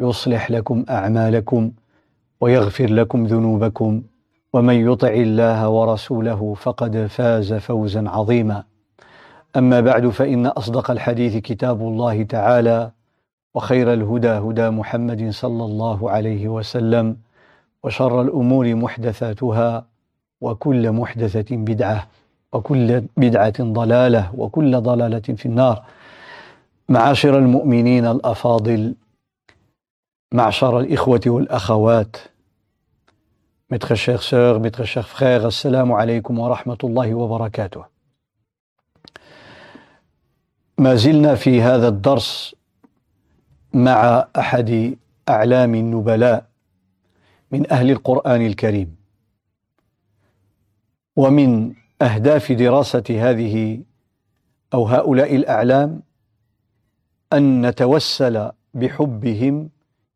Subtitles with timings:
[0.00, 1.70] يصلح لكم أعمالكم
[2.40, 4.02] ويغفر لكم ذنوبكم
[4.52, 8.64] ومن يطع الله ورسوله فقد فاز فوزا عظيما.
[9.56, 12.90] أما بعد فإن أصدق الحديث كتاب الله تعالى
[13.54, 17.16] وخير الهدى هدى محمد صلى الله عليه وسلم
[17.84, 19.86] وشر الأمور محدثاتها
[20.40, 22.06] وكل محدثة بدعة
[22.52, 25.82] وكل بدعة ضلالة وكل ضلالة في النار.
[26.88, 28.94] معاشر المؤمنين الأفاضل
[30.34, 32.16] معشر الإخوة والأخوات
[33.70, 37.84] mes très chères sœurs, mes chers frères, assalamu alaikum wa rahmatullahi wa barakatuh.
[40.78, 42.54] ما زلنا في هذا الدرس
[43.74, 46.46] مع أحد أعلام النبلاء
[47.50, 48.96] من أهل القرآن الكريم
[51.16, 53.80] ومن أهداف دراسة هذه
[54.74, 56.02] أو هؤلاء الأعلام
[57.32, 59.70] أن نتوسل بحبهم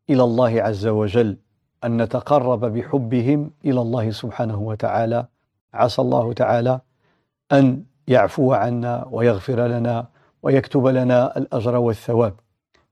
[0.09, 1.37] إلى الله عز وجل
[1.83, 5.25] أن نتقرب بحبهم إلى الله سبحانه وتعالى.
[5.73, 6.79] عسى الله تعالى
[7.51, 10.07] أن يعفو عنا ويغفر لنا
[10.43, 12.33] ويكتب لنا الأجر والثواب.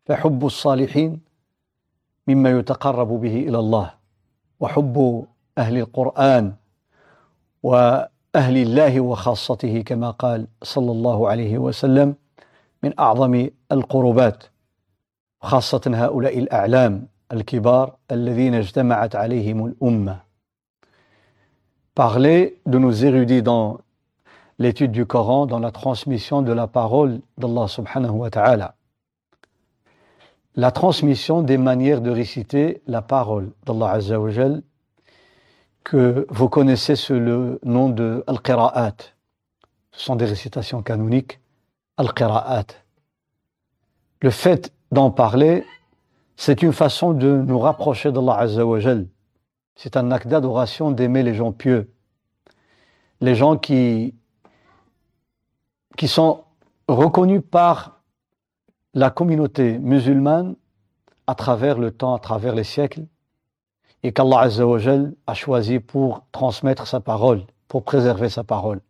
[0.05, 1.19] فحب الصالحين
[2.27, 3.93] مما يتقرب به إلى الله
[4.59, 5.25] وحب
[5.57, 6.53] أهل القرآن
[7.63, 12.15] وأهل الله وخاصته كما قال صلى الله عليه وسلم
[12.83, 14.43] من أعظم القربات.
[15.40, 20.32] خاصة هؤلاء الأعلام الكبار الذين اجتمعت عليهم الأمة
[21.94, 23.78] Parler de nos érudits dans
[24.58, 28.76] l'étude du Coran, dans la transmission de la parole d'Allah subhanahu wa ta'ala.
[30.54, 34.62] La transmission des manières de réciter la parole d'Allah azza wa jal,
[35.84, 38.96] que vous connaissez sous le nom de Al-Qira'at.
[39.90, 41.40] Ce sont des récitations canoniques,
[41.98, 42.66] Al-Qira'at.
[44.22, 45.64] Le fait d'en parler,
[46.36, 49.06] c'est une façon de nous rapprocher d'Allah Azzawajal.
[49.74, 51.90] C'est un acte d'adoration d'aimer les gens pieux.
[53.20, 54.14] Les gens qui,
[55.96, 56.44] qui sont
[56.88, 58.00] reconnus par
[58.94, 60.56] la communauté musulmane
[61.26, 63.06] à travers le temps, à travers les siècles,
[64.02, 68.80] et qu'Allah Azzawajal a choisi pour transmettre sa parole, pour préserver sa parole.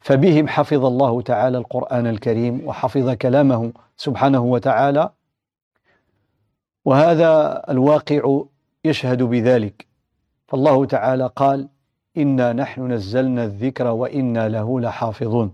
[0.00, 5.10] فبهم حفظ الله تعالى القرآن الكريم وحفظ كلامه سبحانه وتعالى
[6.85, 8.41] وهذا الواقع
[8.85, 9.85] يشهد بذلك.
[10.47, 11.69] فالله تعالى قال
[12.17, 15.53] إنا نحن نزلنا الذكر وإنا له لحافظون.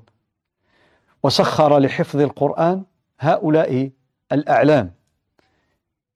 [1.24, 2.84] وسخر لحفظ القرآن
[3.20, 3.92] هؤلاء
[4.32, 4.92] الأعلام.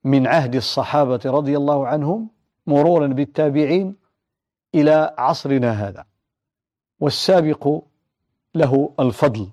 [0.03, 2.29] من عهد الصحابة رضي الله عنهم
[2.67, 3.95] مرورا بالتابعين
[4.75, 6.05] إلى عصرنا هذا.
[6.99, 7.81] والسابق
[8.55, 9.49] له الفضل.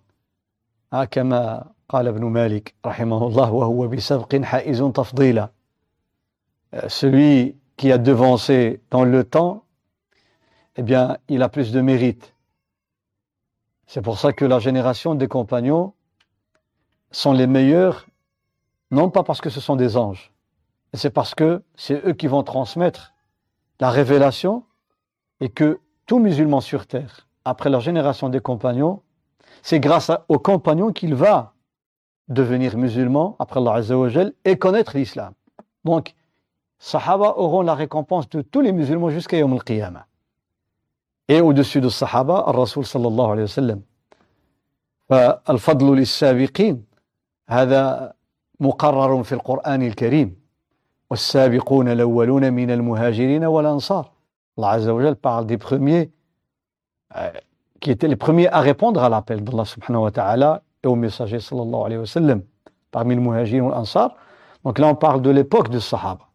[1.10, 5.49] كما قال ابن مالك رحمه الله وهو بسبق حائز تفضيلا
[6.87, 9.63] celui qui a devancé dans le temps
[10.75, 12.33] eh bien il a plus de mérite
[13.85, 15.93] c'est pour ça que la génération des compagnons
[17.11, 18.07] sont les meilleurs
[18.91, 20.33] non pas parce que ce sont des anges
[20.91, 23.13] mais c'est parce que c'est eux qui vont transmettre
[23.79, 24.65] la révélation
[25.39, 29.01] et que tout musulman sur terre après la génération des compagnons
[29.61, 31.50] c'est grâce aux compagnons qu'il va
[32.31, 35.33] devenir musulman après Allah Azza wa Jal et connaître l'islam.
[35.85, 36.13] Donc,
[36.79, 40.05] Sahaba auront la récompense de tous les musulmans jusqu'à Yom al-Qiyamah.
[41.27, 43.81] Et au-dessus de Sahaba, الرسول صلى الله عليه وسلم.
[45.09, 46.83] فالفضل للسابقين
[47.49, 48.13] هذا
[48.59, 50.35] مقرر في القرآن الكريم
[51.09, 54.11] والسابقون الأولون من المهاجرين والأنصار
[54.57, 56.11] Allah Azza wa Jal parle des premiers
[57.79, 61.40] qui étaient les premiers à répondre à l'appel d'Allah subhanahu wa ta'ala et au messager
[61.40, 62.42] sallallahu alayhi wa sallam,
[62.90, 64.16] parmi le muhajir et l'Ansar.
[64.64, 66.28] Donc là, on parle de l'époque des Sahaba.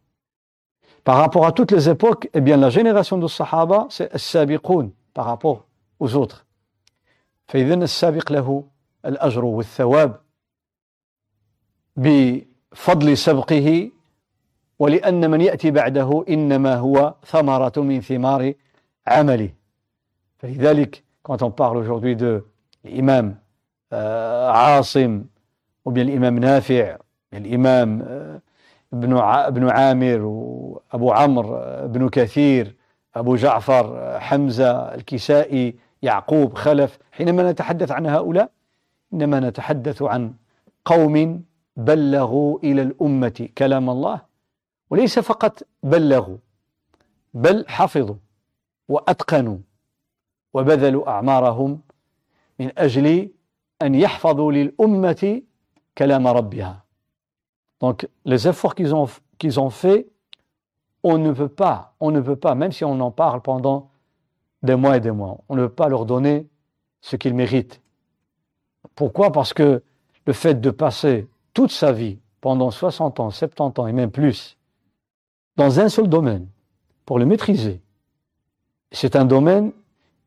[1.04, 5.26] Par rapport à toutes les époques, eh bien, la génération de Sahaba, c'est السابقون par
[5.26, 5.66] rapport
[6.00, 6.46] aux autres.
[7.48, 8.64] فإذا السابق له
[9.06, 10.20] الأجر والثواب
[11.96, 13.92] بفضل سبقه
[14.80, 18.54] ولأن من يأتي بعده إنما هو ثمرة من ثمار
[19.08, 19.50] عمله
[20.38, 22.46] فلذلك quand on parle aujourd'hui de
[22.84, 23.36] l'imam
[23.92, 25.28] Asim
[25.86, 26.98] ou bien l'imam Nafi'
[27.32, 28.40] l'imam euh,
[28.94, 32.76] ابن ابن عامر وأبو عمرو ابن كثير
[33.16, 37.00] أبو جعفر حمزة الكسائي يعقوب خلف.
[37.12, 38.52] حينما نتحدث عن هؤلاء
[39.14, 40.34] إنما نتحدث عن
[40.86, 41.44] قوم
[41.76, 44.22] بلغوا إلى الأمة كلام الله
[44.90, 46.38] وليس فقط بلغوا
[47.34, 48.16] بل حفظوا
[48.90, 49.58] وأتقنوا
[50.54, 51.82] وبذلوا أعمارهم
[52.60, 53.30] من أجل
[53.83, 55.43] ان يحفظوا للامه
[55.99, 56.83] كلام ربها
[57.81, 59.09] Donc, les efforts qu'ils ont,
[59.39, 60.07] qu'ils ont faits,
[61.03, 63.91] on ne peut pas, on ne peut pas, même si on en parle pendant
[64.63, 66.47] des mois et des mois, on ne peut pas leur donner
[67.01, 67.81] ce qu'ils méritent.
[68.95, 69.83] Pourquoi Parce que
[70.27, 74.57] le fait de passer toute sa vie, pendant 60 ans, 70 ans et même plus,
[75.57, 76.47] dans un seul domaine,
[77.05, 77.81] pour le maîtriser,
[78.93, 79.73] c'est un domaine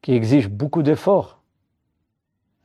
[0.01, 1.38] qui exige beaucoup d'efforts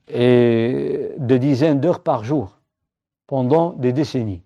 [0.07, 2.59] et des dizaines d'heures par jour
[3.27, 4.43] pendant des décennies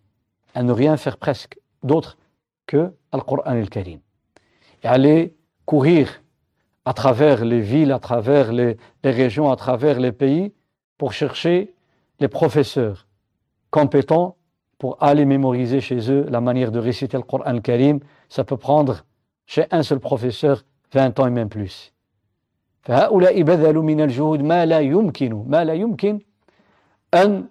[0.56, 2.18] à ne rien faire presque d'autre
[2.66, 4.00] que le Coran al-Karim.
[4.84, 5.36] Et aller
[5.66, 6.22] courir
[6.86, 10.54] à travers les villes, à travers les, régions, à travers les pays,
[10.98, 11.74] pour chercher
[12.20, 13.08] les professeurs
[13.70, 14.36] compétents
[14.78, 18.00] pour aller mémoriser chez eux la manière de réciter le Coran al-Karim.
[18.30, 19.04] Ça peut prendre
[19.46, 20.64] chez un seul professeur
[20.94, 21.94] 20 ans et même plus.
[22.82, 26.20] فهؤلاء بذلوا من الجهود ما لا يمكن ما لا يمكن
[27.14, 27.48] أن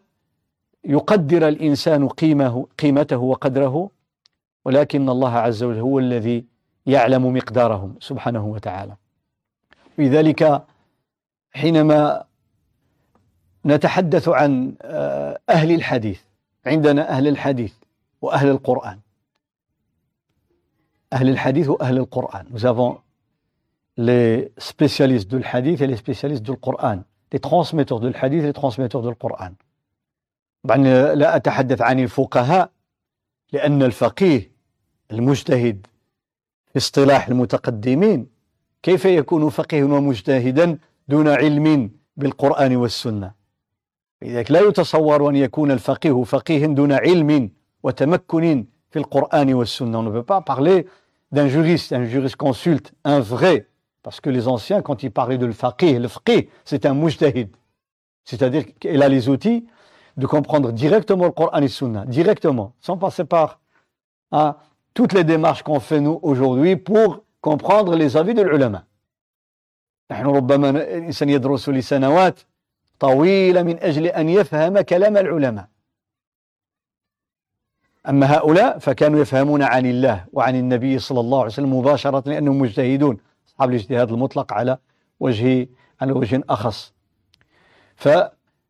[0.85, 3.91] يقدر الإنسان قيمه قيمته وقدره
[4.65, 6.45] ولكن الله عز وجل هو الذي
[6.87, 8.97] يعلم مقدارهم سبحانه وتعالى.
[9.99, 10.65] لذلك
[11.53, 12.25] حينما
[13.67, 14.75] نتحدث عن
[15.49, 16.21] أهل الحديث
[16.67, 17.75] عندنا أهل الحديث
[18.23, 18.99] وأهل القرآن.
[21.13, 22.47] أهل الحديث وأهل القرآن.
[22.51, 22.99] Nous avons
[23.99, 26.99] les spécialistes du hadith et les spécialistes du Coran
[27.33, 29.53] les transmetteurs du hadith et les transmetteurs du Coran
[30.65, 30.77] طبعا
[31.15, 32.71] لا أتحدث عن الفقهاء
[33.53, 34.51] لأن الفقيه
[35.13, 35.87] المجتهد
[36.73, 38.27] في اصطلاح المتقدمين
[38.83, 40.79] كيف يكون فقيها ومجتهدا
[41.09, 43.33] دون علم بالقرآن والسنة
[44.23, 47.51] لذلك لا يتصور أن يكون الفقيه فقيه دون علم
[47.83, 50.87] وتمكن في القرآن والسنة on ne peut pas parler
[51.33, 53.67] d'un juriste un juriste consulte un vrai
[54.08, 57.50] parce que les anciens quand ils parlaient de le faqih le faqih c'est un mujtahid
[58.24, 59.66] c'est-à-dire qu'il a les outils
[60.18, 63.60] de comprendre directement le Coran et le Sunna, directement, sans passer par
[64.32, 64.56] hein,
[64.94, 68.86] toutes les démarches qu'on fait nous aujourd'hui pour comprendre les avis de l'ulama.
[70.12, 72.40] نحن ربما الإنسان يدرس لسنوات
[73.00, 75.68] طويلة من أجل أن يفهم كلام العلماء
[78.10, 83.18] أما هؤلاء فكانوا يفهمون عن الله وعن النبي صلى الله عليه وسلم مباشرة لأنهم مجتهدون
[83.58, 84.78] أصحاب الاجتهاد المطلق على
[85.20, 85.70] وجه
[86.02, 86.94] على وجه أخص
[87.96, 88.08] ف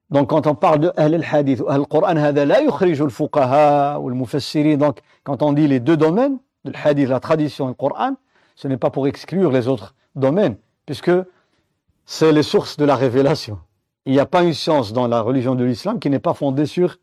[0.10, 4.80] Donc quand on parle de Ahl al-Hadith ou Ahl al-Qur'an, هذا لا يخرج الفقهاء والمفسرين.
[4.80, 8.16] Donc quand on dit les deux domaines, le hadith, la tradition et le Coran,
[8.56, 10.56] ce n'est pas pour exclure les autres domaines,
[10.86, 11.12] puisque
[12.06, 13.60] c'est les sources de la révélation.
[14.06, 16.66] Il n'y a pas une science dans la religion de l'islam qui n'est pas fondée
[16.66, 16.98] sur,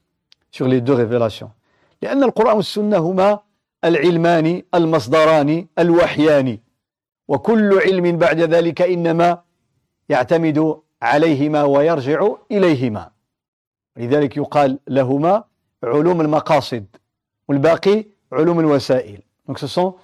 [0.50, 1.50] sur les deux révélations.
[2.03, 3.41] لأن القرآن والسنة هما
[3.85, 6.59] العلمان المصدران الوحيان
[7.27, 9.41] وكل علم بعد ذلك إنما
[10.10, 13.10] يعتمد عليهما ويرجع إليهما
[13.98, 15.44] لذلك يقال لهما
[15.84, 16.86] علوم المقاصد
[17.48, 19.96] والباقي علوم الوسائل donc ce sont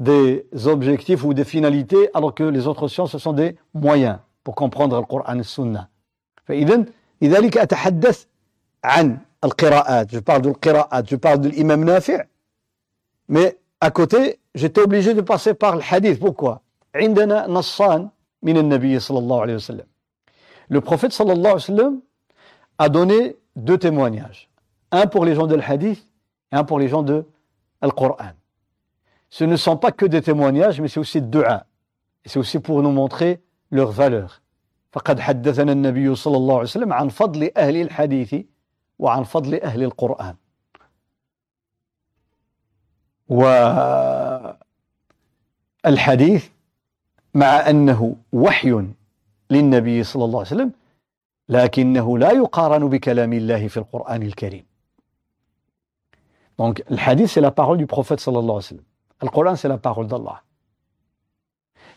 [0.00, 4.54] des objectifs ou des finalités alors que les autres sciences ce sont des moyens pour
[4.54, 5.88] comprendre le Coran et le Sunna
[6.44, 6.84] فإذا
[7.22, 8.26] لذلك أتحدث
[8.84, 12.18] عن القراءات je parle de القراءات je parle de l'imam Nafi'
[13.28, 16.62] mais à côté j'étais obligé de passer par le hadith pourquoi
[16.94, 18.08] عندنا نصان
[18.42, 19.86] من النبي صلى الله عليه وسلم
[20.68, 22.00] Le prophète sallallahu alayhi wa sallam
[22.78, 24.48] a donné deux témoignages.
[24.92, 26.08] Un pour les gens de l'hadith
[26.52, 27.24] et un pour les gens de
[27.82, 28.32] l'Qur'an.
[29.28, 31.66] Ce ne sont pas que des témoignages, mais c'est aussi dua.
[32.24, 33.40] Et c'est aussi pour nous montrer
[33.70, 34.40] leur valeur.
[34.92, 38.34] فقد حدثنا النبي صلى الله عليه وسلم عن فضل أهل الحديث
[38.98, 40.34] وعن فضل أهل القرآن
[45.84, 46.48] والحديث
[47.34, 48.84] مع أنه وحي
[49.50, 50.72] للنبي صلى الله عليه وسلم
[51.48, 54.64] لكنه لا يقارن بكلام الله في القرآن الكريم
[56.58, 58.84] Donc, le hadith, c'est la parole du prophète sallallahu alayhi wa sallam.
[59.22, 60.42] Le Coran, c'est la parole d'Allah.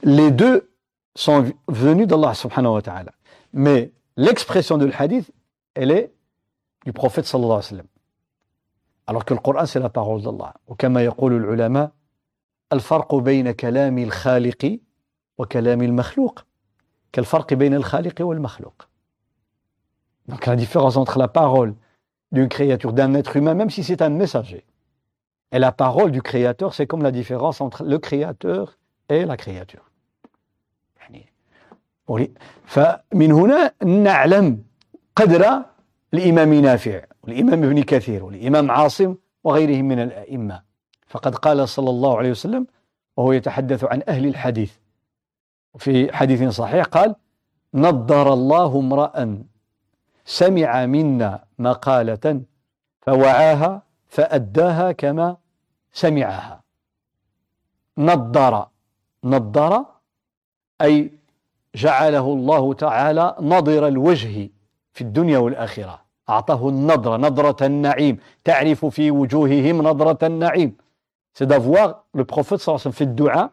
[0.04, 0.72] Les deux
[1.16, 3.12] sont venus d'Allah subhanahu wa ta'ala.
[3.52, 5.30] Mais l'expression de hadith,
[5.74, 6.14] elle est
[6.86, 7.88] du prophète sallallahu alayhi wa sallam.
[9.08, 10.54] Alors que le Coran, c'est la parole d'Allah.
[10.68, 11.92] وكما يقول العلماء
[12.74, 14.80] الفرق بين كلام الخالق
[15.38, 16.46] وكلام المخلوق
[17.12, 18.88] كالفرق بين الخالق والمخلوق.
[20.28, 21.76] Donc la différence entre la parole
[22.32, 24.66] d'une créature, d'un être humain, même si c'est un messager,
[25.52, 28.78] et la parole du créateur, c'est comme la différence entre le créateur
[29.10, 29.86] et la créature.
[32.66, 34.64] فمن هنا نعلم
[35.16, 35.62] قدر
[36.14, 40.62] الإمام نافع والإمام ابن كثير والإمام عاصم وغيرهم من الأئمة.
[41.08, 42.68] فقد قال صلى الله عليه وسلم
[43.18, 44.74] وهو يتحدث عن أهل الحديث.
[45.78, 47.16] في حديث صحيح قال
[47.74, 49.44] نضر الله امرأ
[50.26, 52.42] سمع منا مقالة
[53.02, 55.38] فوعاها فأداها كما
[55.94, 56.64] سمعها.
[57.98, 58.68] نضر
[59.24, 59.86] نضر
[60.82, 61.12] أي
[61.76, 64.50] جعله الله تعالى نضر الوجه
[64.94, 66.03] في الدنيا والآخرة.
[66.30, 68.18] أعطاه النضرة نضرة النعيم.
[68.44, 70.76] تعرف في وجوههم نضرة النعيم.
[71.34, 73.52] C'est d'avoir le prophète صلى الله عليه وسلم في الدعاء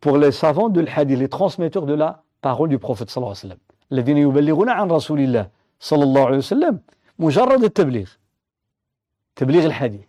[0.00, 3.38] pour les savants de l'hadith les transmetteurs de la parole du prophète صلى الله عليه
[3.38, 3.58] وسلم.
[3.92, 5.48] الذين يبلغون عن رسول الله
[5.80, 6.80] صلى الله عليه وسلم
[7.18, 8.10] مجرد التبليغ.
[9.36, 10.06] تبليغ الحديث.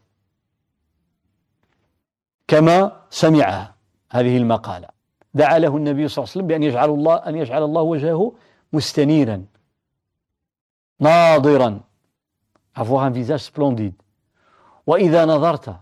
[2.47, 3.75] كما سمعها.
[4.11, 4.87] هذه المقالة.
[5.33, 8.33] دعا له النبي صلى الله عليه وسلم بأن يجعل الله أن يجعل الله وجهه
[8.73, 9.45] مستنيرا.
[11.01, 11.79] ناضرا
[12.75, 13.93] avoir un visage splendide
[14.87, 15.75] وإذا نظرت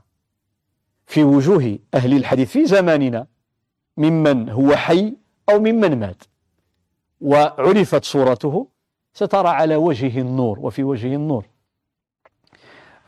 [1.06, 3.28] في وجوه أهل الحديث في زماننا
[3.98, 5.18] ممن هو حي
[5.50, 6.24] أو ممن مات
[7.22, 8.68] وعرفت صورته
[9.14, 11.46] سترى على وجهه النور وفي وجهه النور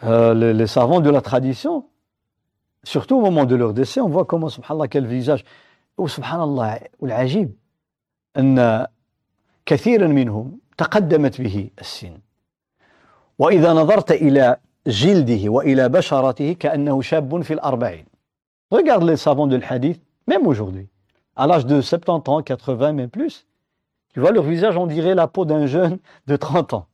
[0.03, 1.85] euh, les, savants de la tradition
[2.83, 5.43] surtout au moment de leur décès on voit comment subhanallah quel visage
[5.97, 7.55] وسبحان الله والعجيب
[8.37, 8.87] أن
[9.65, 12.17] كثيرا منهم تقدمت به السن
[13.39, 18.05] وإذا نظرت إلى جلده وإلى بشرته كأنه شاب في الأربعين
[18.71, 20.87] Regarde les savants de l'hadith, même aujourd'hui,
[21.35, 23.45] à l'âge de 70 ans, 80, même plus,
[24.13, 26.87] tu vois leur visage, on dirait la peau d'un jeune de 30 ans.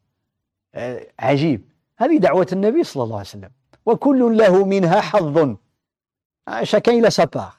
[1.19, 1.61] عجيب.
[1.97, 3.49] هذه دعوة النبي صلى الله عليه وسلم.
[3.85, 5.55] وكل له منها حظ.
[6.63, 7.57] Chacun il a sa part.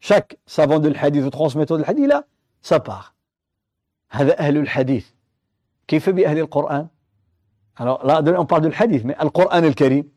[0.00, 2.24] chaque savant de l'hadith ou transmetteur de l'hadith il a
[2.62, 3.14] sa part
[4.10, 5.06] هذا أهل الحديث.
[5.88, 6.88] كيف بأهل القرآن؟
[7.80, 10.10] là on parle de l'hadith mais القرآن الكريم.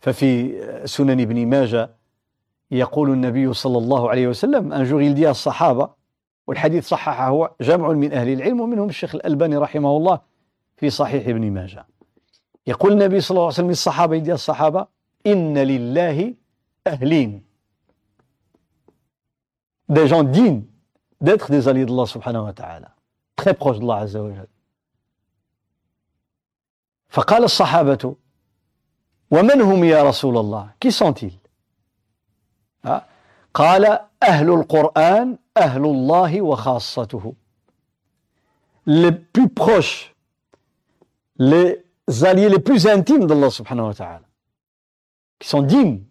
[0.00, 1.90] ففي سنن ابن ماجه
[2.70, 4.74] يقول النبي صلى الله عليه وسلم
[5.14, 5.90] dit à الصحابة
[6.46, 10.20] والحديث صححه جمع من أهل العلم ومنهم الشيخ الألباني رحمه الله
[10.76, 11.86] في صحيح ابن ماجه.
[12.66, 14.86] يقول النبي صلى الله عليه وسلم للصحابة يدي الصحابة
[15.26, 16.34] إن لله
[16.86, 17.42] أهلين.
[19.88, 20.62] Des gens dignes.
[21.19, 22.95] d'être des alliés d'Allah subhanahu wa ta'ala,
[23.35, 24.47] très proches d'Allah azza wa jal.
[27.11, 28.15] فقال الصحابة
[29.31, 31.37] ومن هم يا رسول الله qui sont-ils
[33.53, 37.35] قال أهل القرآن أهل الله وخاصته
[38.85, 40.15] les plus proches
[41.37, 41.83] les
[42.23, 44.25] alliés les plus intimes d'Allah subhanahu wa ta'ala
[45.37, 46.03] qui sont dignes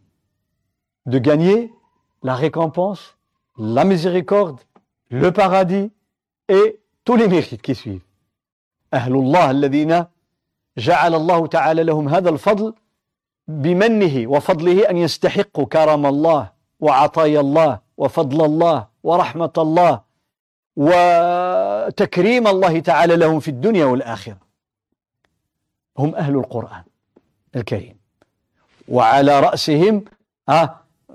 [1.07, 1.73] de gagner
[2.23, 3.17] la récompense
[3.59, 4.61] la miséricorde,
[5.10, 5.92] le paradis
[6.50, 8.02] et tous les mérites qui suivent.
[8.94, 10.06] الله الذين
[10.78, 12.74] جعل الله تعالى لهم هذا الفضل
[13.48, 20.02] بمنه وفضله أن يستحقوا كرم الله وعطايا الله وفضل الله ورحمة الله
[20.76, 24.38] وتكريم الله تعالى لهم في الدنيا والآخرة
[25.98, 26.84] هم أهل القرآن
[27.56, 27.98] الكريم
[28.88, 30.04] وعلى رأسهم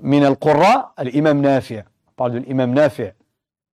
[0.01, 1.83] من القراء الإمام نافع
[2.21, 3.11] parle de l'imam Nafi'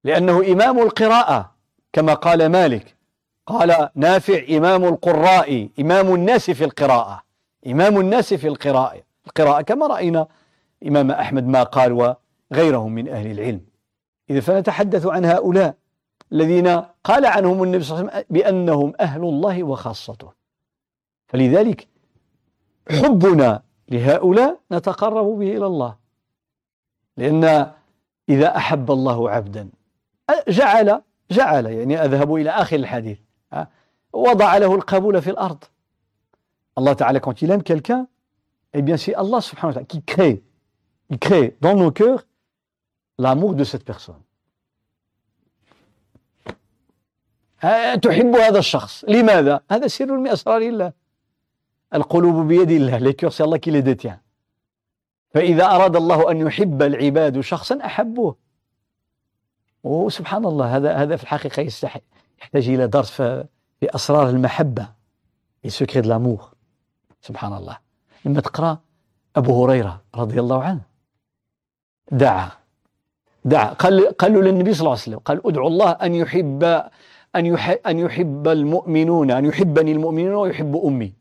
[0.05, 1.55] لأنه إمام القراءة
[1.93, 2.97] كما قال مالك.
[3.47, 7.23] قال نافع إمام القراء إمام الناس في القراءة.
[7.67, 9.03] إمام الناس في القراءة.
[9.27, 10.29] القراءة كما رأينا
[10.87, 13.61] إمام أحمد ما قال وغيرهم من أهل العلم.
[14.31, 15.75] إذا فنتحدث عن هؤلاء
[16.33, 20.33] الذين قال عنهم النبي صلى الله عليه وسلم بأنهم أهل الله وخاصته.
[21.29, 21.89] فلذلك
[22.91, 25.97] حبنا لهؤلاء نتقرب به إلى الله.
[27.17, 27.73] لأن
[28.29, 29.69] إذا أحب الله عبدا
[30.49, 33.19] جعل جعل يعني أذهب إلى آخر الحديث.
[34.13, 35.65] وضع له القبول في الأرض.
[36.79, 38.07] الله تعالى quand il aime quelqu'un
[38.73, 40.43] et bien c'est Allah subhanahu wa ta'ala qui crée
[41.11, 42.27] il crée dans nos cœurs
[43.19, 43.85] l'amour de cette
[48.03, 49.05] تحب هذا الشخص.
[49.05, 50.93] لماذا؟ هذا سر من اسرار الله
[51.95, 52.99] القلوب بيد الله.
[52.99, 54.19] les cœurs c'est الله qui les détient
[55.35, 58.48] فإذا أراد الله أن يحب العباد شخصا أحبوه.
[59.85, 62.01] وسبحان الله هذا هذا في الحقيقة يستحق
[62.41, 63.45] يحتاج إلى درس في,
[63.81, 64.89] في أسرار المحبة
[65.63, 66.43] في secret de l'amour.
[67.21, 67.79] سبحان الله.
[68.25, 68.79] لما تقرأ
[69.37, 70.81] أبو هريرة رضي الله عنه
[72.13, 72.51] دعا
[73.45, 73.73] دعا.
[73.73, 76.65] قال قالوا للنبي صلى الله عليه وسلم قال ادعو الله أن يحب
[77.37, 81.13] أن يحب, أن يحب المؤمنون أن يحبني المؤمنون ويحب أمي.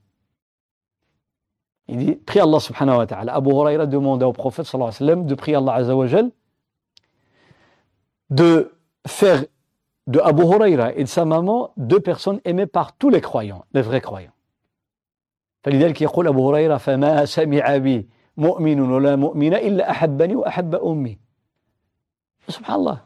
[1.90, 3.34] Il dit, prie Allah subhanahu wa ta'ala.
[3.34, 6.32] Abu Huraira demande au prophète sallallahu alayhi wa sallam azza wa jal
[8.30, 8.72] de
[9.08, 9.46] faire
[10.08, 13.82] de Abu Huraira et de sa maman deux personnes aimées par tous les croyants, les
[13.82, 14.34] vrais croyants.
[15.64, 18.08] فلذلك يقول أبو هريرة فما سمع بي
[18.38, 21.18] مؤمن ولا مؤمنة إلا أحبني وأحب أمي.
[22.48, 22.98] سبحان الله.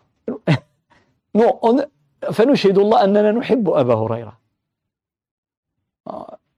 [2.34, 4.38] فنشهد الله أننا نحب أبا هريرة.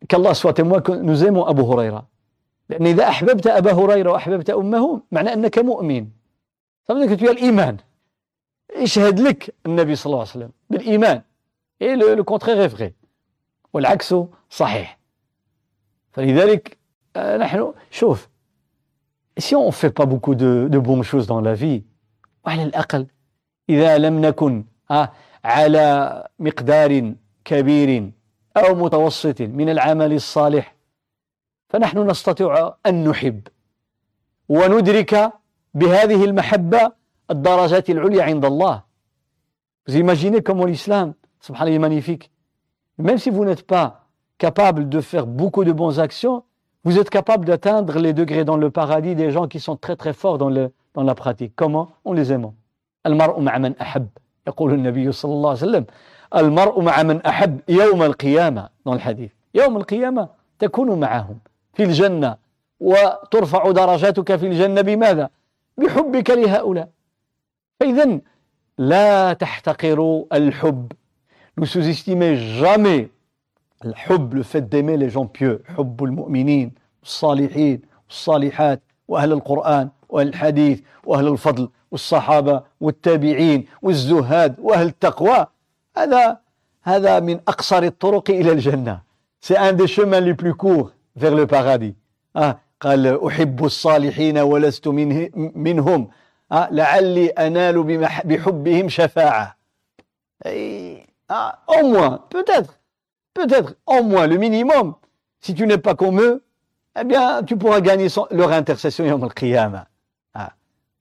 [0.10, 2.05] كالله soit témoin que nous aimons Abu Huraira.
[2.70, 6.08] لأن إذا أحببت أبا هريرة وأحببت أمه معنى أنك مؤمن.
[6.84, 7.77] فمثلك tu as الإيمان
[8.84, 11.22] يشهد لك النبي صلى الله عليه وسلم بالإيمان.
[11.82, 12.94] Le contraire est vrai.
[13.74, 14.16] والعكس
[14.50, 15.00] صحيح.
[16.12, 16.78] فلذلك
[17.18, 18.30] نحن شوف
[19.40, 21.84] si on ne fait pas beaucoup de, de choses dans la vie
[22.46, 23.08] وعلى الأقل
[23.70, 24.66] إذا لم نكن
[25.44, 27.13] على مقدار
[27.46, 28.12] كبير
[28.58, 30.75] أو متوسط من العمل الصالح
[31.70, 33.48] فنحن نستطيع أن نحب.
[34.50, 35.32] وندرك
[35.74, 36.92] بهذه المحبة
[37.32, 38.82] الدرجات العليا عند الله
[39.86, 42.32] Vous imaginez comment l'islam, subhanallah, est magnifique.
[42.98, 44.06] Même si vous n'êtes pas
[44.38, 46.44] capable de faire beaucoup de bonnes actions,
[46.86, 50.13] vous êtes capable d'atteindre les degrés dans le paradis des gens qui sont très très
[50.13, 51.53] forts dans, le, dans la pratique.
[51.56, 52.51] Comment On les aime.
[53.06, 54.08] المرء مع من أحب
[54.48, 55.86] يقول النبي صلى الله عليه وسلم
[56.36, 61.38] المرء مع من أحب يوم القيامة dans hadith يوم القيامة تكون معهم
[61.74, 62.38] في الجنة
[62.80, 65.30] وترفع درجاتك في الجنة بماذا؟
[65.77, 66.89] بحبك لهؤلاء
[67.84, 68.20] فإذا
[68.78, 70.94] لا تحتقروا الحب.
[71.58, 73.10] Ne sous-estimez jamais
[73.86, 75.17] الحب le fait d'aimer les
[75.78, 85.46] حب المؤمنين والصالحين والصالحات وأهل القرآن وأهل الحديث وأهل الفضل والصحابة والتابعين والزهاد وأهل التقوى
[85.98, 86.39] هذا
[86.84, 89.02] هذا من أقصر الطرق إلى الجنة
[89.41, 91.96] c'est un des chemins les plus courts vers le paradis.
[92.34, 96.08] Ah, قال أحب الصالحين ولست منه منهم.
[96.53, 97.83] ah, لعلي أنال
[98.25, 99.57] بحبهم شفاعة
[101.29, 102.81] ah, au moins peut-être
[103.35, 104.94] peut-être au moins le minimum
[105.40, 106.42] si tu n'es pas comme eux
[106.99, 109.87] eh bien tu pourras gagner son, leur intercession يوم القيامة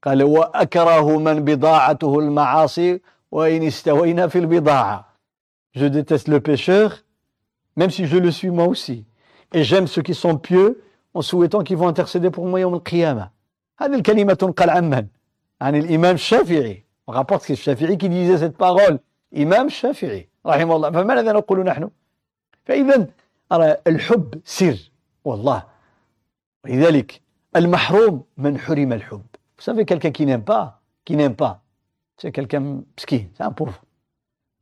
[0.04, 5.06] قال وأكره من بضاعته المعاصي وإن استوينا في البضاعة
[5.76, 7.04] je déteste le pécheur
[7.78, 9.06] même si je le suis moi aussi
[9.54, 13.30] et j'aime ceux qui sont pieux en souhaitant qu'ils vont intercéder pour moi يوم القيامة
[13.80, 15.08] هذه الكلمة تنقل عن من؟
[15.63, 16.85] عن الإمام الشافعي.
[17.11, 18.99] Rapporte que الشافعي qui disait cette parole.
[19.37, 21.91] إمام الشافعي رحمه الله فماذا نقول نحن؟
[22.65, 23.07] فإذا
[23.87, 24.91] الحب سر.
[25.25, 25.63] والله.
[26.65, 27.21] ولذلك
[27.57, 29.23] المحروم من حرم الحب.
[29.59, 31.61] Vous savez, quelqu'un qui n'aime pas, qui n'aime pas,
[32.17, 33.81] c'est مسكين, c'est un pauvre.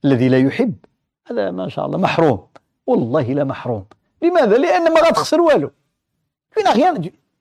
[0.05, 0.75] الذي لا يحب.
[1.31, 2.47] هذا ما شاء الله محروم.
[2.87, 3.85] والله لا محروم.
[4.23, 5.71] لماذا؟ لأن ما غتخسر والو.
[6.51, 6.95] فين rien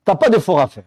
[0.06, 0.80] t'as pas d'effort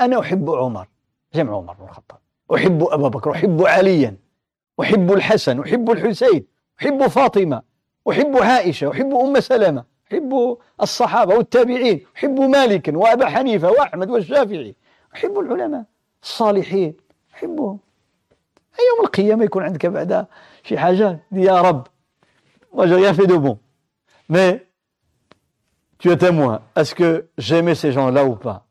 [0.00, 0.86] أنا أحب عمر.
[1.34, 2.18] جمع عمر بن الخطاب.
[2.54, 4.16] أحب أبا بكر أحب عليا
[4.80, 6.46] أحب الحسن أحب الحسين
[6.80, 7.62] أحب فاطمة
[8.10, 14.74] أحب عائشة أحب أم سلمة أحب الصحابة والتابعين أحب مالكا وأبا حنيفة وأحمد والشافعي
[15.14, 15.84] أحب العلماء
[16.22, 16.94] الصالحين
[17.34, 17.78] أحبهم.
[18.90, 20.26] يوم القيامة يكون عندك بعدا
[20.62, 21.86] شي حاجة؟ يا رب.
[22.74, 23.58] Moi j'ai rien fait de bon.
[24.28, 24.66] Mais
[25.98, 26.62] tu es témoin.
[26.74, 28.64] Est-ce que j'aimais ces gens-là ou pas?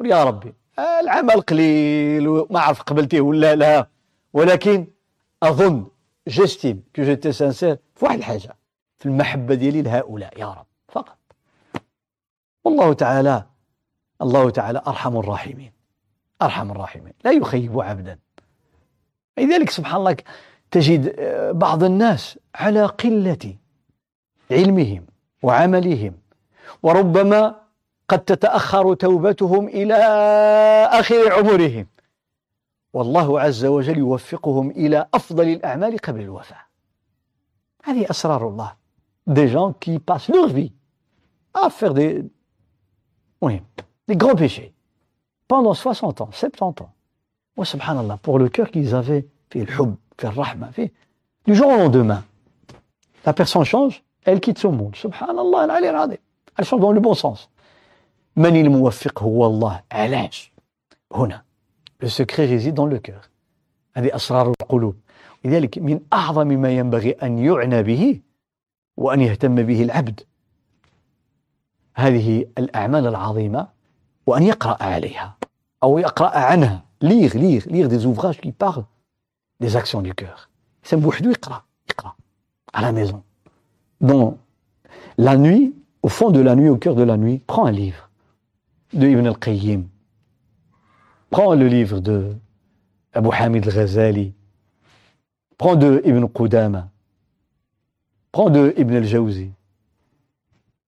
[0.00, 0.54] يا ربي.
[0.78, 3.88] العمل قليل وما عرف قبلتيه ولا لا.
[4.32, 4.86] ولكن
[5.42, 5.86] أظن
[6.28, 8.56] جستيم كو جيتي سانسير في واحد الحاجة
[8.98, 11.18] في المحبة ديالي لهؤلاء يا رب فقط.
[12.64, 13.44] والله تعالى
[14.22, 15.72] الله تعالى أرحم الراحمين
[16.42, 17.12] أرحم الراحمين.
[17.24, 18.18] لا يخيب عبدا.
[19.38, 20.16] لذلك سبحان الله
[20.70, 21.14] تجد
[21.58, 23.54] بعض الناس على قلة
[24.50, 25.06] علمهم
[25.42, 26.14] وعملهم
[26.82, 27.63] وربما
[28.09, 29.95] قد تتأخر توبتهم إلى
[30.91, 31.87] آخر عمرهم
[32.93, 36.65] والله عز وجل يوفقهم إلى أفضل الأعمال قبل الوفاة
[37.83, 38.79] هذه أسرار الله
[39.27, 40.73] des gens qui passent leur vie
[41.53, 42.25] à faire des,
[43.41, 43.61] oui,
[44.07, 44.73] des grands péchés
[45.47, 46.91] pendant 60 ans, 70 ans.
[47.55, 50.91] Wa subhanallah, pour le cœur qu'ils avaient, fait le hub, fait le rahma, fait,
[51.45, 52.23] du jour au lendemain,
[53.25, 54.95] la personne change, elle quitte ce monde.
[54.95, 55.79] Subhanallah,
[56.57, 57.49] elle change dans le bon sens.
[58.35, 60.51] من الموفق هو الله علاش
[61.11, 61.43] هنا
[62.03, 63.29] le secret réside dans le cœur
[63.97, 64.95] هذه أسرار القلوب
[65.45, 68.19] لذلك من أعظم ما ينبغي أن يعنى به
[68.97, 70.21] وأن يهتم به العبد
[71.95, 73.67] هذه الأعمال العظيمة
[74.25, 75.37] وأن يقرأ عليها
[75.83, 78.85] أو يقرأ عنها lire lire lire des ouvrages qui parlent
[79.59, 80.49] des actions du cœur
[80.83, 82.15] إنسان بوحدو يقرأ يقرأ
[82.73, 83.23] à la maison
[84.01, 84.37] dans
[85.17, 88.02] la nuit au fond de la nuit au cœur de la nuit prends un livre
[88.94, 89.88] de Ibn al-Qayyim
[91.30, 92.36] prends le livre de
[93.12, 94.32] Abu Hamid al-Ghazali
[95.58, 96.90] prends de Ibn Qudama
[98.32, 99.50] prends de Ibn al-Jawzi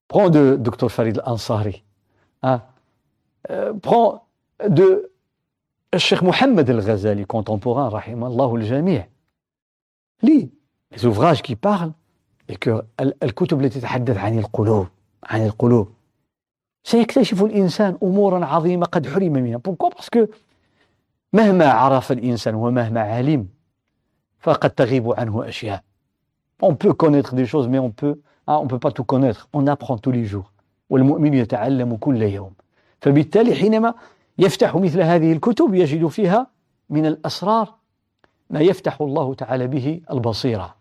[0.09, 1.85] prends de Dr Farid al-Ansari
[2.43, 2.63] hein?
[3.51, 4.27] euh, prends
[4.69, 5.11] de
[5.97, 9.01] Cheikh Mohammed al-Ghazali contemporain رحم الله الجميع
[10.23, 10.51] lis
[10.93, 11.93] les ouvrages qui parlent
[12.49, 12.83] et que
[13.23, 14.87] الكتب التي تتحدث عن القلوب
[15.25, 15.96] عن القلوب
[16.87, 19.57] سيكتشف الإنسان أمورا عظيمة قد حرم منها.
[19.57, 20.27] beaucoup parce que
[21.33, 23.49] مهما عرف الإنسان ومهما علم
[24.39, 25.83] فقد تغيب عنه أشياء.
[26.63, 28.15] on peut connaître des choses mais on peut
[28.49, 29.49] ah, on peut pas tout connaître.
[29.53, 30.53] On apprend tous les jours.
[30.91, 32.53] والمؤمن يتعلم كل يوم.
[33.01, 33.95] فبالتالي حينما
[34.39, 36.47] يفتح مثل هذه الكتب يجد فيها
[36.91, 37.75] من الأسرار
[38.51, 40.75] ما يفتح الله تعالى به البصيرة.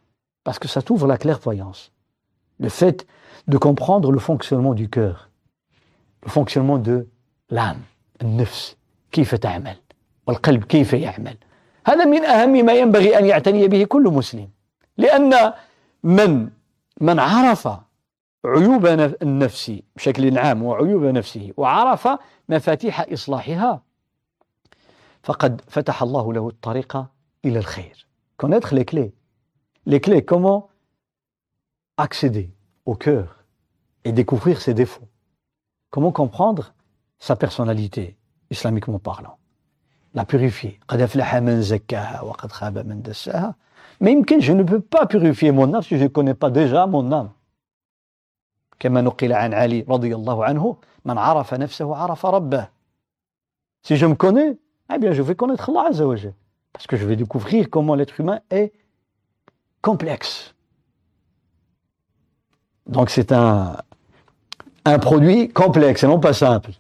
[0.46, 1.92] parce que ça توفر la clairvoyance
[2.64, 3.06] le fait
[3.48, 5.35] de comprendre le fonctionnement du cœur
[6.26, 7.08] le fonctionnement de
[7.50, 7.82] l'âme
[8.22, 8.76] النفس
[9.12, 9.76] كيف تعمل؟
[10.28, 11.38] والقلب كيف يعمل؟
[11.88, 14.50] هذا من أهم ما ينبغي أن يعتني به كل مسلم.
[14.98, 15.54] لأن
[16.04, 16.50] من
[17.02, 17.68] من عرف
[18.46, 18.86] عيوب
[19.22, 22.08] النفس بشكل عام وعيوب نفسه وعرف
[22.50, 23.82] مفاتيح إصلاحها
[25.24, 27.06] فقد فتح الله له الطريق
[27.46, 28.08] إلى الخير.
[28.38, 29.14] Connaître les clés.
[29.86, 30.70] Les clés comment
[31.98, 32.50] accéder
[32.86, 33.46] au cœur
[34.04, 35.08] et découvrir ses défauts.
[35.90, 36.74] Comment comprendre
[37.20, 38.18] sa personnalité,
[38.50, 39.38] islamiquement parlant?
[40.14, 40.80] La purifier.
[44.02, 47.12] Mais je ne peux pas purifier mon âme si je ne connais pas déjà mon
[47.12, 47.32] âme.
[53.84, 54.58] Si je me connais,
[54.94, 55.90] eh bien je vais connaître Allah
[56.74, 58.74] Parce que je vais découvrir comment l'être humain est
[59.82, 60.56] complexe.
[62.88, 63.78] Donc c'est un,
[64.86, 66.72] un produit complexe et non pas simple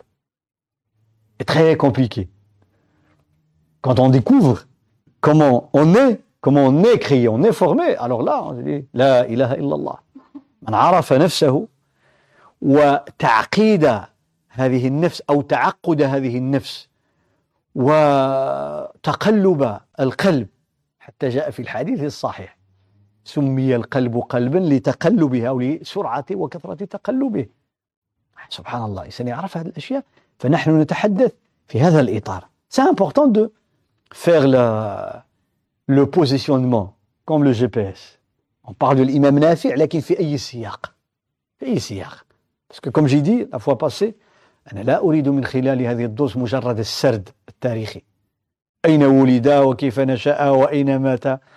[1.39, 2.30] et très compliqué
[3.82, 4.65] quand on découvre
[5.22, 9.28] comment on est comment on est créé on est formé alors là on dit la
[9.28, 10.00] ilaha illallah
[10.68, 11.68] من عرف نفسه
[12.62, 13.86] وتعقيد
[14.50, 16.89] هذه النفس أو تعقد هذه النفس
[17.76, 20.48] وتقلب القلب
[21.00, 22.58] حتى جاء في الحديث الصحيح
[23.24, 27.46] سمي القلب قلبا لتقلبها أو لسرعة وكثرة تقلبه
[28.49, 29.01] سبحان الله.
[29.01, 30.03] الإنسان يعرف هذه الأشياء
[30.39, 31.31] فنحن نتحدث
[31.67, 32.49] في هذا الإطار.
[32.69, 33.53] C'est important de
[34.13, 35.25] faire la,
[35.88, 38.19] le positionnement comme le GPS.
[38.63, 40.95] On parle de l'imam Nafi' لكن في أي سياق
[41.60, 42.25] في أي سياق
[42.81, 44.15] que comme j'ai dit la fois passée,
[44.71, 48.01] أنا لا أريد من خلال هذه الدروس مجرد السرد التاريخي.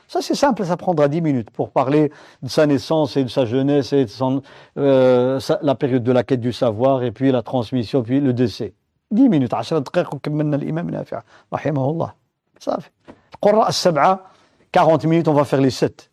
[0.08, 2.12] Ça c'est simple, ça prendra 10 minutes pour parler
[2.42, 4.42] de sa naissance et de sa jeunesse et de son,
[4.78, 8.74] euh, la période de la quête du savoir et puis la transmission puis le décès.
[9.12, 11.22] 10 minutes 10 دقائق وكملنا الإمام نافع
[11.54, 12.14] رحمه الله
[12.60, 12.90] صافي
[13.34, 14.20] القراء السبعة
[14.72, 16.12] 40 minutes on va faire les 7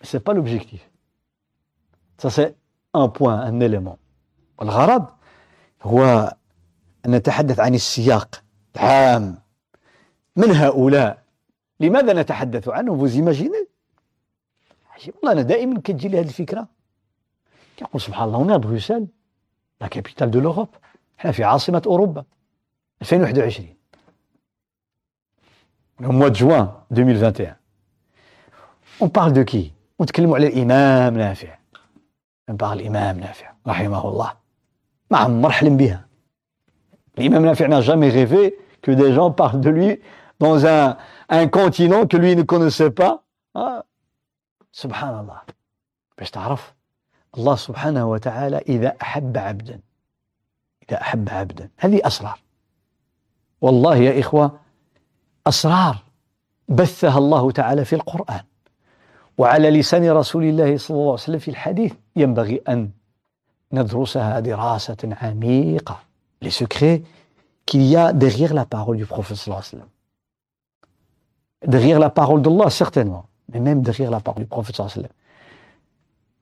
[0.00, 0.90] mais c'est pas l'objectif
[2.18, 2.54] ça c'est
[2.92, 3.98] un point un élément
[4.58, 5.06] والغرض
[5.82, 6.34] هو
[7.06, 8.42] أن نتحدث عن السياق
[8.76, 9.38] العام
[10.39, 11.23] من هؤلاء؟
[11.79, 13.67] لماذا نتحدث عنهم؟ Vous imaginez
[15.07, 16.67] والله أنا دائما كتجي لي هذه الفكرة.
[17.79, 19.07] كنقول سبحان الله هنا Bruxelles
[19.81, 20.67] la capitale de l'Europe
[21.19, 22.23] إحنا في عاصمة أوروبا
[23.01, 23.67] 2021
[26.03, 27.55] au mois de juin 2021
[29.01, 31.59] on parle de qui ونتكلموا على الإمام نافع.
[32.57, 34.35] Par l'imam Nafi' رحمه الله
[35.11, 36.05] عمر حلم بها.
[37.17, 39.99] l'imam Nafi' n'a jamais rêvé que des gens parlent de lui
[40.39, 40.97] dans un,
[41.29, 43.23] un continent que lui ne connaissait pas.
[43.55, 43.83] Ah.
[44.71, 45.41] سبحان الله
[46.17, 46.73] باش تعرف
[47.37, 49.79] الله سبحانه وتعالى إذا أحب عبدا.
[50.89, 51.69] إذا أحب عبدا.
[51.77, 52.39] هذه أسرار.
[53.61, 54.59] والله يا إخوة
[55.47, 55.97] أسرار
[56.67, 58.43] بثها الله تعالى في القرآن.
[59.37, 62.89] وعلى لسان رسول الله صلى الله عليه وسلم في الحديث ينبغي أن
[63.73, 65.99] ندرسها دراسة عميقة.
[66.41, 67.03] Les secrets
[67.65, 69.89] qu'il y a derrière la parole du prophète صلى الله عليه وسلم.
[71.65, 73.25] Derrière la parole d'Allah certainement.
[73.51, 75.09] Mais même derrière la parole du prophète وسلم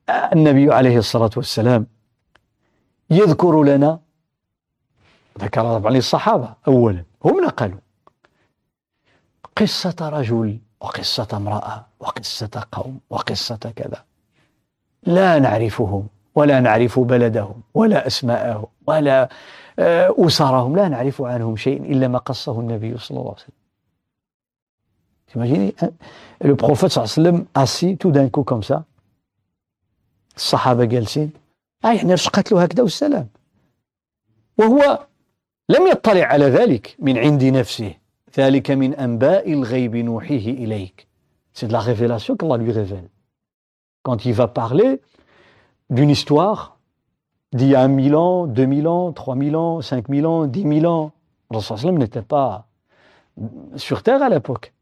[0.08, 1.86] النبي عليه الصلاة والسلام
[3.10, 4.00] يذكر لنا
[5.38, 7.78] ذكر طبعا الصحابة أولا هم نقلوا
[9.56, 14.04] قصة رجل وقصة امرأة وقصة قوم وقصة كذا
[15.02, 19.28] لا نعرفهم ولا نعرف بلدهم ولا أسماءهم ولا
[20.26, 23.57] أسرهم لا نعرف عنهم شيء إلا ما قصه النبي صلى الله عليه وسلم
[25.35, 25.75] Imaginez,
[26.41, 28.83] le prophète صلى الله عليه وسلم assis tout d'un coup comme ça
[30.37, 31.31] الصحابة جالسين
[31.85, 33.27] آه يعني رشقت له هكذا والسلام
[34.57, 35.05] وهو
[35.69, 37.93] لم يطلع على ذلك من عند نفسه
[38.37, 41.07] ذلك من أنباء الغيب نوحيه إليك
[41.53, 43.07] C'est de la révélation qu'Allah lui révèle.
[44.01, 45.01] Quand il va parler
[45.91, 46.79] d'une histoire
[47.53, 51.11] d'il y a 1000 ans, 2000 ans, 3000 ans, 5000 ans, 10 000 ans,
[51.51, 52.65] Rasul n'était pas
[53.75, 54.73] sur terre à l'époque.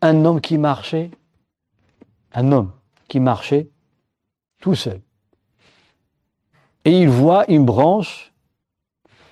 [0.00, 1.10] Un homme qui marchait,
[2.32, 2.70] un homme
[3.08, 3.68] qui marchait
[4.60, 5.00] tout seul.
[6.84, 8.32] Et il voit une branche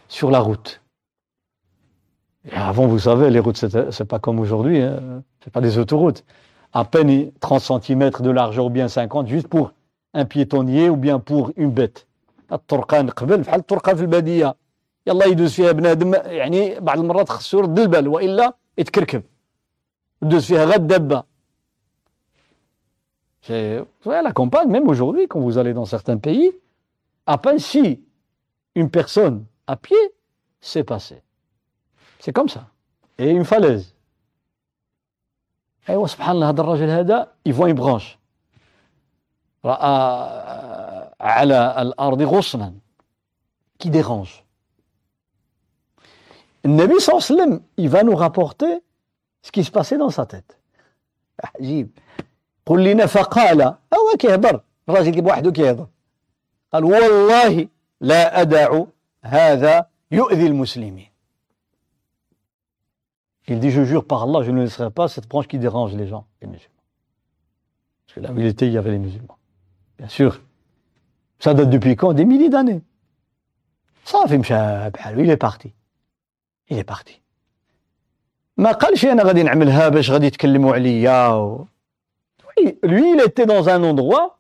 [0.09, 0.83] sur la route.
[2.53, 5.23] Avant, vous savez, les routes, c'est pas comme aujourd'hui, hein.
[5.43, 6.25] c'est pas des autoroutes.
[6.73, 9.73] À peine 30 cm de largeur ou bien 50, juste pour
[10.13, 12.07] un piétonnier ou bien pour une bête.
[15.11, 17.79] الطرقان قبل بحال الطرقان في الباديه يلا يدوز فيها بنادم يعني بعض المرات خصو يرد
[17.79, 19.23] البال وإلا يتكركب
[20.23, 21.23] يدوز فيها غير الدابه
[23.51, 26.53] à la campagne, même aujourd'hui, quand vous allez dans certains pays,
[27.27, 28.03] à peine si
[28.75, 29.97] une personne à pied
[30.61, 31.23] s'est passée.
[32.19, 32.67] C'est comme ça.
[33.19, 33.95] Et une falaise.
[35.89, 38.19] ايوا سبحان الله هذا الراجل هذا يفوا برانش
[39.65, 42.75] راى على الأرض غصنا
[43.79, 44.45] qui dérange
[46.66, 48.82] النبي صلى الله عليه وسلم il va nous rapporter
[49.42, 50.58] ce qui se passait dans sa tête
[51.44, 51.90] عجيب
[52.66, 55.88] قل لنا فقال هو كيهضر الراجل كيبقى وحده كيهضر
[56.74, 57.68] قال والله
[58.02, 58.84] لا أدع
[59.24, 61.14] هذا يؤذي المسلمين
[63.48, 66.08] Il dit, je jure par Allah, je ne laisserai pas cette branche qui dérange les
[66.08, 66.84] gens, les musulmans.
[68.06, 69.38] Parce que là où il était, il y avait les musulmans.
[69.98, 70.42] Bien sûr.
[71.40, 72.82] Ça date depuis quand Des milliers d'années.
[74.06, 75.74] Ça fait بحاله il est parti.
[76.70, 77.20] Il est parti.
[78.58, 81.66] ما قالش انا غادي نعملها باش غادي يتكلموا عليا و...
[82.84, 84.38] lui, il était dans un endroit,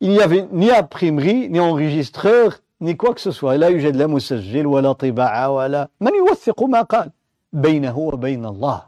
[0.00, 3.56] il n'y avait ni imprimerie, ni enregistreur, ni quoi que ce soit.
[3.56, 7.10] لا يوجد لا مسجل ولا طباعة ولا من يوثق ما قال
[7.52, 8.82] بينه وبين الله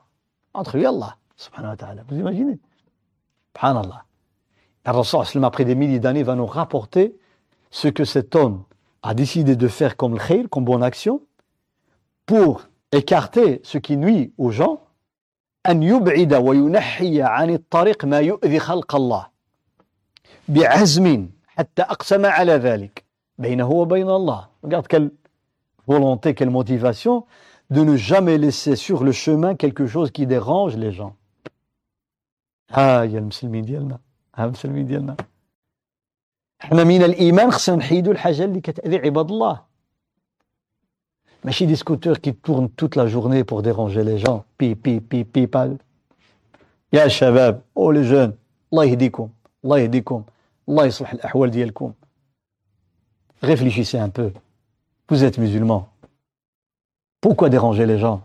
[0.54, 2.02] entre lui et Allah subhanahu wa ta'ala.
[2.08, 2.58] Vous imaginez
[3.54, 4.04] Subhanallah.
[4.86, 7.16] Le Rasul, après des milliers d'années, va nous rapporter
[7.70, 8.62] ce que cet homme
[9.02, 11.20] a décidé de faire comme le khayr, comme bonne action,
[12.25, 14.79] Pour écarter ce qui nuit aux gens
[15.69, 19.27] أن يبعد وينحي عن الطريق ما يؤذي خلق الله
[20.49, 23.05] بعزم حتى أقسم على ذلك
[23.37, 24.47] بينه وبين الله.
[24.63, 25.11] Regarde quelle
[25.87, 27.25] volonté quelle motivation
[27.69, 31.15] de ne jamais laisser sur le chemin quelque chose qui dérange les gens.
[32.71, 33.99] ها يا المسلمين ديالنا
[34.35, 35.15] ها المسلمين ديالنا
[36.63, 39.70] إحنا من الإيمان خصنا نحيدوا الحاجة اللي كتأذي عباد الله.
[41.44, 45.22] ماشي des scooters qui tournent toute la journée pour déranger les gens بي بي بي
[45.22, 45.76] بي بال
[46.92, 48.32] يا شباب او لي جون
[48.72, 49.28] الله يهديكم
[49.64, 50.22] الله يهديكم
[50.68, 51.92] الله يصلح الاحوال ديالكم
[53.42, 54.32] réfléchissez un peu
[55.08, 55.88] vous êtes musulmans
[57.20, 58.20] pourquoi déranger les gens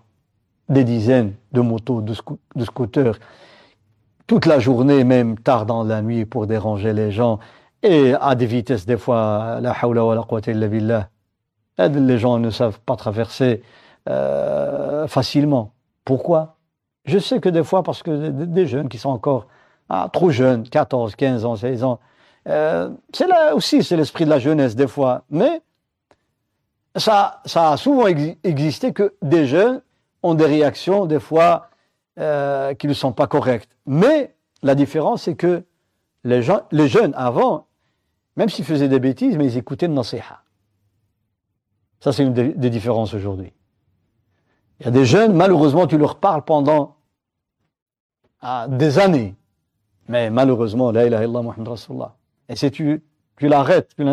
[0.69, 3.17] des dizaines de motos de, sco de scooters
[4.27, 7.39] toute la journée même tard dans la nuit pour déranger les gens
[7.83, 11.09] et à des vitesses des fois la hawla wa la quwwata illa billah
[11.78, 13.62] les gens ne savent pas traverser
[14.08, 15.72] euh, facilement.
[16.04, 16.56] Pourquoi?
[17.04, 19.46] Je sais que des fois, parce que des jeunes qui sont encore
[19.88, 22.00] ah, trop jeunes, 14, 15 ans, 16 ans,
[22.48, 25.22] euh, c'est là aussi, c'est l'esprit de la jeunesse des fois.
[25.30, 25.62] Mais
[26.96, 29.82] ça, ça a souvent existé que des jeunes
[30.22, 31.68] ont des réactions des fois
[32.18, 33.70] euh, qui ne sont pas correctes.
[33.86, 35.64] Mais la différence, c'est que
[36.24, 37.66] les, jeunes avant,
[38.36, 40.42] même s'ils faisaient des bêtises, mais ils écoutaient le nasiha.
[42.00, 43.52] Ça, c'est une des, différences aujourd'hui.
[44.80, 46.96] Il y a des jeunes, malheureusement, tu leur parles pendant
[48.40, 49.34] ah, des années.
[50.08, 52.16] Mais malheureusement, la ilaha illallah Muhammad Rasulullah.
[52.48, 53.02] Et si tu,
[53.40, 54.04] l'arrêtes, tu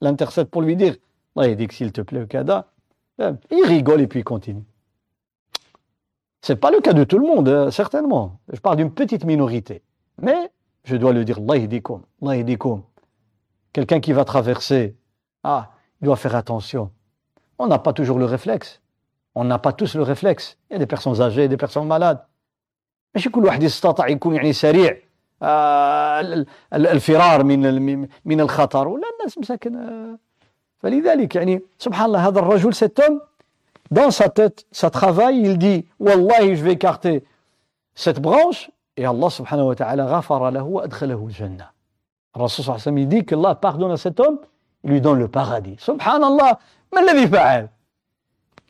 [0.00, 0.96] l'intercèdes pour lui dire,
[1.36, 2.66] il dit que s'il te plaît, Kada,
[3.18, 4.64] ben, il rigole et puis il continue.
[6.40, 8.40] C'est pas le cas de tout le monde, hein, certainement.
[8.52, 9.82] Je parle d'une petite minorité.
[10.20, 10.50] Mais,
[10.84, 12.80] je dois le dire, Allah
[13.72, 14.96] Quelqu'un qui va traverser,
[15.44, 16.90] ah, il doit faire attention.
[17.59, 18.81] On n'a pas toujours le réflexe.
[19.35, 20.57] On n'a pas tous le réflexe.
[20.69, 22.21] Il y a des personnes âgées, des personnes malades.
[23.15, 24.97] ماشي كل واحد يستطيع يكون يعني سريع
[26.73, 29.73] الفرار من من الخطر ولا الناس مساكن
[30.79, 33.19] فلذلك يعني سبحان الله هذا الرجل cet homme
[33.91, 37.23] dans sa tête ça travaille il dit والله je vais écarter
[37.95, 41.69] cette branche et Allah subhanahu wa ta'ala غفر له وأدخله الجنة
[42.35, 44.39] الرسول صلى الله عليه وسلم il dit que Allah pardonne à cet homme
[44.83, 46.57] il lui donne le paradis سبحان الله
[46.92, 47.68] ما الذي فعل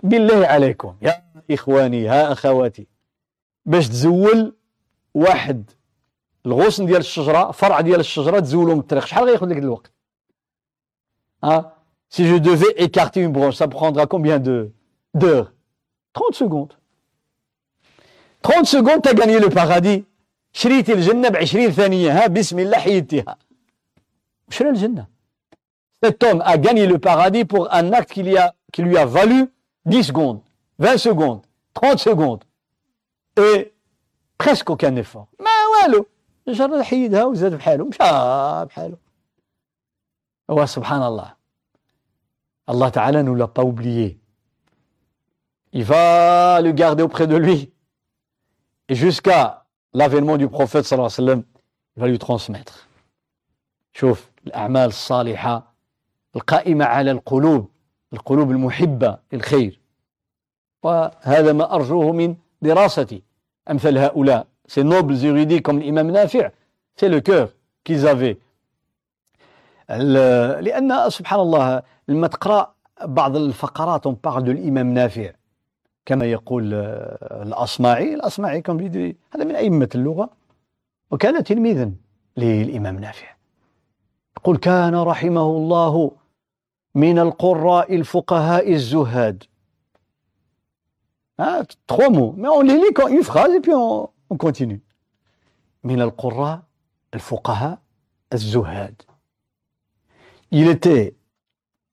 [0.02, 2.87] بالله عليكم يا إخواني ها أخواتي
[3.66, 4.57] باش تزول
[5.14, 5.70] واحد
[6.46, 9.92] الغصن ديال الشجرة فرع ديال الشجرة تزولو من الطريق شحال غياخذ لك الوقت
[11.44, 11.78] ها
[12.11, 13.66] Si je devais écarter une branche, ça
[14.09, 14.72] combien de
[15.14, 15.52] d'heures
[16.14, 16.72] 30 secondes.
[18.42, 20.04] 30 secondes, tu as gagné le paradis.
[20.52, 23.37] شريت الجنة ب 20 ثانية ها بسم الله حيدتها.
[24.50, 25.07] شرى الجنة.
[26.02, 29.06] Cet homme a gagné le paradis pour un acte qui lui a, qui lui a
[29.06, 29.50] valu
[29.86, 30.41] 10 secondes,
[30.80, 31.41] 20 secondes,
[31.74, 32.43] 30 secondes.
[33.38, 33.74] Et
[34.38, 35.28] presque aucun effort.
[35.39, 35.50] ما
[35.84, 36.06] والو.
[36.48, 38.98] جرد حيدها وزاد بحاله مشى بحاله.
[40.50, 41.34] هو سبحان الله.
[42.67, 44.19] Allah Ta'ala ne l'a pas oublié.
[45.74, 47.74] Il va le garder auprès de lui.
[48.89, 51.43] Et jusqu'à l'avènement du prophète sallallahu alayhi wa sallam,
[51.96, 52.88] il va lui transmettre.
[53.93, 55.66] شوف الأعمال الصالحة
[56.37, 57.69] القائمة على القلوب
[58.12, 59.81] القلوب المحبة للخير.
[60.83, 63.23] وهذا ما أرجوه من دراستي.
[63.71, 64.47] أمثل هؤلاء.
[64.69, 66.51] Ces nobles érudits comme l'imam Nafi'
[66.97, 67.49] c'est le cœur
[67.85, 68.05] qu'ils
[70.61, 75.33] لأن سبحان الله لما تقرأ بعض الفقرات on parle de الامام نافع
[76.07, 76.75] كما يقول
[77.33, 78.14] الأصمعي.
[78.14, 80.31] الأصمعي كان بيدي هذا من أئمة اللغة.
[81.11, 81.91] وكان تلميذا
[82.37, 83.27] للإمام نافع
[84.38, 86.12] يقول كان رحمه الله
[86.96, 89.43] من القراء الفقهاء الزهاد
[91.39, 92.36] Ah, trois mots.
[92.38, 94.82] Mais on les lit quand une phrase et puis on, on continue.
[95.84, 96.62] من القراء
[97.13, 97.80] الفقهاء
[98.34, 99.02] الزهاد.
[100.52, 101.15] Il était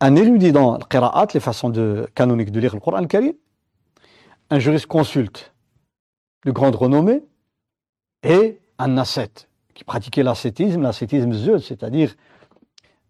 [0.01, 3.33] un érudit dans le qira'at, les façons de, canoniques de lire le Coran Karim,
[4.51, 5.55] un jurisconsulte
[6.45, 7.23] de grande renommée,
[8.23, 12.15] et un ascète qui pratiquait l'ascétisme, l'ascétisme zeud, c'est-à-dire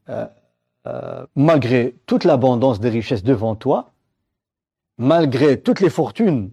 [0.08, 0.26] euh,
[0.86, 3.92] euh, malgré toute l'abondance des richesses devant toi,
[4.98, 6.52] malgré toutes les fortunes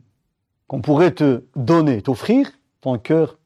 [0.68, 3.38] qu'on pourrait te donner, t'offrir, ton cœur,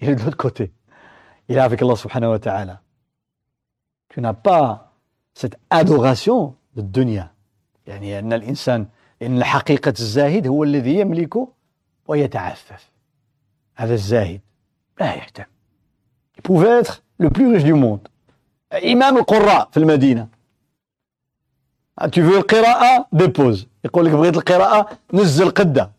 [0.00, 0.72] il est de l'autre côté.
[1.48, 2.82] Il est avec Allah subhanahu wa ta'ala.
[4.08, 4.92] Tu n'as pas
[5.34, 7.30] cette adoration للدنيا
[7.86, 8.86] يعني أن الإنسان
[9.22, 11.34] إن حقيقة الزاهد هو الذي يملك
[12.06, 12.90] ويتعفف
[13.74, 14.40] هذا الزاهد
[15.00, 15.44] لا يهتم
[16.36, 18.08] Il pouvait être le plus riche du monde
[18.73, 20.27] إمام القراء في المدينة.
[22.11, 23.65] Tu veux القراءة dépose.
[23.85, 25.91] يقول لك بغيت القراءة نزل قدة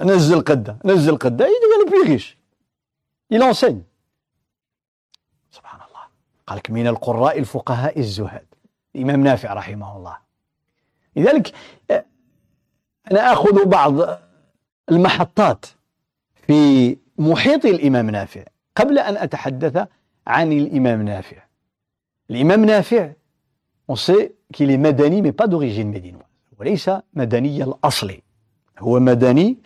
[0.00, 2.38] نزل قدة نزل قدة il devient le plus riche.
[3.30, 3.82] Il enseigne.
[6.46, 8.46] قال لك من القراء الفقهاء الزهاد.
[8.96, 10.16] الإمام نافع رحمه الله.
[11.16, 11.52] لذلك
[13.10, 14.20] أنا أخذ بعض
[14.90, 15.66] المحطات
[16.46, 18.44] في محيط الإمام نافع
[18.76, 19.88] قبل أن أتحدث
[20.26, 21.49] عن الإمام نافع.
[22.30, 23.12] الإمام نافع
[23.92, 26.24] on sait qu'il est madani mais pas d'origine médinoise
[26.58, 28.22] وليس مدني الأصلي
[28.78, 29.56] هو مدني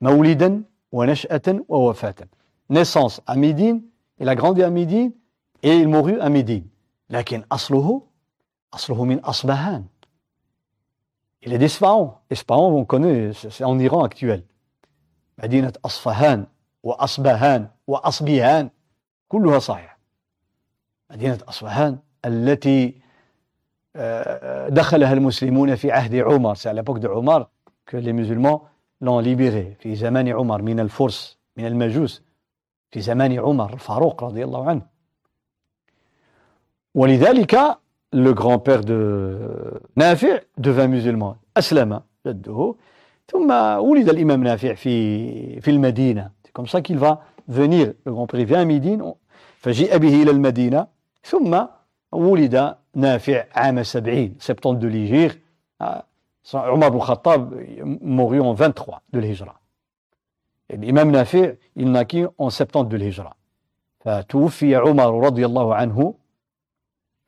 [0.00, 2.14] مولدا ونشأة ووفاة
[2.72, 3.82] naissance à Médine
[4.20, 5.12] il a grandi à Médine
[5.62, 6.64] et il mourut à Médine.
[7.10, 8.02] لكن أصله
[8.74, 9.84] أصله من أصبهان.
[11.42, 12.18] Il est d'Isfahan.
[12.30, 14.42] Isfahan, on connaît, c'est en Iran actuel.
[15.42, 16.46] مدينة أصفهان
[16.82, 18.70] وأصبهان وأصبيهان
[19.28, 19.98] كلها صحيح.
[21.10, 22.94] مدينة أصفهان التي
[24.68, 26.54] دخلها المسلمون في عهد عمر.
[26.54, 27.50] C'est à l'époque de Omar
[27.86, 28.64] que les musulmans
[29.00, 29.76] l'ont libéré.
[29.78, 32.22] في زمان عمر من الفرس من المجوس.
[32.90, 34.82] في زمان عمر الفاروق رضي الله عنه.
[36.94, 37.56] ولذلك
[38.14, 39.00] le grand-père de
[39.96, 42.74] نافع devint musulman أسلم جده
[43.28, 48.44] ثم ولد الإمام نافع في في المدينة c'est comme ça qu'il va venir le grand-père
[48.44, 49.14] vient à Médine
[49.58, 50.86] فجيء به إلى المدينة
[51.22, 51.66] ثم
[52.12, 55.36] ولد نافع عام 70 70 de l'Hégire
[56.54, 57.52] عمر بن الخطاب
[58.02, 59.60] en 23 de l'Hijra.
[60.70, 63.34] الإمام نافع il naquit en 70 de l'Hijra.
[64.00, 66.14] فتوفي عمر رضي الله عنه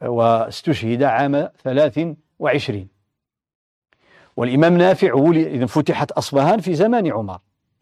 [0.03, 2.89] واستشهد عام 23
[4.37, 7.39] والإمام نافع ولد إذا فتحت أصفهان في زمان عمر.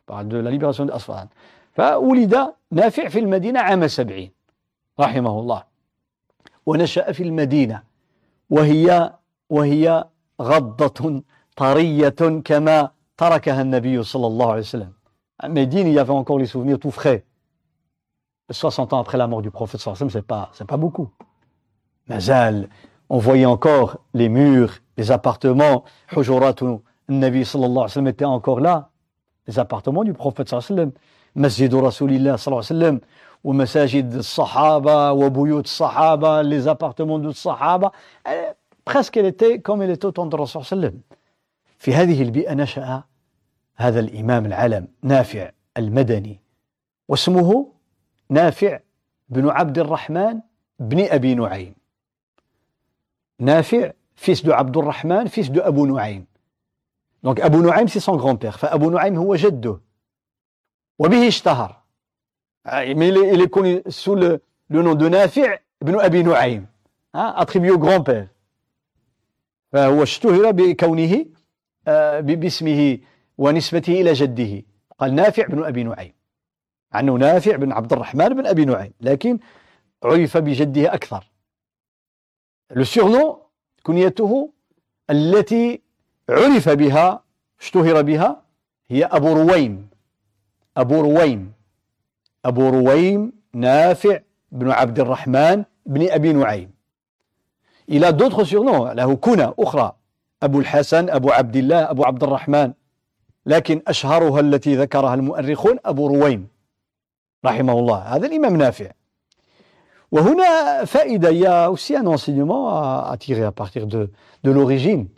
[0.08, 1.28] بعد la libération أصفهان
[1.72, 4.30] فولد نافع في المدينة عام 70
[5.00, 5.75] رحمه الله.
[6.65, 7.83] ونشأ في المدينة
[8.49, 9.13] وهي
[9.49, 10.05] وهي
[10.41, 11.21] غضة
[11.57, 14.91] طرية كما تركها النبي صلى الله عليه وسلم
[15.49, 17.25] Médine, il y avait encore les souvenirs tout frais.
[18.51, 21.09] 60 ans après la mort du prophète, c'est pas, c'est pas beaucoup.
[22.07, 22.69] مازال
[23.09, 25.83] on voyait encore les murs, les appartements,
[26.15, 26.79] Hujuratul
[27.09, 28.89] Nabi sallallahu alayhi wa sallam était encore là,
[29.47, 30.91] les appartements du prophète sallallahu alayhi wa sallam,
[31.35, 32.99] Masjid Rasulillah sallallahu alayhi wa sallam,
[33.46, 37.90] ومساجد الصحابة وبيوت الصحابة les appartements de الصحابة.
[38.86, 41.02] parce qu'elle était comme elle était au temps الرسول صلى الله عليه وسلم
[41.78, 43.02] في هذه البيئة نشأ
[43.76, 46.40] هذا الإمام العلم نافع المدني
[47.08, 47.72] واسمه
[48.30, 48.80] نافع
[49.28, 50.40] بن عبد الرحمن
[50.80, 51.74] بن أبي نعيم.
[53.40, 56.26] نافع fils de عبد الرحمن fils de أبو نعيم.
[57.22, 59.80] donc أبو نعيم c'est son grand-père فأبو نعيم هو جده.
[60.98, 61.85] وبه اشتهر.
[62.72, 66.66] Mais il est, il est connu sous le, le nom de نافع بن أبي نعيم
[67.14, 68.26] hein, attribué au grand-père.
[69.72, 71.26] فهو اشتهر بكونه
[72.20, 72.98] باسمه
[73.38, 74.62] ونسبته إلى جده
[74.98, 76.12] قال نافع بن أبي نعيم
[76.92, 79.38] عنه نافع بن عبد الرحمن بن أبي نعيم لكن
[80.04, 81.30] عرف بجده أكثر
[82.70, 83.42] le surnom
[83.82, 84.52] كنيته
[85.10, 85.82] التي
[86.28, 87.24] عرف بها
[87.60, 88.42] اشتهر بها
[88.88, 89.88] هي أبو رويم
[90.76, 91.52] أبو رويم
[92.46, 94.18] أبو رويم نافع
[94.52, 96.70] بن عبد الرحمن بن أبي نعيم.
[97.88, 99.92] il a d'autres surnoms له كنى أخرى.
[100.42, 102.72] أبو الحسن أبو عبد الله أبو عبد الرحمن.
[103.46, 106.48] لكن أشهرها التي ذكرها المؤرخون أبو رويم
[107.44, 107.98] رحمه الله.
[107.98, 108.90] هذا الإمام نافع.
[110.12, 111.30] وهنا فائدة.
[111.30, 114.10] Il y a aussi un enseignement à, à tirer à partir de,
[114.44, 115.08] de l'origine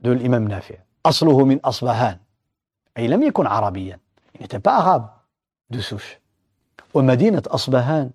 [0.00, 0.74] de l'imam نافع
[1.06, 2.18] أصله من أصبهان.
[2.98, 3.98] أي لم يكن عربيا.
[4.34, 5.08] Il n'était pas arabe
[5.70, 6.19] de souche.
[6.94, 8.10] ومدينة أصبهان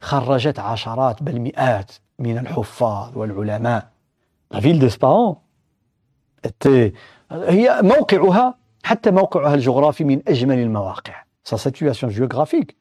[0.00, 3.88] خرجت عشرات بل مئات من الحفاظ والعلماء.
[4.54, 5.36] Ville d'Espahan
[6.46, 6.92] était
[7.32, 8.54] هي موقعها
[8.84, 11.14] حتى موقعها الجغرافي من أجمل المواقع.
[11.44, 12.76] Sa situation géographique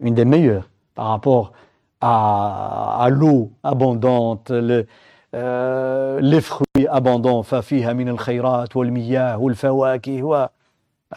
[0.00, 1.52] une des meilleures par rapport
[2.00, 4.86] à, à l'eau abondante le,
[5.34, 7.42] euh, les fruits abondants.
[7.42, 10.46] ففيها من الخيرات والمياه والفواكه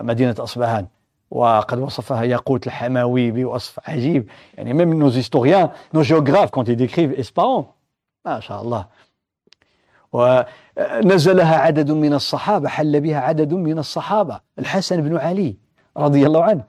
[0.02, 0.88] ومدينة أصبهان
[1.32, 4.30] وقد وصفها ياقوت الحماوي بوصف عجيب.
[4.58, 7.66] يعني nos historiens nos géographes quand ils décrivent Espahan
[8.26, 8.88] ما شاء الله
[10.14, 14.42] ونزلها عدد من الصحابة حل بها عدد من الصحابة.
[14.60, 15.58] الحسن بن علي
[15.98, 16.64] رضي الله عنه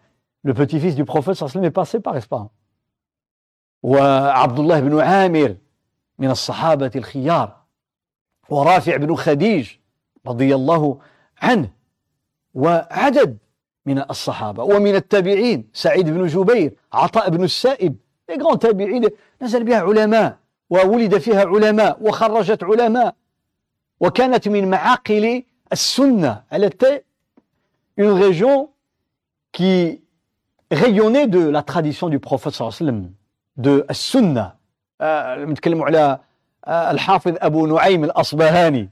[0.48, 2.48] le petit-fils du prophète صلى الله عليه وسلم par Espahan
[3.82, 5.56] وعبد الله بن عامر
[6.18, 7.56] من الصحابة الخيار.
[8.48, 9.70] ورافع بن خديج
[10.26, 10.98] رضي الله
[11.42, 11.70] عنه.
[12.54, 13.38] وعدد
[13.86, 15.68] من الصحابة ومن التابعين.
[15.72, 17.96] سعيد بن جبير عطاء بن السائب
[18.32, 19.08] grands تابعين
[19.42, 20.36] نزل بها علماء
[20.70, 23.14] وولد فيها علماء وخرجت علماء.
[24.00, 26.42] وكانت من معاقل السنة.
[26.50, 27.04] Elle était
[27.96, 28.70] une région
[29.52, 30.00] qui
[30.70, 33.10] rayonnait de la tradition du prophète صلى الله عليه وسلم
[33.58, 34.52] de السنة.
[35.50, 36.18] نتكلم على
[36.68, 38.88] الحافظ أبو نعيم الأصبهاني.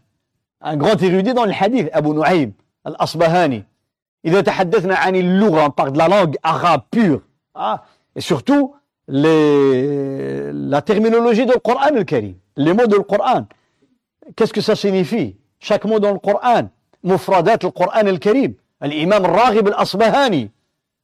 [0.63, 2.53] Un grand érudit dans le hadith أبو نعيم
[2.87, 3.65] الأصبهاني.
[4.25, 7.21] إذا تحدثنا عن اللغة par la langue arabe pour
[8.19, 8.71] surtout
[9.09, 13.45] les la terminologie du القران الكريم les mots du القران
[14.37, 16.69] qu'est-ce que ça signifie chaque mot du القران
[17.05, 20.51] مفردات القران الكريم الامام الراغب الاصبهاني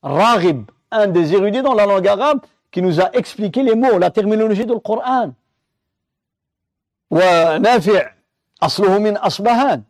[0.05, 2.41] الراغب un des érudits dans la langue arabe
[2.73, 5.33] qui nous a expliqué les mots la terminologie du القران
[7.11, 8.11] ونافع
[8.63, 9.83] اصله من اصبهان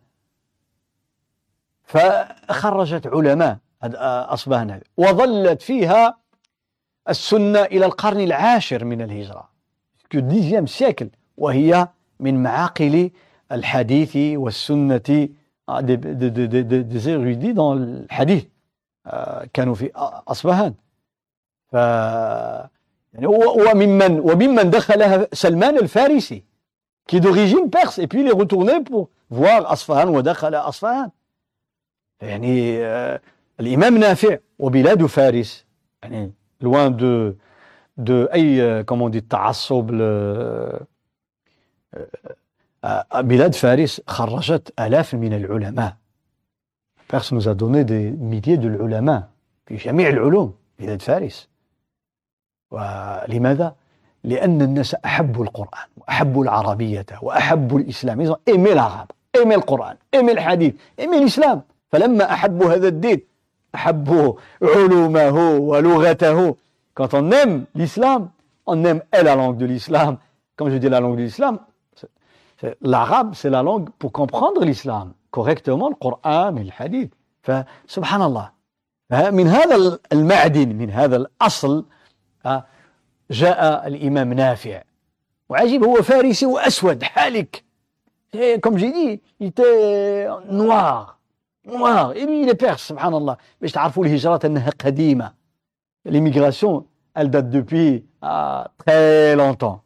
[1.91, 3.59] فخرجت علماء
[4.35, 6.19] أصبهان وظلت فيها
[7.09, 9.49] السنة إلى القرن العاشر من الهجرة
[10.15, 11.89] 10 siècle وهي
[12.21, 13.11] من معاقل
[13.53, 15.29] الحديث والسنة
[17.53, 18.47] dans le hadith
[19.53, 19.91] كانوا في
[20.29, 20.75] أصبهان
[21.67, 21.75] ف
[23.15, 26.43] يعني وممن وممن دخلها سلمان الفارسي
[27.11, 31.11] qui est d'origine perse et puis il pour voir أصفهان ودخل أصفهان.
[32.23, 32.79] يعني
[33.61, 35.65] الإمام نافع وبلاد فارس
[36.03, 36.33] يعني
[36.65, 37.35] loin de
[38.01, 39.87] de أي comment on dit تعصب
[43.15, 45.97] بلاد فارس خرجت آلاف من العلماء.
[47.09, 49.29] فارس a donné des milliers de العلماء
[49.67, 51.49] في جميع العلوم بلاد فارس.
[52.71, 53.75] ولماذا؟
[54.25, 58.37] لأن الناس أحبوا القرآن وأحبوا العربية وأحبوا الإسلام.
[59.37, 61.63] Aimé le Coran aimé le hadith aimé l'islam.
[61.93, 63.21] فلما أحبوا هذا الدين
[63.75, 66.57] أحبوا علومه ولغته
[66.95, 68.31] quand on aime l'islam
[68.67, 70.19] on aime et la langue de l'islam
[70.57, 71.59] comme je dis la langue de l'islam
[72.83, 77.13] L'arabe, c'est la langue pour comprendre l'islam correctement, le Coran et le hadith.
[77.43, 78.51] فسبحان الله
[79.11, 81.85] من هذا المعدن من هذا الأصل
[83.31, 84.83] جاء الإمام نافع
[85.49, 87.65] وعجيب هو فارسي واسود حالك
[88.61, 89.63] comme j'ai dit était
[90.29, 91.15] noir noir
[91.67, 95.33] les Perses سبحان الله باش تعرفوا الهجرات انها قديمه
[96.09, 96.85] l'immigration
[97.15, 99.83] elle date depuis ah, très longtemps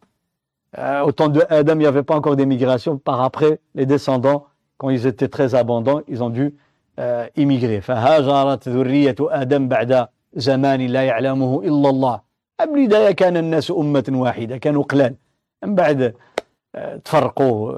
[0.77, 4.45] euh, au temps de Adam il n'y avait pas encore d'immigration par après les descendants
[4.77, 6.55] quand ils étaient très abondants ils ont dû
[6.99, 12.21] euh, immigrer فهاجرت ذرية آدم بعد زمان لا يعلمه إلا الله
[12.61, 15.15] البداية كان الناس أمة واحدة كانوا قلال
[15.63, 16.15] من بعد
[17.05, 17.71] تفرقوا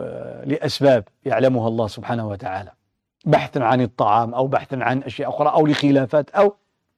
[0.46, 2.77] لأسباب يعلمها الله سبحانه وتعالى
[3.26, 6.56] بحثا عن الطعام أو بحثا عن أشياء أخرى أو لخلافات أو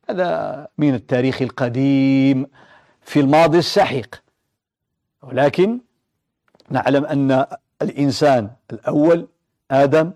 [0.09, 2.47] هذا من التاريخ القديم
[3.01, 4.23] في الماضي السحيق.
[5.23, 5.79] ولكن
[6.69, 7.45] نعلم أن
[7.81, 9.27] الإنسان الأول
[9.71, 10.11] آدم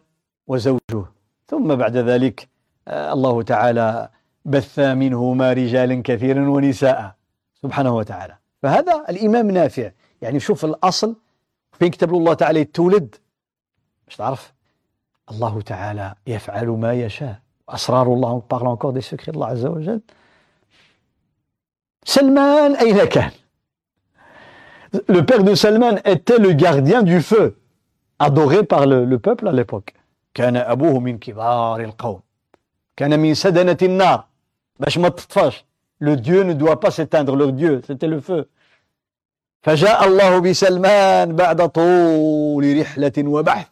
[0.47, 1.05] وزوجه.
[1.47, 2.47] ثم بعد ذلك
[2.87, 4.09] الله تعالى
[4.45, 7.15] بث منهما رجالا كثيرا ونساء
[7.61, 8.37] سبحانه وتعالى.
[8.63, 9.91] فهذا الإمام نافع.
[10.21, 11.15] يعني شوف الأصل.
[11.79, 13.15] فين كتب له الله تعالى تولد
[14.05, 14.53] باش تعرف؟
[15.30, 20.00] الله تعالى يفعل ما يشاء أسرار الله بارل encore des secrets الله عز وجل
[22.04, 23.30] سلمان أين كان
[25.08, 27.58] Le père de Salman était le gardien du feu,
[28.18, 29.92] adoré par le, le peuple à l'époque.
[30.34, 32.20] كان أبوه من كبار القوم.
[32.96, 34.24] كان من سدنة النار.
[34.80, 35.64] باش ما تطفاش.
[36.00, 38.46] Le Dieu ne doit pas s'éteindre, leur Dieu, c'était le feu.
[39.62, 43.66] فجاء الله بسلمان بعد طول رحلة وبحث.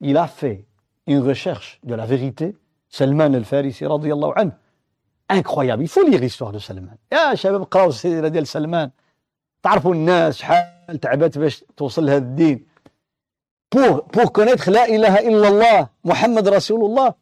[0.00, 0.64] Il a fait
[1.10, 2.56] une recherche de la vérité.
[2.88, 4.52] Salman al-Farisi رضي الله عنه.
[5.28, 5.82] Incroyable.
[5.82, 6.96] Il faut lire l'histoire de Salman.
[7.12, 8.90] يا شباب قراوا السيرة ديال سلمان.
[9.62, 12.66] تعرفوا الناس شحال تعبت باش توصل لهذا الدين.
[13.70, 17.16] Pour, pour connaître la ilaha illallah, Muhammad Rasulullah,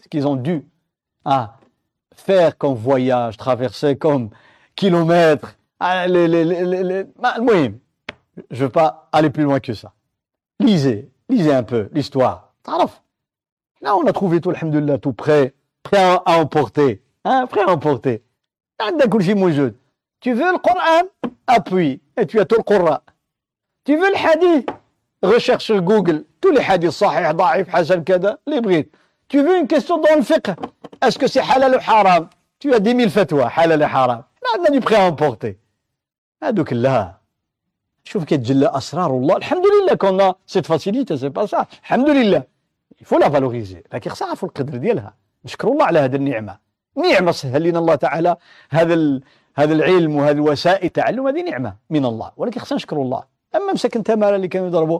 [0.00, 0.64] ce qu'ils ont dû
[1.24, 1.56] ah,
[2.14, 4.30] faire comme voyage, traverser comme
[4.76, 7.78] kilomètres, المهم
[8.50, 9.92] je veux pas aller plus loin que ça
[10.58, 13.00] lisez lisez un peu l'histoire تعرف
[13.81, 15.53] là on a trouvé tout alhamdoulilah tout prêt
[15.83, 18.23] prêt à, à emporter hein prêt à emporter
[20.21, 21.07] tu veux le Coran
[21.47, 22.99] appuie et tu as tout le Coran
[23.83, 24.69] tu veux le hadith
[25.23, 28.91] recherche sur Google tous les hadiths صحيح ضعيف حسن كذا اللي بغيت
[29.27, 30.49] tu veux une question dans le fiqh
[31.03, 34.49] est-ce que c'est halal ou haram tu as 10 000 fatwa halal et haram là
[34.59, 35.57] on a du prêt à emporter
[36.43, 37.19] هادو كلها
[38.03, 42.43] شوف كيتجلى اسرار الله الحمد لله qu'on a cette facilité c'est pas ça الحمد لله
[43.01, 45.15] il faut la valoriser لكن خصنا نعرفوا القدر ديالها.
[45.45, 46.57] نشكروا الله على هذه النعمة.
[46.95, 48.37] نعمة سهل لنا الله تعالى
[48.69, 49.23] هذا ال...
[49.55, 52.31] هذا العلم وهذه الوسائل التعلم هذه نعمة من الله.
[52.37, 53.23] ولكن خصنا نشكروا الله.
[53.55, 54.99] أما مساكن تمارا اللي كانوا يضربوا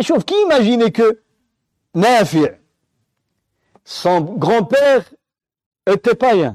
[0.00, 1.12] شوف كي imaginez que
[1.94, 2.54] نافع.
[3.84, 5.04] Son grand-père
[5.86, 6.54] était païen.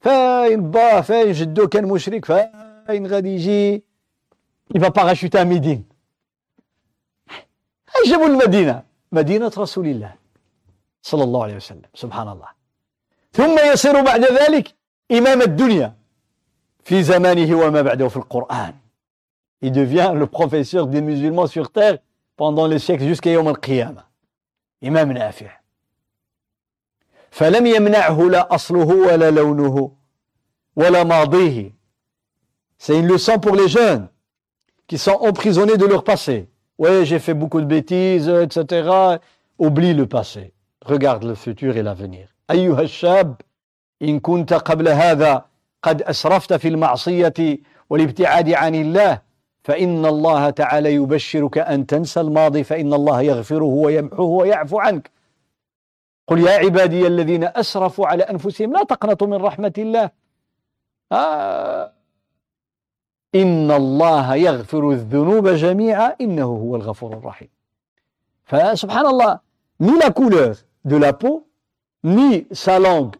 [0.00, 3.84] فاين با فاين جدو كان مشرك فاين غادي يجي
[4.74, 5.82] parachuter à Médine.
[8.06, 8.82] جابوا المدينة.
[9.12, 10.14] مدينة رسول الله
[11.02, 11.82] صلى الله عليه وسلم.
[11.94, 12.48] سبحان الله.
[13.32, 14.74] ثم يصير بعد ذلك
[15.12, 15.96] إمام الدنيا
[16.84, 18.74] في زمانه وما بعده في القرآن.
[19.62, 21.98] Il devient le professeur des musulmans sur terre
[22.36, 24.04] pendant les siècles jusqu'à يوم القيامة.
[24.84, 25.60] إمام نافع.
[27.30, 29.96] فلم يمنعه لا أصله ولا لونه
[30.76, 31.72] ولا ماضيه.
[32.78, 34.08] C'est une leçon pour les jeunes
[34.88, 36.48] qui sont emprisonnés de leur passé.
[36.78, 38.90] Ouais, j'ai fait beaucoup de bêtises, etc.
[39.58, 40.52] Oublie le passé.
[40.84, 42.28] Regarde le futur et l'avenir.
[42.50, 43.40] أيها الشاب
[44.02, 45.44] إن كنت قبل هذا
[45.82, 47.58] قد أسرفت في المعصية
[47.90, 49.20] والابتعاد عن الله
[49.64, 55.10] فإن الله تعالى يبشرك أن تنسى الماضي فإن الله يغفره ويمحوه ويعفو عنك
[56.28, 60.10] قل يا عبادي الذين أسرفوا على أنفسهم لا تقنطوا من رحمة الله
[61.12, 61.92] آه
[63.34, 67.48] إن الله يغفر الذنوب جميعا إنه هو الغفور الرحيم.
[68.44, 69.38] فسبحان الله
[69.80, 70.54] ni la couleur
[70.84, 71.46] de la peau
[72.04, 73.16] ni sa langue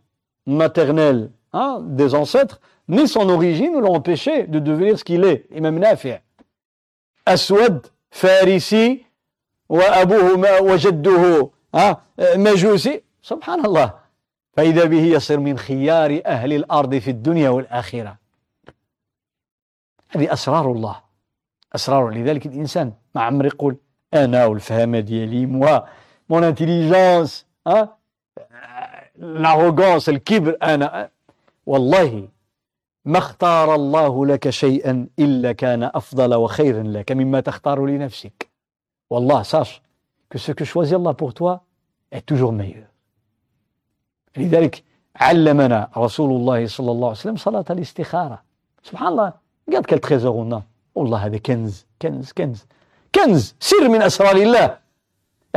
[0.46, 5.46] maternelle hein, des ancêtres ni son origine ne l'ont empêché de devenir ce qu'il est.
[5.50, 6.20] Imam Nafi'
[7.28, 9.04] أسود فارسي
[9.68, 11.50] وأبوه وجده
[12.36, 13.94] مجوسي سبحان الله
[14.52, 18.21] فإذا به يصير من خيار أهل الأرض في الدنيا والآخرة
[20.14, 21.00] هذه أسرار الله.
[21.74, 22.10] أسرار.
[22.10, 23.76] لذلك الإنسان ما عمر يقول
[24.14, 25.80] أنا والفهامة ديالي moi.
[26.28, 27.96] mon intelligence hein؟
[29.16, 31.10] l'arrogance الكبر أنا.
[31.66, 32.28] والله
[33.04, 38.50] ما اختار الله لك شيئا إلا كان أفضل وخيرا لك مما تختار لنفسك.
[39.10, 39.82] والله sache
[40.30, 41.64] que ce que choisit Allah pour toi
[42.12, 42.54] est toujours
[44.36, 44.84] لذلك
[45.16, 48.42] علمنا رسول الله صلى الله عليه وسلم صلاة الاستخارة.
[48.82, 49.41] سبحان الله.
[49.80, 50.62] Quel trésor on a.
[50.94, 52.66] والله هذا كنز كنز كنز.
[53.14, 54.78] كنز سر من أسرار الله.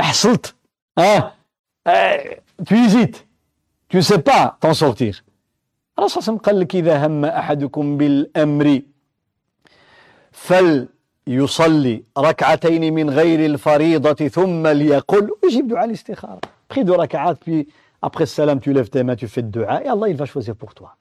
[0.00, 0.54] حصلت
[0.98, 1.32] ها؟
[1.86, 2.40] آه.
[3.88, 5.22] tu ne sais pas t'en sortir.
[5.98, 8.82] الرسول صلى الله قال لك إذا هم أحدكم بالأمر
[10.32, 15.30] فليصلي ركعتين من غير الفريضة ثم ليقل.
[15.42, 15.86] ويجيب دعاء
[17.34, 17.68] puis
[18.02, 19.84] après le salam tu lèves tes mains tu fais le dua.
[19.84, 20.96] Et Allah il va choisir toi.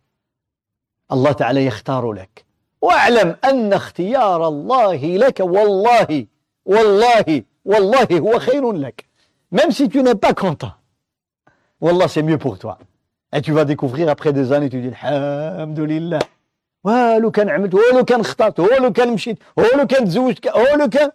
[1.11, 2.45] الله تعالى يختار لك.
[2.85, 6.25] واعلم أن اختيار الله لك والله
[6.65, 9.05] والله والله هو خير لك.
[9.51, 10.73] Même si tu n'es pas content.
[11.81, 12.77] والله c'est mieux pour toi.
[13.33, 16.19] Et tu vas découvrir après des années, tu dis Alhamdulillah.
[16.83, 21.11] ولو كان عملت ولو كان اخترت ولو كان مشيت ولو كان تزوجت ولو كان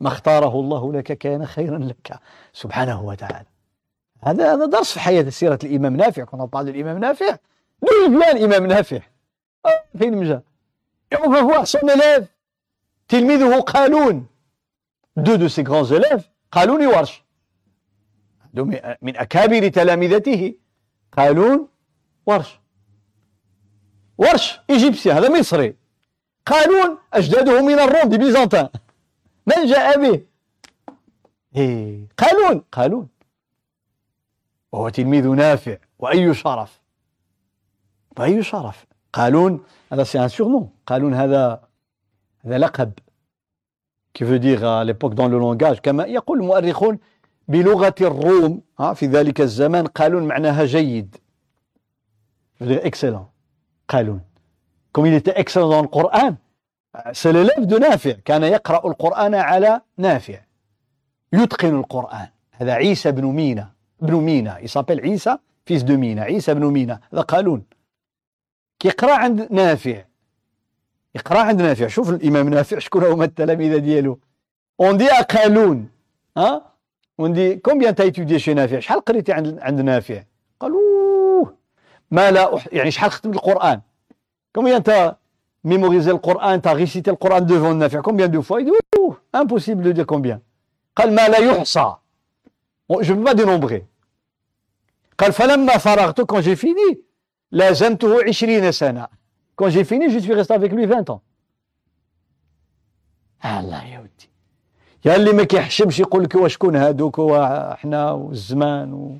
[0.00, 2.20] ما اختاره الله لك كان خيرا لك
[2.52, 3.46] سبحانه وتعالى
[4.22, 7.36] هذا هذا درس في حياة سيرة الإمام نافع كنا بعض الإمام نافع
[7.86, 9.00] vient الإمام نافع
[9.98, 10.42] فين مجا
[11.24, 12.26] on va voir son élève
[13.08, 14.26] تلميذه قالون
[15.16, 17.22] deux de ses grands élèves قالون ورش
[19.02, 20.54] من أكابر تلامذته.
[21.12, 21.68] قالون
[22.26, 22.58] ورش.
[24.18, 25.74] ورش إيجيبسي هذا مصري.
[26.46, 28.68] قالون أجداده من الروم des Byzantins.
[29.46, 30.24] من جاء به؟
[31.56, 32.08] إيه.
[32.18, 33.08] قالون قالون
[34.72, 35.76] وهو تلميذ نافع.
[35.98, 36.80] وأي شرف؟
[38.18, 41.60] وأي شرف؟ قالون هذا c'est un surnom قالون هذا
[42.44, 42.92] هذا لقب
[44.20, 46.98] dire à l'époque dans le langage كما يقول المؤرخون
[47.48, 48.62] بلغة الروم
[48.94, 51.16] في ذلك الزمان قالون معناها جيد
[52.62, 53.26] excellent
[53.88, 54.20] قالون
[54.92, 56.36] comme il était excellent dans le Coran
[57.80, 60.40] نافع كان يقرأ القرآن على نافع
[61.32, 65.36] يتقن القرآن هذا عيسى بن مينا بن مينا s'appelle عيسى
[65.70, 67.64] fils de مينا عيسى بن مينا هذا قالون
[68.82, 70.04] كيقرا عند نافع.
[71.14, 71.86] يقرأ عند نافع.
[71.86, 74.18] شوف الإمام نافع شكون هما التلاميذ ديالو.
[74.80, 75.88] on dit قالون
[76.36, 76.72] hein
[77.20, 80.22] on dit combien t'as étudié chez نافع شحال قريتي عند عند نافع؟
[80.60, 81.46] قالوا
[82.10, 82.68] ما لا أح...
[82.72, 83.80] يعني شحال ختمت القرآن؟
[84.54, 85.16] combien t'as
[85.64, 90.40] mémorisé القران t'as récité القران devant نافع combien de fois يقول impossible de combien
[90.96, 91.94] قال ما لا يحصى
[92.90, 93.86] je peux pas dénombrer
[95.18, 97.11] قال فلما فرغت quand j'ai fini
[97.52, 99.08] لازمته 20 سنة
[99.56, 101.20] quand j'ai fini je suis resté avec lui 20 ans.
[103.44, 104.30] الله يا ودي
[105.04, 109.18] يا اللي ما كيحشمش يقول لك وشكون هادوك وحنا والزمان و...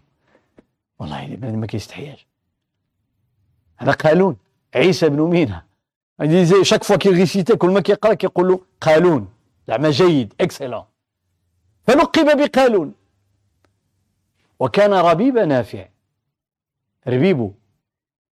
[0.98, 2.26] والله ما كيستحياش
[3.76, 4.36] هذا قالون
[4.74, 5.62] عيسى بن مينا
[6.62, 9.28] chaque fois qu'il récite كل ما كيقرا كيقول له قالون
[9.68, 10.84] زعما جيد excellent
[11.86, 12.94] فلقب بقالون
[14.60, 15.88] وكان ربيب نافع
[17.08, 17.52] ربيبو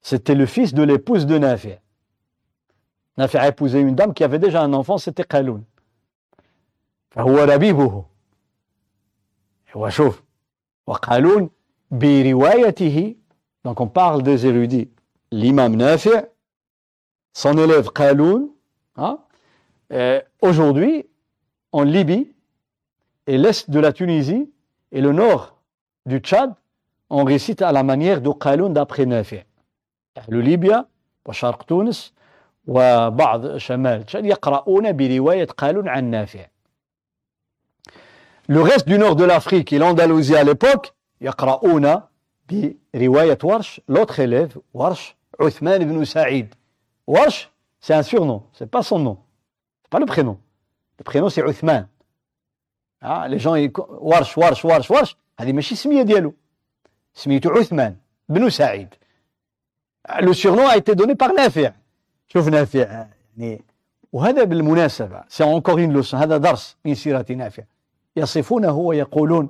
[0.02, 1.72] C'était le fils de l'épouse de Nafi.
[3.16, 5.64] Nafi a épousé une dame qui avait déjà un enfant, c'était Khaloun.
[13.64, 14.90] Donc on parle des érudits.
[15.32, 16.10] L'imam Nafi,
[17.32, 18.48] son élève Khaloun,
[18.96, 19.18] hein,
[19.92, 21.06] euh, aujourd'hui,
[21.72, 22.32] en Libye,
[23.26, 24.50] et l'est de la Tunisie,
[24.92, 25.60] et le nord
[26.06, 26.54] du Tchad,
[27.10, 29.40] on récite à la manière de Khaloun d'après Nafi.
[30.16, 30.86] أهل ليبيا
[31.26, 32.12] وشرق تونس
[32.66, 36.46] وبعض شمال تشاد يقرؤون برواية قالون عن نافع.
[38.48, 42.00] Le reste du nord de l'Afrique et l'Andalousie à l'époque يقرؤون
[42.94, 46.54] برواية ورش l'autre élève ورش عثمان بن سعيد.
[47.06, 47.48] ورش
[47.80, 49.18] c'est un surnom c'est pas son nom
[49.82, 50.38] c'est pas le prénom.
[50.98, 51.86] Le prénom c'est عثمان
[53.02, 55.16] ah, les gens ورش ورش ورش ورش.
[55.40, 56.34] هذه ماشي سمية ديالو.
[57.14, 57.96] سميته عثمان
[58.28, 58.94] بن سعيد.
[60.21, 61.71] le surnom a été donné par نافع
[62.27, 63.61] شوف نافع يعني
[64.11, 67.63] وهذا بالمناسبة c'est encore une leçon هذا درس من سيرة نافع
[68.15, 69.49] يصفونه ويقولون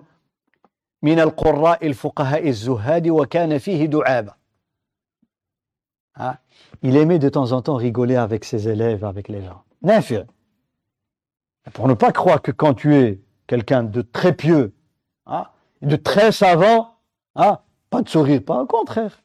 [1.02, 4.34] من القراء الفقهاء الزهاد وكان فيه دعابة
[6.82, 9.64] Il aimait de temps en temps rigoler avec ses élèves, avec les gens.
[9.82, 10.26] Nafir.
[11.74, 14.74] Pour ne pas croire que quand tu es quelqu'un de très pieux,
[15.26, 15.48] hein,
[15.82, 16.96] de très savant,
[17.36, 19.20] hein, pas de sourire, pas au contraire.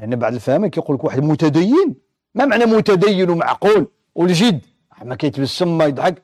[0.00, 1.96] لأن بعض الفهمه كيقول لك واحد متدين.
[2.34, 4.60] ما معنى متدين ومعقول والجد؟
[5.02, 6.22] ما كيتبسم ما يضحك.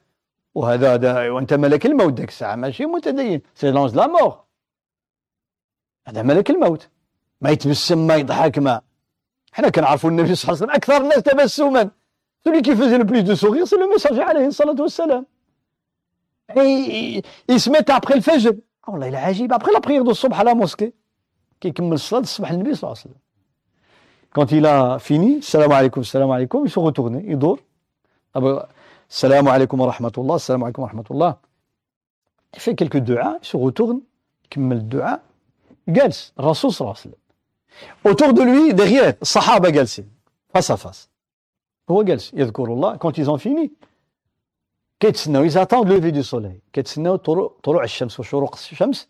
[0.55, 2.57] وهذا هذا وأنت ملك الموت ذاك الساعة.
[2.57, 3.41] ماشي متدين.
[3.55, 4.41] c'est l'ange de la mort.
[6.09, 6.89] هذا ملك الموت.
[7.41, 8.81] ما يتبسم ما يضحك ما.
[9.53, 11.91] حنا كنعرفوا النبي صلى الله عليه وسلم أكثر الناس تبسما.
[12.47, 15.27] celui qui faisait le de sourire c'est le messager عليه الصلاة والسلام.
[17.71, 18.55] met après le fajr.
[18.89, 19.53] والله إلا عجيب.
[19.53, 20.93] Après la prière de الصبح la mosquée.
[21.61, 23.26] كيكمل الصلاة الصبح النبي صلى الله عليه وسلم.
[24.37, 27.59] Quand il a fini, salam alaikum, salam alaikum, ils sont retournés, ils dorment.
[29.09, 31.41] Salam alaikum wa rahmatullah, salam alaikum wa rahmatullah.
[32.53, 34.01] Il fait quelques du'a, il se retourne,
[34.45, 35.23] il كمل الدعاء
[35.89, 37.15] جالس الرسول صلى الله
[38.05, 40.09] autour de lui derrière الصحابة جالسين
[40.55, 41.09] face à face
[41.91, 43.71] هو جالس يذكر الله quand ils ont fini
[45.01, 47.17] كيتسناو ils attendent le lever du soleil كيتسناو
[47.63, 49.09] طلوع الشمس وشروق الشمس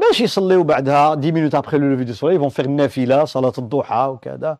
[0.00, 3.52] باش يصليو بعدها 10 minutes après le lever du soleil ils vont faire النافلة صلاة
[3.58, 4.58] الضحى وكذا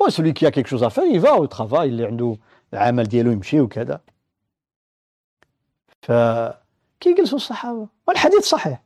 [0.00, 2.36] و celui qui a quelque chose à faire il va au travail اللي عنده
[2.72, 4.00] العمل ديالو يمشي وكذا
[6.02, 6.12] ف
[7.00, 8.82] كي يجلسوا الصحابة والحديث صحيح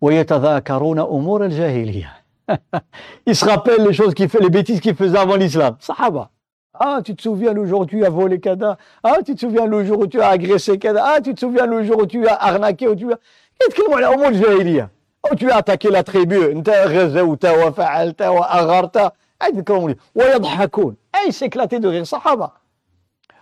[0.00, 2.24] ويتذاكرون أمور الجاهلية
[3.26, 5.76] ils se rappellent les choses qu'il fait, les bêtises qu'il faisait avant l'islam.
[5.80, 6.30] Sahaba.
[6.74, 9.66] Ah, tu te souviens le jour où tu as volé Kada Ah, tu te souviens
[9.66, 12.26] le jour où tu as agressé Kada Ah, tu te souviens le jour où tu
[12.26, 13.18] as arnaqué ou tu as...
[13.67, 14.91] يتكلموا على امور جاهليه
[15.25, 20.95] أو as attaqué la tribu أنت غزوت وفعلت وأغرت يتكلموا ويضحكون.
[21.15, 22.51] أي سيكلاتي دو غير صحابة.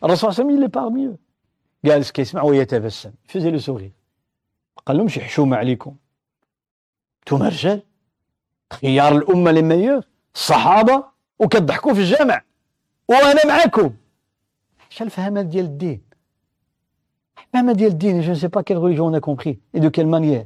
[0.03, 1.17] الرسول صلى الله عليه وسلم eux.
[1.85, 3.11] جالس كيسمع ويتبسم.
[3.27, 3.91] faisait le sourire
[4.85, 5.95] قال لهمش حشومه عليكم.
[7.19, 7.81] أنتم رجال
[8.73, 10.03] خيار الأمة لي ميور
[10.35, 11.03] الصحابه
[11.39, 12.41] وكتضحكوا في الجامع.
[13.07, 13.93] وأنا معاكم
[14.89, 16.06] شنو الفهمه ديال الدين.
[17.53, 20.45] ديال الدين je ne sais pas quelle religion on a compris et de quelle manière.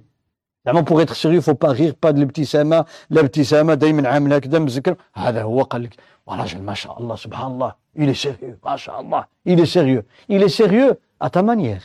[0.66, 5.44] زعما être sérieux faut pas rire pas de l'ابتسامه الابتسامه دائما عامله هكذا مزكر هذا
[5.44, 5.96] هو قال لك
[6.26, 10.04] ورجل ما شاء الله سبحان الله il est sérieux ما شاء الله il est sérieux.
[10.30, 11.82] Il est sérieux à ta manière.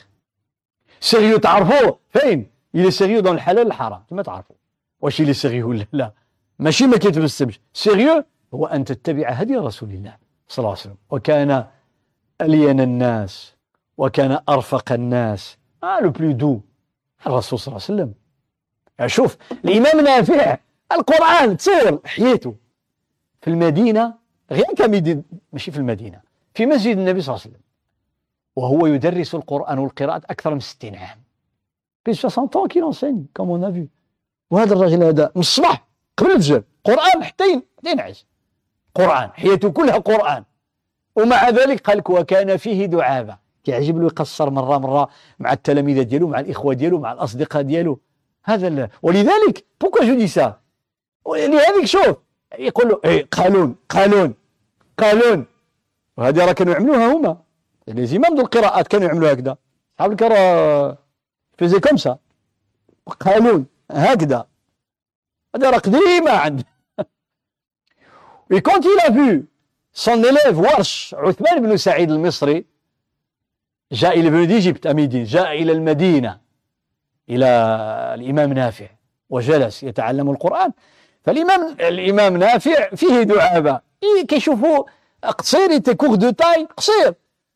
[1.00, 4.56] Sérieux تعرفوه فين il est sérieux dans الحلال الحرام ما تعرفوا
[5.00, 6.12] واش il est sérieux ولا لا
[6.58, 10.16] ماشي ما كيتبسمش sérieux هو أن تتبع هدي رسول الله
[10.48, 11.66] صلى الله عليه وسلم وكان
[12.40, 13.55] ألين الناس
[13.98, 15.56] وكان أرفق الناس.
[15.82, 16.60] آه le plus doux
[17.26, 18.14] الرسول صلى الله عليه وسلم.
[18.98, 20.58] يعني شوف الإمام نافع.
[20.92, 22.54] القرآن تصور حياته.
[23.40, 24.14] في المدينة
[24.50, 25.22] غير كمدينة
[25.52, 26.20] ماشي في المدينة
[26.54, 27.66] في مسجد النبي صلى الله عليه وسلم.
[28.56, 31.18] وهو يدرس القرآن والقراءة أكثر من 60 عام.
[32.04, 33.86] في 60 ans qu'il enseigne comme on a vu.
[34.50, 35.86] وهذا الرجل هذا من الصباح
[36.16, 36.62] قبل الفجر.
[36.84, 38.26] قرآن حتى ينعس.
[38.94, 40.44] قرآن حياته كلها قرآن.
[41.16, 43.45] ومع ذلك قال وكان فيه دعابة.
[43.66, 45.08] كيعجب له يقصر مرة مرة
[45.38, 48.00] مع التلاميذ ديالو مع الإخوة ديالو مع الأصدقاء ديالو.
[48.44, 50.60] هذا ولذلك beaucoup je dis ça
[51.26, 52.16] لهذيك شوف
[52.58, 54.34] يقول له إيه قالون قالون
[54.98, 55.46] قالون.
[56.16, 57.36] وهذه راه كانوا يعملوها هما.
[57.88, 59.56] les imams de القراءات كانوا يعملوا هكذا.
[59.98, 60.98] صحاب الكرة
[61.58, 62.18] فيزي كوم سا؟
[63.20, 64.46] قانون هكذا.
[65.56, 66.62] هذا راه قديمة عند
[68.54, 69.48] Et quand il a vu
[69.92, 70.22] son
[70.66, 72.64] Warsh, عثمان بن سعيد المصري
[73.92, 75.24] جاء إلى بلد Egypte à Médine.
[75.24, 76.38] جاء إلى المدينة
[77.28, 77.46] إلى
[78.14, 78.86] الإمام نافع
[79.30, 80.72] وجلس يتعلم القرآن.
[81.24, 83.80] فالإمام الإمام نافع فيه دعابة.
[84.28, 84.84] كيشوفوا
[85.22, 87.14] قصير était court de taille قصير.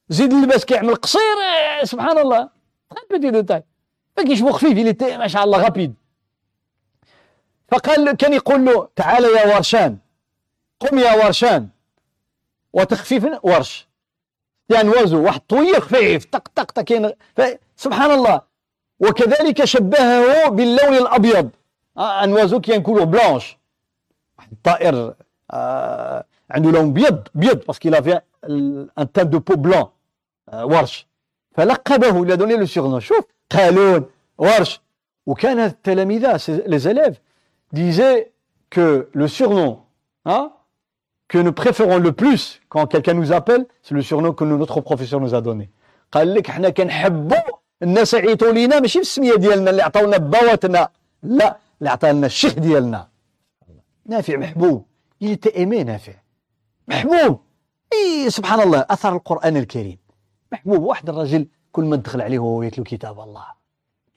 [0.09, 1.20] زيد اللباس كيعمل قصير
[1.83, 2.49] سبحان الله
[3.11, 3.62] petit de taille.
[4.16, 5.94] فكيشوفوا خفيف ما شاء الله rapide.
[7.68, 9.99] فقال كان يقول له تعال يا ورشان.
[10.81, 11.68] قم يا ورشان.
[12.72, 13.89] وتخفيف ورش.
[14.72, 18.40] oiseau واحد طويل خفيف طق طق طق سبحان الله.
[19.00, 21.50] وكذلك شبهه باللون الأبيض.
[21.98, 23.59] un oiseau كي نقولوا blanche.
[24.38, 25.14] واحد الطائر
[25.50, 28.20] آه عنده لون بيض بيض parce qu'il avait
[28.98, 29.86] un teint de peau blanc
[30.48, 31.06] آه ورش
[31.52, 34.04] فلقبه il a donné le surnom شوف قالون
[34.38, 34.80] ورش
[35.26, 37.16] وكان التلاميذ les élèves
[37.72, 38.32] disait
[38.70, 39.82] que le surnom
[40.24, 40.52] hein,
[41.31, 45.20] que nous préférons le plus quand quelqu'un nous appelle, c'est le surnom que notre professeur
[45.20, 45.70] nous a donné.
[46.12, 47.37] قال لك حنا كنحبوا
[47.83, 50.89] الناس يعيطوا لينا ماشي بالسميه ديالنا اللي عطاونا بواتنا
[51.22, 53.09] لا اللي عطانا الشيخ ديالنا
[54.07, 54.85] نافع محبوب
[55.24, 56.12] il était نافع
[56.89, 57.41] محبوب
[57.93, 59.99] اي سبحان الله اثر القران الكريم
[60.53, 63.47] محبوب واحد الرجل كل ما تدخل عليه وهو يتلو كتاب الله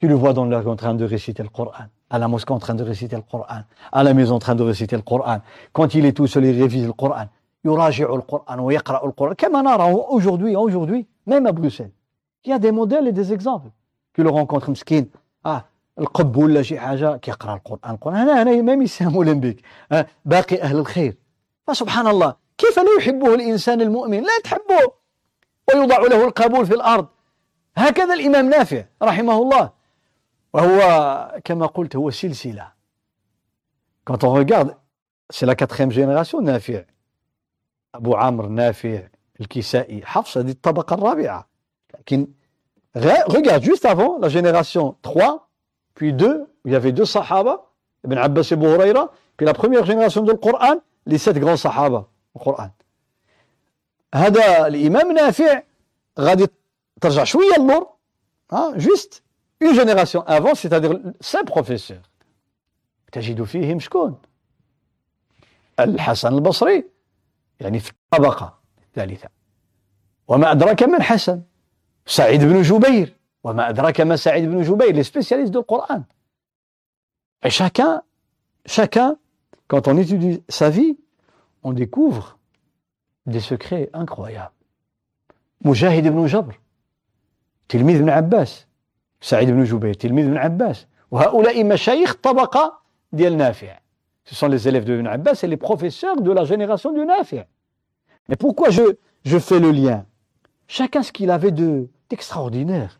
[0.00, 2.74] tu le vois dans en train de réciter le Coran à la mosquée en train
[2.74, 5.38] de réciter le Coran, à la maison en train de réciter le Coran.
[5.72, 7.28] Quand il est tout seul, il révise le Coran.
[7.64, 11.92] يراجع القرآن ويقرأ القرآن كما نرى aujourd'hui aujourd'hui même à Bruxelles
[12.44, 13.68] il y a des modèles et des exemples
[14.12, 15.10] que le rencontre مسكين
[15.46, 15.64] آه
[15.98, 19.52] القب ولا شي حاجة كيقرا القران القران هنا هنا ما يساهموا
[19.92, 21.16] آه باقي أهل الخير
[21.66, 24.92] فسبحان الله كيف لا يحبه الانسان المؤمن لا تحبه
[25.68, 27.06] ويوضع له القبول في الأرض
[27.76, 29.70] هكذا الامام نافع رحمه الله
[30.54, 32.72] وهو كما قلت هو سلسلة
[34.04, 34.76] quand on regarde
[35.30, 36.84] c'est la quatrième génération نافع
[37.94, 39.08] أبو عمرو نافع
[39.40, 41.48] الكسائي حفص هذه الطبقة الرابعة
[41.98, 42.28] لكن
[43.28, 45.48] regarde juste avant la génération 3
[45.94, 47.60] puis 2 il y avait deux صحابة
[48.04, 50.76] ابن عباس et Abu Huraira puis la première génération du Coran
[51.06, 52.70] les sept grands صحابة القرآن
[54.14, 55.62] هذا الإمام نافع
[56.18, 56.46] غادي
[57.00, 57.88] ترجع شوية اللور
[58.52, 59.23] ها juste
[59.64, 61.98] une génération avant c'est-à-dire ses professeurs
[63.12, 64.18] تجد فيهم شكون
[65.80, 66.84] الحسن البصري
[67.60, 69.28] يعني في الطبقه الثالثه
[70.28, 71.42] وما ادراك من حسن
[72.06, 76.04] سعيد بن جبير وما ادراك ما سعيد بن جبير les spécialistes de القران
[77.46, 78.02] et chacun
[78.66, 79.16] chacun
[79.68, 80.96] quand on étudie sa vie
[81.62, 82.38] on découvre
[83.26, 84.54] des secrets incroyables.
[85.60, 86.60] مجاهد بن جبر
[87.68, 88.66] تلميذ ابن عباس
[89.23, 92.79] سعيد بن جبير تلميذ ابن عباس وهؤلاء مشايخ طبقة
[93.11, 93.79] ديال نافع
[94.29, 97.45] Ce sont les élèves de Ibn Abbas et les professeurs de la génération du Nafi'.
[98.27, 98.83] Mais pourquoi je,
[99.25, 100.05] je fais le lien
[100.67, 102.99] Chacun ce qu'il avait de d'extraordinaire.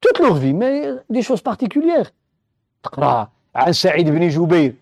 [0.00, 2.12] Toute leur vie, mais des choses particulières.
[2.82, 4.74] تقرا عن سعيد بن جبير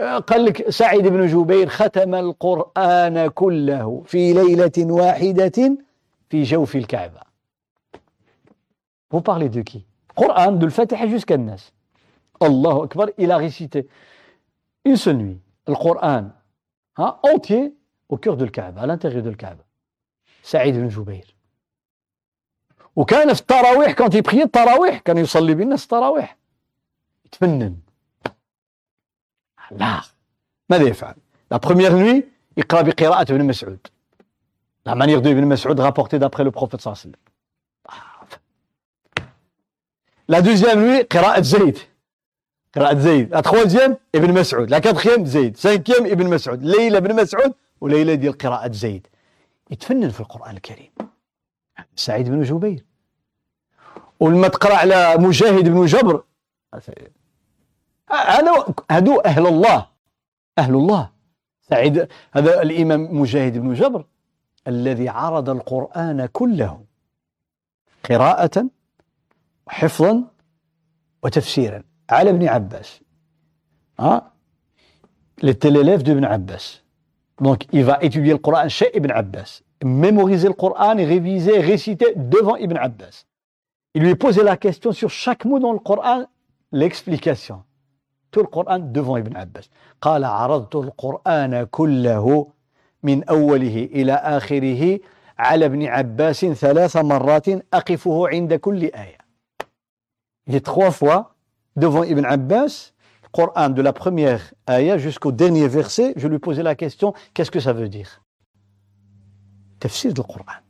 [0.00, 5.76] قال لك سعيد بن جبير ختم القرآن كله في ليلة واحدة
[6.30, 7.20] في جوف الكعبة
[9.10, 9.84] Vous parlez de qui
[10.19, 11.63] Coran, de l'Fatiha jusqu'à Nas.
[12.41, 13.87] Allahu Akbar, il a récité
[14.85, 16.31] une seule nuit le Coran
[16.97, 17.73] hein, entier
[18.09, 19.63] au cœur de Kaaba, à l'intérieur de Kaaba.
[20.43, 21.25] Saïd ibn Jubayr.
[22.95, 26.37] وكان في التراويح كان يبقي التراويح كان يصلي بالناس التراويح
[27.25, 27.75] يتفنن
[29.71, 30.01] لا
[30.69, 31.15] ماذا يفعل
[31.51, 32.23] لا بروميير نوي
[32.57, 33.87] يقرا بقراءة ابن مسعود
[34.85, 37.38] la manière de ابن مسعود rapportée d'après le prophète صلى الله عليه وسلم
[40.29, 41.77] la deuxième nuit قراءة زيد.
[42.75, 43.31] قراءة زيد.
[43.31, 44.69] la troisième ابن مسعود.
[44.69, 45.57] la quatrième زيد.
[45.57, 46.63] cinquième ابن مسعود.
[46.63, 49.07] ليلة ابن مسعود وليلة ديال قراءة زيد.
[49.71, 50.91] يتفنن في القرآن الكريم.
[51.95, 52.85] سعيد بن جبير.
[54.19, 56.23] ولما تقرأ على مجاهد بن جبر
[58.09, 59.87] هذا هذو أهل الله.
[60.57, 61.09] أهل الله.
[61.61, 64.05] سعيد هذا الإمام مجاهد بن جبر
[64.67, 66.81] الذي عرض القرآن كله
[68.09, 68.69] قراءة
[69.69, 70.23] وحفظا
[71.23, 73.01] وتفسيرا على ابن عباس
[73.99, 74.31] ها
[75.41, 76.81] l'élève de Ibn Abbas.
[77.39, 82.13] Donc, il va étudier le Coran chez Ibn Abbas, mémoriser le Coran et réviser, réciter
[82.15, 83.25] devant Ibn Abbas.
[83.93, 86.25] Il lui posait la question sur chaque mot dans le Coran,
[86.73, 87.63] l'explication.
[88.31, 89.69] Tout le Coran devant Ibn Abbas.
[90.01, 92.47] قال عرضت القرآن كله
[93.03, 94.99] من أوله إلى آخره
[95.37, 99.18] على ابن عباس ثلاث مرات أقفه عند كل آية.
[100.48, 101.34] Il est trois fois
[101.76, 106.62] devant Ibn Abbas, le Coran de la première ayah jusqu'au dernier verset, je lui posais
[106.62, 108.20] la question, qu'est-ce que ça veut dire
[109.80, 110.62] تفسير القرآن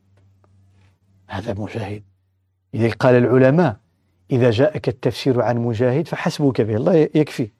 [1.29, 2.03] هذا مجاهد
[2.75, 3.77] إذا قال العلماء
[4.31, 7.51] إذا جاءك التفسير عن مجاهد فحسبك به الله يكفي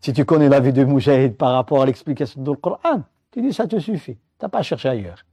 [0.00, 3.54] Si tu connais la vie de Mujahid par rapport à l'explication du Coran, tu dis
[3.54, 4.16] ça te suffit.
[4.16, 5.24] Tu n'as pas cherché ailleurs.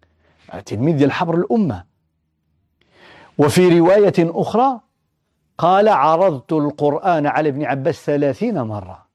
[0.65, 1.84] تلميذ ديال حبر الأمة.
[3.38, 4.80] وفي رواية أخرى
[5.59, 9.07] قال عرضت القرآن على ابن عباس ثلاثين مرة.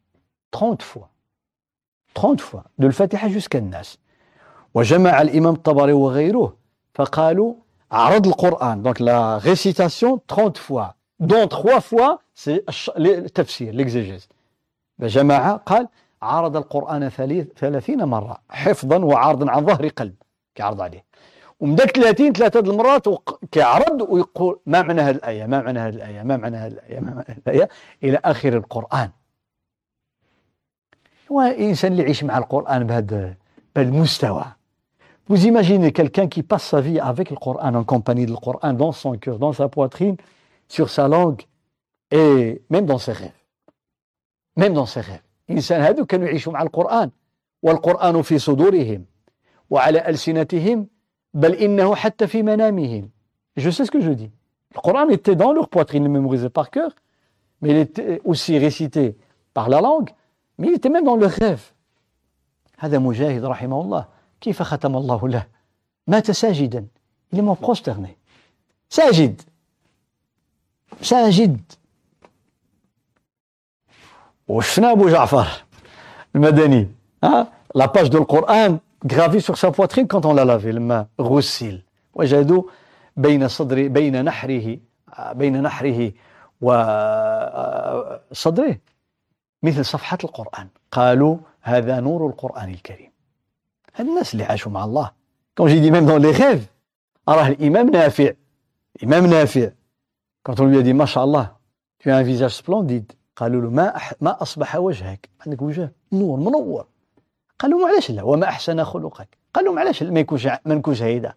[0.52, 1.08] 30 fois.
[2.16, 2.64] 30 fois.
[2.78, 3.98] De الفاتحة jusqu'à الناس.
[4.74, 6.54] وجمع الإمام الطبري وغيره
[6.94, 7.54] فقالوا
[7.92, 12.64] عرض القرآن donc la récitation 30 fois dont 3 fois c'est
[12.98, 14.28] التفسير l'exégèse
[15.00, 15.88] جماعة قال
[16.22, 17.10] عرض القرآن
[17.58, 20.16] ثلاثين مرة حفظا وعرضا عن ظهر قلب
[20.56, 21.04] كيعرض عليه
[21.62, 23.06] ومن ذاك 30 ثلاثة المرات
[23.52, 27.14] كيعرض ويقول ما معنى هذه الآية ما معنى هذه الآية ما معنى هذه الآية ما
[27.14, 27.70] معنى هذه الآية
[28.04, 29.10] إلى آخر القرآن
[31.30, 33.36] وإنسان اللي يعيش مع القرآن بهذا
[33.78, 34.46] المستوى
[35.30, 38.92] Vous imaginez quelqu'un qui passe sa vie avec le Coran, en compagnie du Coran, dans
[38.92, 40.18] son cœur, dans sa poitrine,
[40.68, 41.44] sur sa langue,
[42.10, 43.42] et même dans ses rêves.
[44.58, 45.22] Même dans ses rêves.
[45.50, 47.12] الإنسان هذو كانوا يعيشوا مع القرآن
[47.62, 49.06] والقرآن في صدورهم
[49.70, 50.88] وعلى ألسنتهم
[51.34, 53.10] بل إنه حتى في منامهم
[53.58, 54.32] Je sais ce que je dis.
[54.76, 56.92] Le Coran était dans leur poitrine, mémorisé par cœur,
[57.62, 59.18] mais il était aussi récité
[59.54, 60.10] par la langue,
[60.58, 61.74] mais il était même dans leur rêve.
[62.80, 64.06] هذا مجاهد رحمه الله
[64.42, 65.48] كيف ختم الله له
[66.08, 66.86] مات ساجدا
[67.34, 68.10] il est mort prosterné
[68.90, 69.42] ساجد
[71.02, 71.62] ساجد
[74.48, 75.48] وشفنا أبو جعفر
[76.36, 76.88] المدني
[77.24, 81.84] ها la page de القرآن gravée sur sa poitrine quand on l'a lavé لما غسل
[82.14, 82.64] وجدوا
[83.18, 84.78] بين صدر بين نحره
[85.34, 86.12] بين نحره
[88.32, 88.78] وصدره
[89.64, 93.12] مثل صفحة القرآن قالوا هذا نور القرآن الكريم
[93.96, 95.12] هاد الناس اللي عاشوا مع الله
[95.58, 96.72] كون جي ميم دون لي ريف
[97.30, 98.32] راه الامام نافع
[98.96, 99.70] الامام نافع
[100.60, 101.62] لي دي ما شاء الله
[102.04, 102.62] tu as un visage
[103.36, 104.14] قالوا له ما أح...
[104.22, 106.86] ما اصبح وجهك عندك وجه نور منور
[107.62, 109.38] قال لهم علاش لا؟ وما أحسن خلقك.
[109.54, 111.34] قال لهم علاش ما يكونش ما نكونش هيدا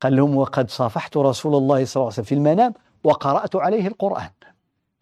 [0.00, 2.74] قال لهم وقد صافحت رسول الله صلى الله عليه وسلم في المنام
[3.04, 4.30] وقرأت عليه القرآن.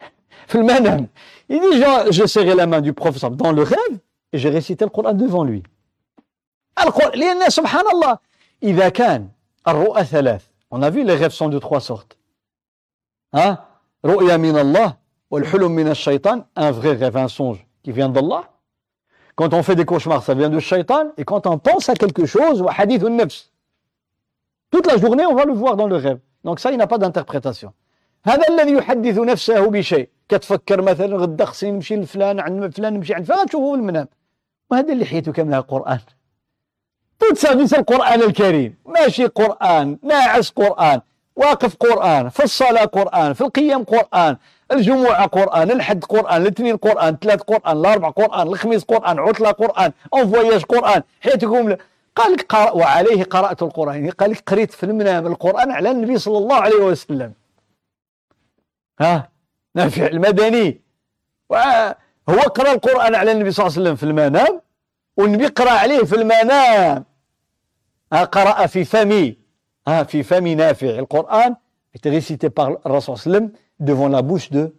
[0.49, 1.07] في المنام.
[1.49, 3.97] Il dit je serrai la main du professeur dans le rêve
[4.33, 5.61] et j'ai récité le
[6.83, 8.17] القرآن لأن سبحان الله
[8.63, 9.29] إذا كان
[9.67, 10.41] الرؤى ثلاث
[10.71, 12.17] a vu les rêves sont de trois sortes.
[13.33, 13.57] Hein?
[14.05, 14.93] رؤيا من الله
[15.31, 18.54] والحلم من الشيطان un vrai rêve un songe qui vient d'Allah.
[19.35, 22.25] Quand on fait des cauchemars ça vient du shaitan et quand on pense à quelque
[22.25, 23.49] chose hadith nafs
[24.71, 26.97] toute la journée on va le voir dans le rêve donc ça il n'a pas
[26.97, 27.73] d'interprétation
[28.25, 33.25] هذا الذي يحدث نفسه بشيء كتفكر مثلا غدا خصني نمشي لفلان عند فلان نمشي عند
[33.25, 34.07] فلان تشوفه في المنام
[34.71, 35.31] وهذا اللي حياته
[37.23, 41.01] vie c'est le Coran الكريم ماشي قرآن ناعس قرآن
[41.35, 44.37] واقف قرآن في الصلاة قرآن في القيام قرآن
[44.71, 50.31] الجمعة قرآن الحد قرآن الاثنين قرآن الثلاث قرآن الأربع قرآن الخميس قرآن عطلة قرآن أون
[50.31, 51.75] فواياج قرآن حياتكم
[52.15, 54.09] قال لك قرأ وعليه قرأت القرآن.
[54.09, 57.33] قال لك قريت في المنام القرآن على النبي صلى الله عليه وسلم.
[58.99, 59.29] ها؟
[59.75, 60.81] نافع المدني.
[62.29, 64.61] هو قرأ القرآن على النبي صلى الله عليه وسلم في المنام
[65.17, 67.05] والنبي قرأ عليه في المنام.
[68.11, 69.37] قرأ في فمي.
[69.87, 71.55] ها في فم نافع القرآن.
[71.95, 74.73] Était récité par le Rasul sallam devant la bouche de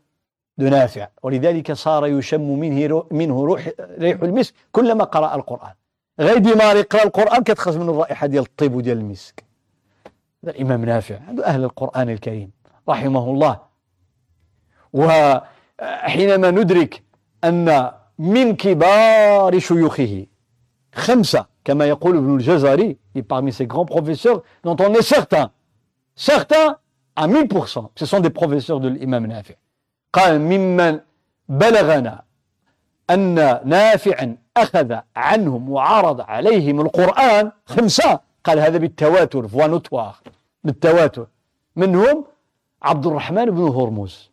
[0.59, 3.69] de نافع ولذلك صار يشم منه منه روح
[3.99, 4.55] ريح المسك.
[4.73, 5.75] كلما قرأ القرآن.
[6.21, 9.45] غير ديما يقرأ القرآن كتخرج منه الرائحة ديال الطيب وديال المسك.
[10.45, 12.51] هذا الإمام نافع هذا أهل القرآن الكريم
[12.89, 13.61] رحمه الله.
[14.93, 17.03] وحينما ندرك
[17.45, 20.27] أن من كبار شيوخه
[20.95, 22.97] خمسة كما يقول ابن الجزري
[23.29, 25.51] parmi ces grands professeurs dont on est certain.
[26.15, 26.77] Certain
[27.17, 29.55] à 1000% ce sont des professeurs de l'imam نافع
[30.13, 31.01] قال ممن
[31.49, 32.23] بلغنا
[33.11, 33.35] أن
[33.69, 40.17] نافعا أخذ عنهم وعرض عليهم القرآن خمسة قال هذا بالتواتر فوا نوتوار
[40.65, 41.27] بالتواتر
[41.77, 42.25] منهم
[42.83, 44.31] عبد الرحمن بن هرمز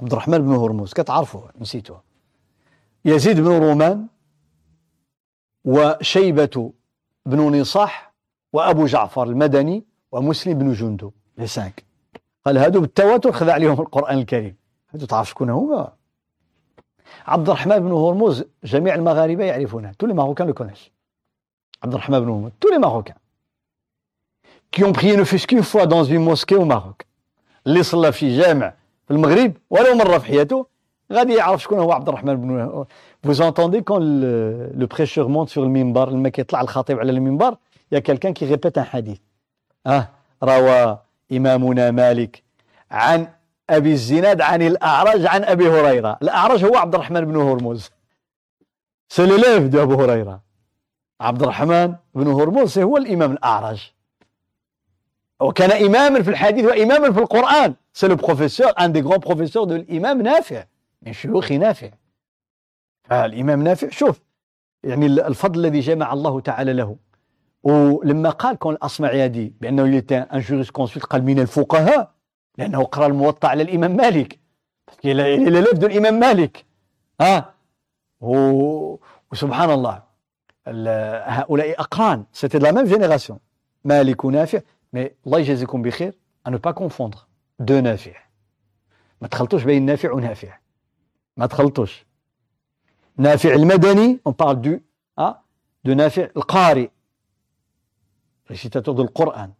[0.00, 1.96] عبد الرحمن بن هرمز كتعرفوا نسيته
[3.04, 4.06] يزيد بن رومان
[5.64, 6.72] وشيبة
[7.26, 8.12] بن نصاح
[8.52, 11.84] وأبو جعفر المدني ومسلم بن جندب لي سانك
[12.46, 14.56] قال هادو بالتواتر خذ عليهم القرآن الكريم.
[14.94, 15.92] هادو تعرف شكون هما؟
[17.26, 19.92] عبد الرحمن بن هرمز جميع المغاربة يعرفونه.
[19.98, 20.90] Tous les Marocains le connaissent.
[21.82, 22.50] عبد الرحمن بن هرمز.
[22.60, 23.18] Tous les Marocains.
[24.70, 26.66] Qui ont prié ne fût qu'une fois dans une mosquée au
[27.66, 28.74] اللي صلى في جامع
[29.06, 30.66] في المغرب ولو مرة في حياته
[31.12, 32.84] غادي يعرف شكون هو عبد الرحمن بن
[33.24, 37.12] Vous entendez quand le, le prêcheur monte sur le minbar, le mec يطلع الخطيب على
[37.12, 37.56] المنبر,
[37.92, 39.22] il y qui répète un hadith.
[39.84, 40.06] Ah,
[40.42, 40.98] روى
[41.32, 42.42] إمامنا مالك
[42.90, 43.28] عن
[43.70, 46.18] أبي الزناد عن الأعرج عن أبي هريرة.
[46.22, 47.90] الأعرج هو عبد الرحمن بن هرمز.
[49.18, 50.40] L'élève de Abu Huraira.
[51.20, 53.92] عبد الرحمن بن هرمز هو الإمام الأعرج.
[55.40, 57.74] وكان إماما في الحديث وإماما في القرآن.
[57.92, 60.64] C'est le professeur, un des grands professeurs de l'imam نافع.
[61.02, 61.90] من شيوخ نافع.
[63.04, 64.20] فالإمام نافع شوف
[64.84, 66.96] يعني الفضل الذي جمع الله تعالى له
[67.62, 72.12] ولما قال كون الأصمعي هذه بأنه était un jurisconsulte قال من الفقهاء
[72.58, 74.38] لأنه قرأ الموطأ على الإمام مالك.
[75.04, 76.64] إلى لفظ الإمام مالك.
[77.20, 77.54] ها؟
[78.20, 80.02] وسبحان الله
[81.26, 82.24] هؤلاء أقران.
[82.32, 83.38] c'était la même génération
[83.84, 84.60] مالك ونافع.
[84.92, 86.18] mais الله يجازيكم بخير.
[86.46, 87.18] ne pas confondre
[87.58, 88.12] deux نافع.
[89.20, 90.58] ما تخلطوش بين نافع ونافع.
[91.36, 92.06] ما تخلطوش.
[93.16, 94.82] نافع المدني on parle du
[95.20, 95.34] hein,
[95.88, 96.88] de نافع القارئ.
[98.52, 99.50] Récitateur de القرآن.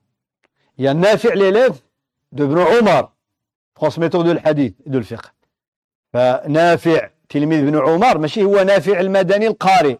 [0.78, 1.80] il y a نافع l'élève
[2.32, 3.08] de ابن عمر.
[3.74, 5.32] transmetteur الحديث de الفقه.
[6.12, 9.96] فنافع تلميذ ابن عمر ماشي هو نافع المدني القارئ.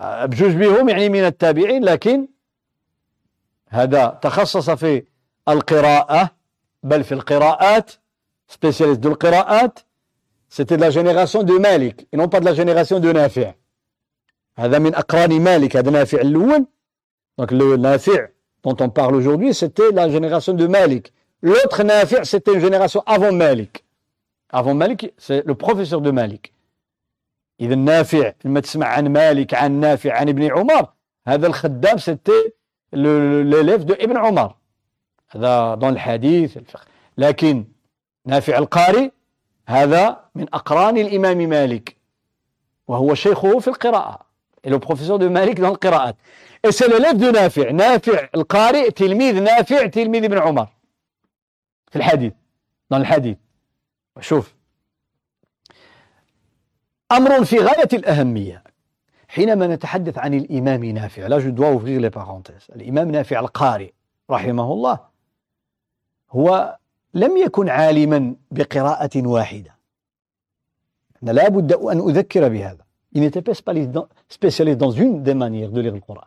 [0.00, 2.28] بجوج بهم يعني من التابعين لكن
[3.68, 5.02] هذا تخصص في
[5.48, 6.30] القراءة
[6.82, 7.90] بل في القراءات
[8.48, 9.78] سبيسياليست دو القراءات
[10.58, 12.06] de la génération de Malik.
[12.12, 13.52] Et non pas de la génération de Nafi'
[14.58, 16.66] هذا من أقران مالك هذا نافع الأول
[17.40, 18.18] donc le Nafi'
[18.64, 23.32] dont on parle aujourd'hui c'était la génération de Malik l'autre Nafi' c'était une génération avant
[23.32, 23.84] Malik
[24.50, 26.52] avant Malik c'est le professeur de Malik
[27.60, 30.88] إذا نافع لما تسمع عن مالك عن نافع عن ابن عمر
[31.26, 32.54] هذا الخدام c'était
[32.92, 34.54] l'élève de ابن عمر
[35.30, 36.86] هذا dans الحديث الفقه
[37.18, 37.64] لكن
[38.26, 39.12] نافع القاري
[39.68, 41.96] هذا من أقران الإمام مالك
[42.88, 44.27] وهو شيخه في القراءة
[44.64, 46.16] et le professeur de Malik dans القراءات.
[46.70, 47.70] c'est l'élève de نافع.
[47.70, 50.68] نافع القارئ تلميذ نافع تلميذ ابن عمر.
[51.90, 52.32] في الحديث
[52.92, 53.36] dans الحديث.
[54.20, 54.54] شوف.
[57.12, 58.62] أمر في غاية الأهمية.
[59.28, 63.90] حينما نتحدث عن الإمام نافع là je dois ouvrir les parenthèses الإمام نافع القارئ
[64.30, 64.98] رحمه الله
[66.30, 66.78] هو
[67.14, 69.78] لم يكن عالما بقراءة واحدة.
[71.22, 72.87] لا بد أن أذكر بهذا.
[73.12, 76.26] Il n'était pas spécialiste dans une des manières de lire le Coran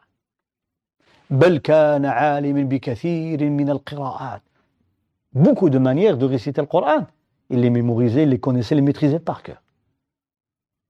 [5.34, 7.08] beaucoup de manières de réciter le Coran
[7.50, 9.62] il les mémorisait, il les connaissait, il les maîtrisait par cœur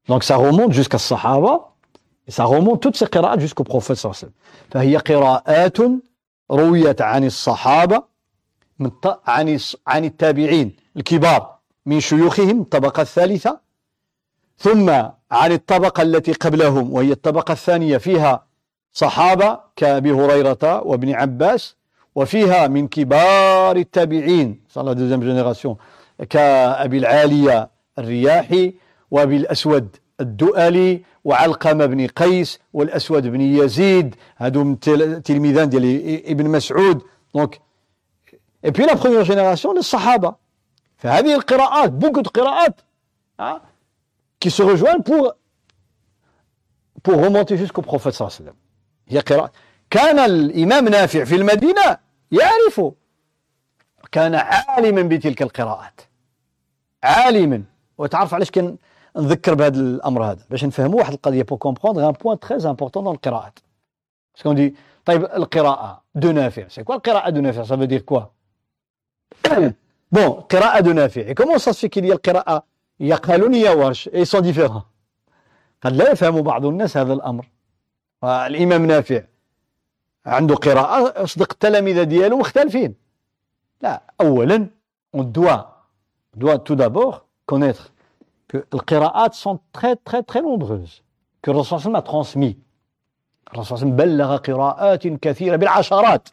[0.08, 1.72] donc ça remonte jusqu'à Sahaba
[2.28, 4.32] et ça remonte toutes ces قراءات jusqu'au prophète وسلم
[4.70, 5.78] فهي قراءات
[6.52, 7.02] رويت
[15.32, 17.98] عن الطبقة التي قبلهم وهي الطبقة الثانية.
[17.98, 18.46] فيها
[18.94, 21.76] صحابة كأبي هريرة وابن عباس
[22.16, 25.76] وفيها من كبار التابعين c'est la deuxième génération
[26.30, 27.70] كأبي العالية
[28.00, 28.74] الرياحي
[29.12, 34.16] وأبي الأسود الدؤلي وعلقمة بن قيس والأسود بن يزيد.
[34.38, 34.76] هادو
[35.24, 35.86] تلميذان ديال
[36.28, 37.02] ابن مسعود.
[37.36, 37.60] donc
[38.66, 40.36] et puis la première génération للصحابة
[40.98, 42.82] فهذه القراءات beaucoup قراءات
[44.42, 45.24] qui se rejoignent pour
[47.06, 48.56] pour remonter jusqu'au prophète صلى الله عليه وسلم
[49.08, 49.52] هي قراءة
[49.90, 51.98] كان الإمام نافع في المدينة
[52.32, 52.82] يعرف
[54.12, 56.02] كان عالما بتلك القراءات.
[57.04, 57.64] عالما.
[57.98, 58.78] وتعرف علاش كان
[59.18, 63.14] نذكر بهذا الأمر هذا؟ باش نفهموا واحد القضية pour comprendre un point très important dans
[63.14, 63.60] القراءات.
[64.36, 64.76] parce que dis
[65.06, 66.68] طيب القراءة de نافع.
[66.68, 68.22] c'est quoi القراءة de نافع؟ ça dire quoi
[70.12, 71.34] bon قراءة de نافع.
[71.34, 72.71] comment ça se fait que القراءة
[73.02, 74.08] y a قالون y a ورش.
[74.08, 74.82] et sont différents
[75.82, 77.46] قد لا يفهم بعض الناس هذا الأمر.
[78.24, 79.22] الامام نافع
[80.26, 82.96] عنده قراءة أصدق التلاميذ ديالو مختلفين.
[83.82, 84.68] لا اولا
[85.18, 85.66] on doit
[86.38, 87.92] doit tout d'abord connaître
[88.48, 91.02] que القراءات sont très très très nombreuses.
[91.42, 92.56] Que عليه وسلم a transmis.
[93.54, 96.30] الرسول صلى الله عليه وسلم بلغ قراءات كثيرة بالعشرات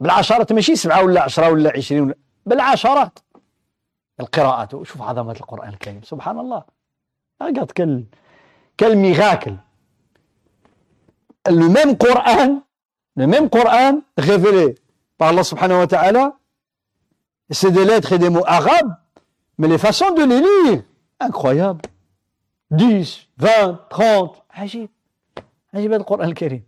[0.00, 2.14] بالعشرات ماشي سبعة ولا عشرة ولا عشرين ولا
[2.46, 3.18] بالعشرات
[4.20, 6.00] القراءات شوف عظمة القرآن الكريم.
[6.02, 6.62] سبحان الله
[7.42, 8.04] أقط quel
[8.80, 9.56] quel miracle.
[11.48, 12.60] le même قرآن
[13.18, 14.74] le même قرآن révélé
[15.22, 16.32] par الله سبحانه وتعالى
[17.50, 18.86] سي دي lettres دي مو mots
[19.58, 20.78] مي لي فاسون دو لي les
[21.22, 21.80] انكرويابل
[22.74, 22.78] incroyable.
[22.80, 24.88] 10 20 30 عجيب.
[25.74, 26.62] عجيب القرآن الكريم.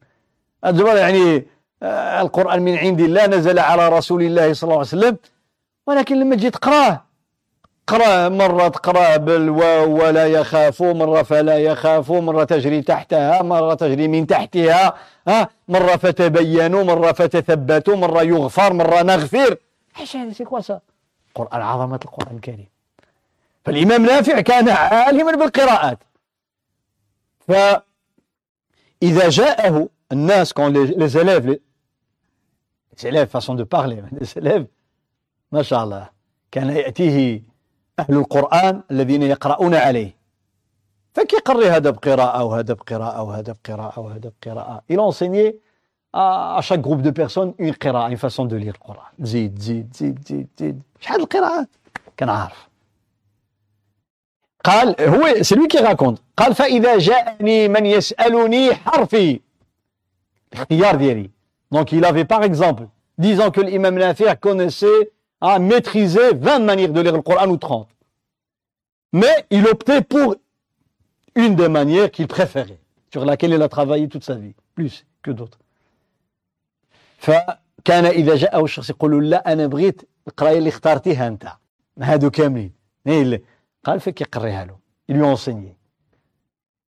[0.67, 1.47] الزبر يعني
[1.83, 5.17] آه، القرآن من عند الله نزل على رسول الله صلى الله عليه وسلم
[5.87, 7.05] ولكن لما تجي تقراه
[7.91, 14.27] قراه مرة تقراه بالواو ولا يخاف مرة فلا يخاف مرة تجري تحتها مرة تجري من
[14.27, 14.95] تحتها
[15.29, 19.57] ها مرة فتبينوا مرة فتثبتوا مرة يغفر مرة نغفر.
[19.95, 20.61] هذا سي كوا
[21.35, 22.69] قرآن عظمة القرآن الكريم.
[23.65, 25.99] فالإمام نافع كان عالما بالقراءات.
[27.49, 31.61] فإذا جاءه الناس quand les, les élèves les,
[32.93, 34.03] les élèves façon de parler
[35.53, 36.09] ما شاء الله
[36.53, 37.50] كان يأتيه
[38.01, 40.17] أهل القرآن الذين يقرؤون عليه.
[41.15, 44.83] فكيقري هذا بقراءة وهذا بقراءة وهذا بقراءة وهذا بقراءة.
[44.89, 45.57] Il enseignait
[46.13, 49.03] à, à chaque groupe de personnes une قراءة une façon de lire le Coran.
[49.21, 50.83] زيد زيد زيد زيد زيد.
[51.01, 51.69] شحال القراءات
[52.17, 52.69] كان عارف
[54.65, 59.41] قال هو c'est lui qui raconte قال فإذا جاءني من يسألني حرفي.
[60.53, 61.31] الاختيار ديالي.
[61.73, 62.85] دونك il avait par exemple
[63.19, 65.11] disant que l'imam Nafi' connaissait
[65.41, 67.89] à maîtriser 20 manières de lire le Coran ou 30
[69.14, 70.36] mais il optait pour
[71.36, 72.80] une des manières qu'il préférait
[73.12, 75.60] sur laquelle il a travaillé toute sa vie plus que d'autres
[77.18, 81.48] فكان اذا جاءه الشخص يقول لا انا بغيت القرايه اللي اختارتيها انت
[82.00, 82.72] هادو كاملين
[83.84, 84.78] قال فيك يقريها له
[85.12, 85.76] il lui a enseigné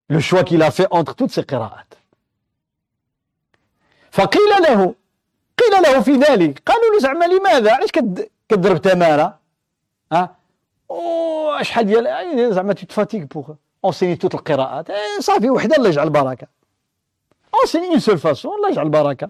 [0.09, 1.95] le choix qu'il a fait entre toutes ces قراءات
[4.11, 4.95] فقيل له
[5.59, 7.91] قيل له في ذلك قالوا له زعما لماذا علاش
[8.49, 9.39] كضرب تماره
[10.13, 10.37] ها
[11.62, 13.54] شحال ديال زعما te fatigues pour
[13.86, 14.88] enseigner toutes القراءات
[15.20, 16.48] صافي وحدة الله يجعل البركة.
[17.64, 19.30] enseigner une seule façon الله يجعل البركة.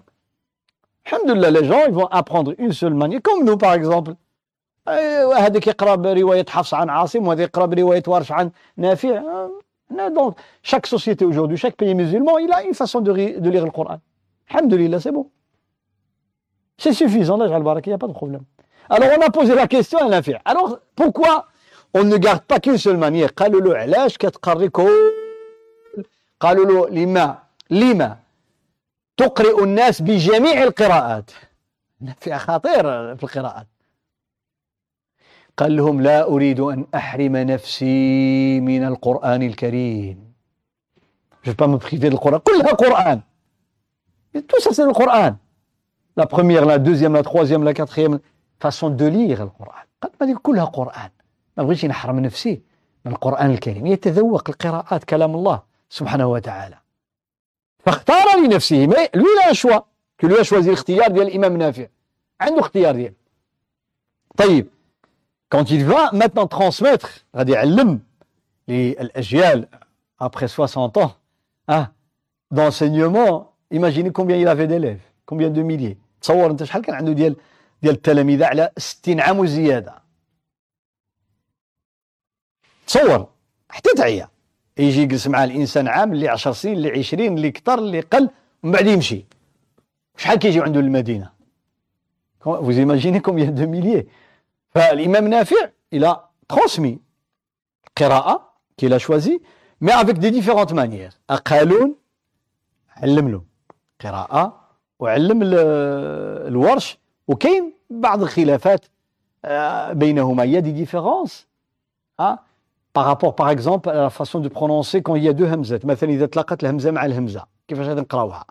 [1.06, 4.16] الحمد لله les gens ils vont apprendre une seule manière comme nous par exemple
[5.36, 9.22] هذاك يقرأ برواية حفص عن عاصم وهذا يقرأ برواية ورش عن نافع.
[9.90, 13.70] دونك chaque société aujourd'hui chaque pays musulman il a une façon de, de lire le
[13.70, 13.98] Coran.
[14.50, 15.28] Alhamdoulilah c'est bon.
[16.78, 18.44] C'est suffisant là il n'y a pas de problème.
[18.88, 20.54] Alors on a posé la question à
[20.96, 21.46] pourquoi
[21.94, 23.30] on ne garde pas qu'une seule manière.
[23.36, 25.12] قالوا له علاش كتقري كل
[26.40, 27.38] قالوا له لما
[27.70, 28.18] لما
[29.16, 31.30] تقرئ الناس بجميع القراءات
[32.00, 33.66] نافع خطير في القراءات
[35.56, 40.30] قال لهم لا أريد أن أحرم نفسي من القرآن الكريم
[41.46, 43.22] me priver du Coran كلها
[44.60, 45.36] ça c'est le Coran
[46.16, 48.20] la première la deuxième la troisième la quatrième
[48.60, 51.10] façon de lire القرآن قد ما كلها قرآن
[51.56, 52.60] ما بغيتش نحرم نفسي
[53.04, 56.78] من القرآن الكريم يتذوق القراءات كلام الله سبحانه وتعالى.
[57.78, 59.82] فاختار لنفسه ما un choix
[60.18, 61.86] que lui a choisi الاختيار ديال الإمام نافع.
[62.40, 63.12] عنده اختيار ديال.
[64.36, 64.66] طيب
[65.54, 68.00] quand il va maintenant transmettre غادي يعلم
[68.68, 69.66] للأجيال
[70.22, 71.12] après 60 ans
[71.68, 71.88] hein,
[72.50, 75.96] d'enseignement imaginez combien il avait d'élèves combien de milliers.
[76.20, 77.36] تصور أنت شحال كان عنده ديال
[77.82, 79.99] ديال التلاميذ على 60 عام وزيادة.
[82.90, 83.28] تصور
[83.68, 84.28] حتى تعيا
[84.78, 88.30] يجي يجلس مع الإنسان عام اللي 10 سنين اللي 20 اللي كثر اللي قل
[88.62, 89.24] ومن بعد يمشي.
[90.16, 91.30] شحال كيجيو عنده للمدينه
[92.44, 94.06] vous imaginez combien de milliers.
[94.70, 96.16] فالإمام نافع a
[96.52, 96.98] transmis
[97.88, 99.40] القراءه qu'il a choisi
[99.80, 101.14] mais avec des différentes manières.
[101.30, 101.94] أقالون
[102.96, 103.42] علم له
[104.00, 104.60] قراءة
[104.98, 106.98] وعلم الورش
[107.28, 108.86] وكاين بعض الخلافات
[109.92, 110.44] بينهما.
[110.44, 111.46] Il y a des différences
[112.18, 112.38] hein,
[113.00, 115.86] par rapport par exemple à la façon de prononcer quand il y a deux همزات
[115.86, 118.44] مثلا إذا تلاقت الهمزة مع الهمزة كيفاش غادي نقراوها؟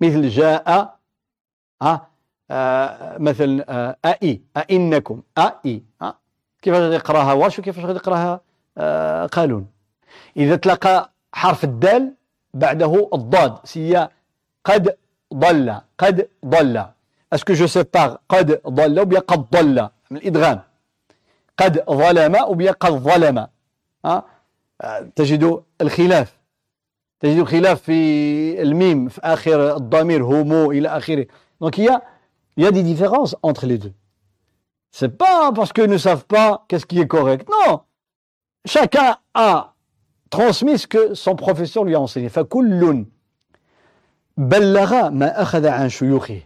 [0.00, 0.96] مثل جاء
[1.82, 2.06] ها
[2.50, 5.82] آه مثلا آه أئي أئنكم أئي
[6.62, 8.40] كيفاش غادي يقراها واش وكيفاش غادي يقراها؟
[8.78, 9.66] آه قالون.
[10.36, 12.14] إذا تلاقى حرف الدال
[12.54, 14.08] بعده الضاد c'est
[14.64, 14.96] قد
[15.34, 16.84] ضل قد ضل.
[17.32, 20.60] est-ce que je sépare قد ضل bien قد ضل؟ من الإدغام.
[21.58, 23.46] قد ظلم bien قد ظلم.
[25.16, 26.38] تجد الخلاف.
[27.20, 31.26] تجد الخلاف في الميم في آخر الضمير هومو إلى آخره.
[31.60, 32.02] donc هي
[32.58, 33.90] هي des différences entre les deux
[34.92, 37.80] c'est pas parce que ne savent pas qu'est-ce qui correct non
[38.64, 39.64] chacun a
[40.30, 43.04] transmis ce que son professeur lui enseignait فكل
[44.36, 46.40] بلغ ما اخذ عن شيوخه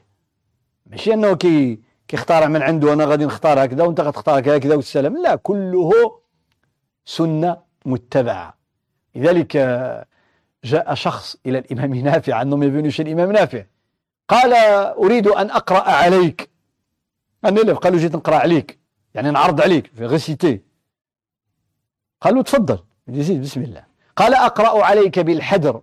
[0.87, 5.37] ماشي انه كي كيختار من عنده أنا غادي نختار هكذا وانت غتختار هكذا والسلام لا
[5.37, 5.91] كله
[7.05, 8.55] سنة متبعة.
[9.15, 9.57] لذلك
[10.65, 12.43] جاء شخص إلى الإمام نافع.
[12.43, 13.65] أنهم يبنوا الإمام نافع.
[14.29, 14.53] قال
[15.05, 16.51] أريد أن أقرأ عليك.
[17.45, 18.79] أنا قالوا جيت نقرأ عليك.
[19.15, 19.87] يعني نعرض عليك.
[19.87, 20.61] في غسيتي
[22.21, 22.79] قالوا تفضل.
[23.09, 23.85] يزيد بسم الله.
[24.17, 25.83] قال أقرأ عليك بالحدر.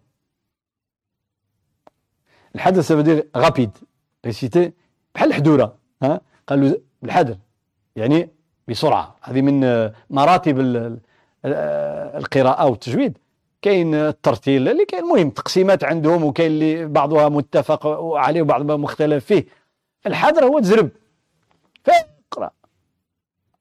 [2.56, 3.78] الحدر veut غابيد
[4.26, 4.74] ريسيتي
[5.16, 5.78] بحال الحدورة.
[6.04, 7.38] ها؟ قالوا بالحدر.
[7.96, 8.30] يعني
[8.68, 9.16] بسرعة.
[9.22, 10.60] هذه من مراتب
[11.46, 13.18] القراءة والتجويد.
[13.62, 15.04] كاين الترتيل اللي كاين.
[15.04, 19.46] المهم تقسيمات عندهم وكاين اللي بعضها متفق عليه وبعضها مختلف فيه.
[20.08, 20.90] الحدر هو تزرب
[21.84, 22.52] فاقرأ.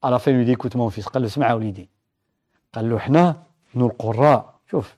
[0.03, 1.89] على فين وليدي كنت mon fils قال له اسمع وليدي.
[2.73, 3.35] قال له حنا
[3.75, 4.53] نو القراء.
[4.71, 4.95] شوف.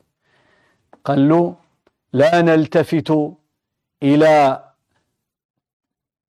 [1.06, 1.56] قال له
[2.14, 3.32] لا نلتفت
[4.04, 4.64] إلى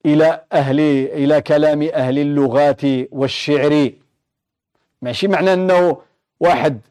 [0.05, 2.81] إلى أهل إلى كلام أهل اللغات
[3.11, 3.91] والشعر.
[5.01, 6.01] ماشي معنى إنه
[6.39, 6.81] واحد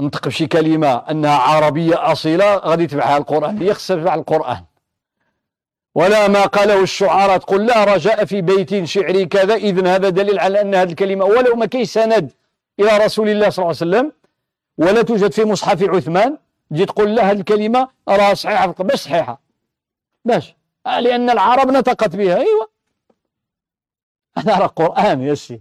[0.00, 3.58] نطق بشي كلمة أنها عربية أصيلة غادي تبعها القرآن.
[3.58, 4.64] هي خصها تبع القرآن.
[5.94, 9.54] ولا ما قاله الشعراء تقول لا رجاء في بيت شعري كذا.
[9.54, 12.32] إذن هذا دليل على أن هذه الكلمة ولو ما كاين سند
[12.80, 14.12] إلى رسول الله صلى الله عليه وسلم
[14.78, 16.38] ولا توجد في مصحف عثمان.
[16.70, 19.40] تجي تقول لا هذه الكلمة راها صحيحة باش صحيحة؟
[20.24, 20.54] باش.
[20.86, 22.36] لأن العرب نطقت بها.
[22.36, 22.70] أيوة.
[24.38, 25.60] هذا راه قرآن يا سي.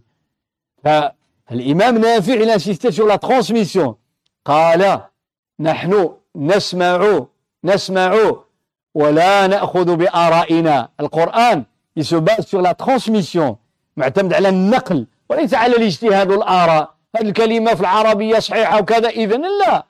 [1.54, 3.18] الإمام نافع il insistait sur la
[4.46, 5.02] قال
[5.60, 7.26] نحن نسمع
[7.64, 8.32] نسمع
[8.96, 10.90] ولا نأخذ بآرائنا.
[11.00, 11.66] القرآن
[12.00, 13.56] il se base
[13.98, 16.94] معتمد على النقل وليس على الاجتهاد والآراء.
[17.16, 19.10] هذه الكلمة في العربية صحيحة وكذا.
[19.10, 19.86] إذن لا.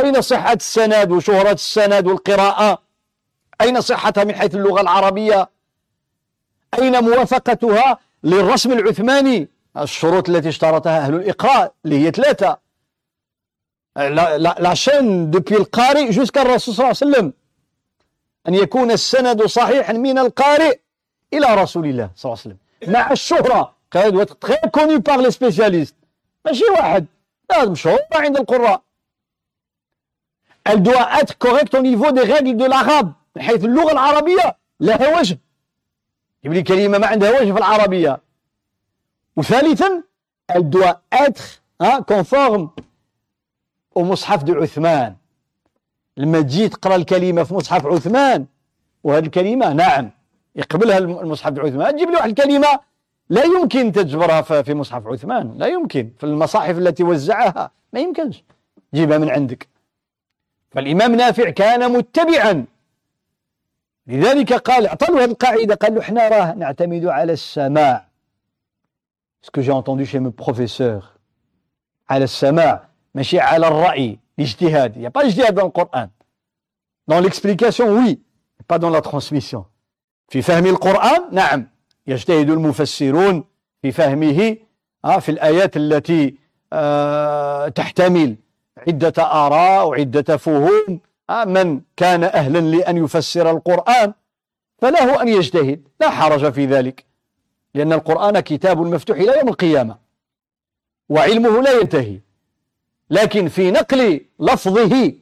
[0.00, 2.82] أين صحة السند وشهرة السند والقراءة؟
[3.60, 5.50] أين صحتها من حيث اللغة العربية؟
[6.78, 12.58] أين موافقتها للرسم العثماني؟ الشروط التي اشترطها أهل الإقراء اللي هي ثلاثة.
[13.96, 17.32] لا شين دوبي القارئ جوسكا الرسول صلى الله عليه وسلم.
[18.48, 20.78] أن يكون السند صحيحا من القارئ
[21.32, 22.92] إلى رسول الله صلى الله عليه وسلم.
[22.94, 23.74] مع الشهرة.
[23.94, 25.94] être très connu par les spécialistes.
[26.44, 27.06] ماشي واحد.
[27.50, 28.82] لازم مشهور عند القراء.
[30.68, 33.12] Elle doit être correcte au niveau des règles de l'arabe.
[33.38, 35.38] حيث اللغة العربية لها وجه.
[36.44, 38.20] يبني كلمة ما عندها وجه في العربية.
[39.36, 40.02] وثالثا
[40.52, 42.70] elle doit être hein, conforme
[43.94, 45.16] au مصحف دو عثمان
[46.16, 48.46] لما تجي تقرا الكلمة في مصحف عثمان
[49.04, 50.10] وهذه الكلمة نعم
[50.56, 51.96] يقبلها المصحف عثمان.
[51.96, 52.80] تجيب له واحد الكلمة
[53.30, 56.10] لا يمكن تجبرها في مصحف عثمان لا يمكن.
[56.18, 58.44] في المصاحف التي وزعها ما يمكنش.
[58.92, 59.68] تجيبها من عندك.
[60.70, 62.64] فالإمام نافع كان متبعا.
[64.06, 68.08] لذلك قال اعطوا هذه القاعدة قال له إحنا راه نعتمد على السماع.
[69.44, 71.18] Ce que j'ai entendu chez mes professeurs.
[72.10, 76.08] السماع ماشي على الرأي الاجتهاد il n'y a pas d'ijtihad dans le Coran.
[77.08, 78.20] Dans l'explication oui
[78.66, 79.64] pas dans la transmission.
[80.28, 81.68] في فهم القرآن نعم
[82.06, 83.44] يجتهد المفسرون
[83.82, 84.56] في فهمه
[85.20, 86.34] في الآيات التي
[87.74, 88.36] تحتمل
[88.88, 91.00] عدة آراء وعدة فهوم
[91.46, 94.12] من كان أهلا لأن يفسر القرآن
[94.78, 97.13] فله أن يجتهد لا حرج في ذلك
[97.74, 99.96] لأن القرآن كتاب مفتوح إلى يوم القيامة
[101.08, 102.18] وعلمه لا ينتهي.
[103.10, 105.12] لكن في نقل لفظه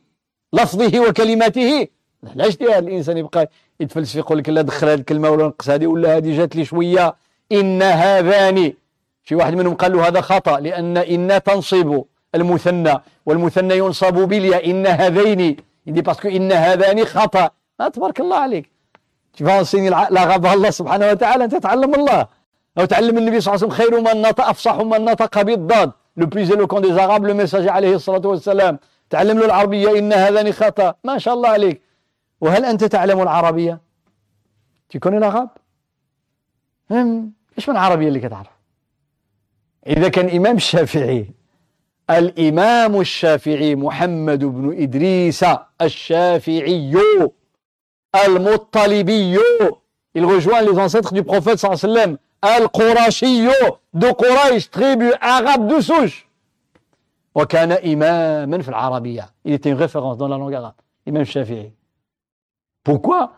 [0.53, 1.89] لفظه وكلماته
[2.35, 3.51] لا اجتهاد الإنسان يبقى
[3.81, 7.15] يتفلسف يقول لك لا دخل هذه الكلمة ولا نقص هذه ولا هذه جات لي شوية.
[7.53, 8.73] إن هذان
[9.25, 12.03] شي واحد منهم قال له هذا خطأ لأن إن تنصب
[12.35, 12.95] المثنى
[13.27, 15.57] والمثنى ينصب بالياء إن هذين.
[15.87, 17.07] il dit parce que إن هذان
[17.81, 18.71] آه تبارك الله عليك.
[19.37, 22.27] tu vas enseigner l'arabe à الله سبحانه وتعالى أنت تعلم الله.
[22.79, 25.93] أو تعلم النبي صلى الله عليه وسلم خير من نطق أفصح من نطق بالضاد.
[26.17, 28.79] le plus éloquent des arabes le messager عليه الصلاة والسلام
[29.11, 30.95] تعلم له العربية إن هذان خطأ.
[31.05, 31.83] ما شاء الله عليك.
[32.41, 33.81] وهل أنت تعلم العربية؟
[34.95, 35.49] Tu connais l'arabe
[37.59, 38.51] إيش من العربية اللي كتعرف؟
[39.87, 41.31] إذا كان إمام الشافعي.
[42.11, 45.45] الإمام الشافعي محمد بن إدريس
[45.83, 46.95] الشافعي.
[48.27, 49.39] المطلبي.
[50.15, 52.19] Il rejoint les ancêtres du prophète صلى الله عليه وسلم.
[52.44, 53.50] القرشي
[53.98, 56.26] de قريش tribu arabe de souche
[57.36, 60.76] وكان إماما في العربية il était une référence dans la langue arabe
[61.08, 61.72] إمام الشافعي
[62.90, 63.32] pourquoi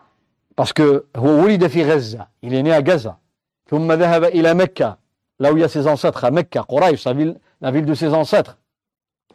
[0.56, 3.18] parce que هو ولد في غزة il est né à Gaza
[3.70, 4.98] ثم ذهب إلى مكة
[5.44, 7.94] là où il y a ses ancêtres à Mecca قريش la ville, la ville de
[7.94, 8.58] ses ancêtres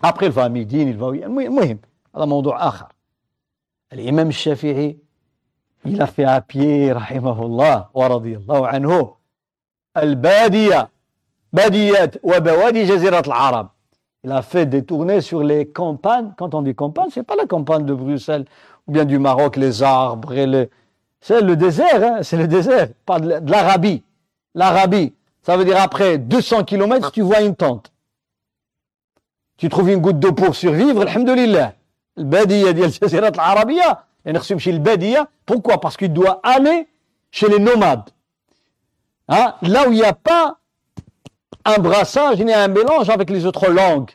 [0.03, 1.79] après il va à Médine il va المهم
[2.17, 2.93] هذا موضوع آخر
[3.93, 4.99] الإمام الشافعي
[5.87, 9.15] il a fait à pied رحمه الله ورضي الله
[9.97, 10.91] عنه البادية
[11.53, 13.69] باديات وبوادي جزيرة العرب
[14.27, 16.33] Il a fait des tournées sur les campagnes.
[16.39, 18.47] Quand on dit campagne, c'est pas la campagne de Bruxelles
[18.87, 20.71] ou bien du Maroc, les arbres et les...
[21.21, 24.03] C'est le désert, hein, c'est le désert, pas de l'Arabie.
[24.55, 25.13] L'Arabie,
[25.43, 27.93] ça veut dire après 200 km, tu vois une tente.
[29.59, 31.75] Tu trouves une goutte d'eau pour survivre, alhamdoulilah.
[32.17, 36.89] Le badiya ديال الجزيرة العربية يعني خصو يمشي البادية pourquoi parce qu'il doit aller
[37.31, 38.09] chez les nomades
[39.29, 39.55] hein?
[39.63, 40.59] là où il n'y a pas
[41.65, 44.11] un brassage ni un mélange avec les autres langues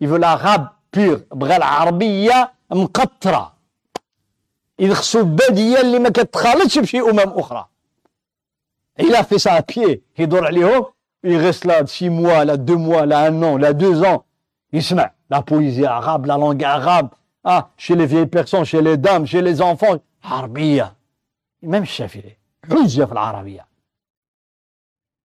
[0.00, 3.52] il veut l'arabe pur بغى العربية مقطرة
[4.80, 7.66] إذا خصو البادية اللي ما كتخالطش بشي أمم أخرى
[9.00, 10.84] il a fait ça à pied يدور عليهم
[11.26, 14.24] il reste là six mois là deux mois là un an là deux ans
[14.72, 17.08] يسمع la poésie arabe la langue arabe
[17.44, 20.94] ah chez les vieilles personnes chez les dames chez les enfants عربية
[21.62, 22.38] même الشافعي
[22.70, 23.66] حجة في العربية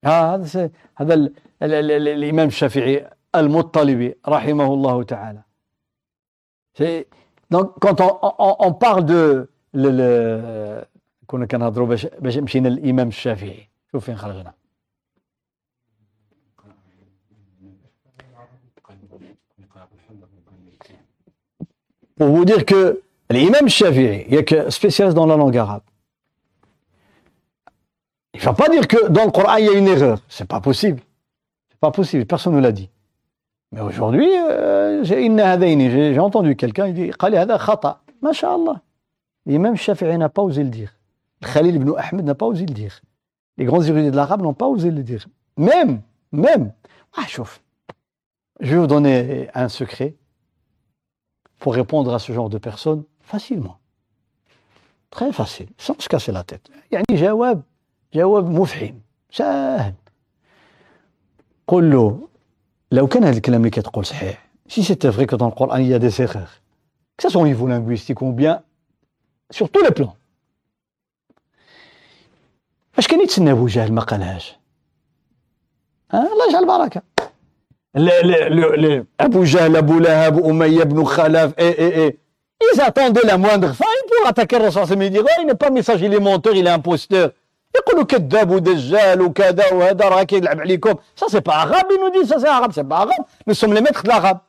[0.04, 1.14] هذا هذا
[1.62, 5.42] الإمام الشافعي المطلبي رحمه الله تعالى.
[7.50, 9.46] donc quand on parle de
[11.26, 13.68] كنا كنهضروا باش مشينا للإمام الشافعي.
[13.92, 14.54] شوف فين خرجنا.
[22.18, 23.00] Pour vous dire que
[23.30, 25.86] l'imam Shafi'i, il y a que spécialiste dans la langue arabe.
[28.39, 30.19] Il ne faut pas dire que dans le Coran il y a une erreur.
[30.27, 31.01] C'est pas possible.
[31.69, 32.25] C'est pas possible.
[32.25, 32.89] Personne ne l'a dit.
[33.71, 37.99] Mais aujourd'hui, euh, j'ai entendu quelqu'un, il dit, قال هذا خطأ.
[38.21, 38.79] ما شاء الله.
[39.45, 40.91] L'imam Shafi'i n'a pas osé le dire.
[41.41, 43.01] Khalil ibn Ahmed n'a pas osé le dire.
[43.57, 45.27] Les grands érudits de l'arabe n'ont pas osé le dire.
[45.57, 46.01] Même,
[46.31, 46.73] même.
[47.15, 47.61] Ah, chauffe.
[48.59, 50.15] Je vais vous donner un secret
[51.59, 53.77] pour répondre à ce genre de personnes facilement.
[55.09, 56.69] Très facile, sans se casser la tête.
[56.91, 57.61] يعني جواب
[58.13, 58.93] جواب مفحم
[59.31, 59.93] سهل
[61.67, 62.27] قل له
[62.91, 65.87] لو كان هذا الكلام اللي كتقول صحيح si c'était vrai que dans le Coran il
[65.87, 66.53] y a des erreurs
[67.17, 68.61] que ce soit au niveau linguistique ou bien
[69.51, 70.15] sur tous les plans
[72.97, 74.55] اش كان يتسنى ابو جهل ما قالهاش
[76.13, 77.01] الله يجعل بركه
[77.95, 82.17] لا لا لا ابو جهل ابو لهب اميه بن خلف اي اي اي
[82.73, 85.01] ils attendaient la moindre faille pour attaquer le Rasul sallam.
[85.03, 87.31] Ils disent, oh, il n'est pas messager, il est menteur, il est imposteur.
[87.76, 90.94] يقولوا كذاب ودجال وكذا وهذا راه كيلعب عليكم.
[91.16, 93.80] ça c'est pas arabe nous dit ça c'est arabe c'est pas arabe nous sommes les
[93.80, 94.40] maîtres de l'arabe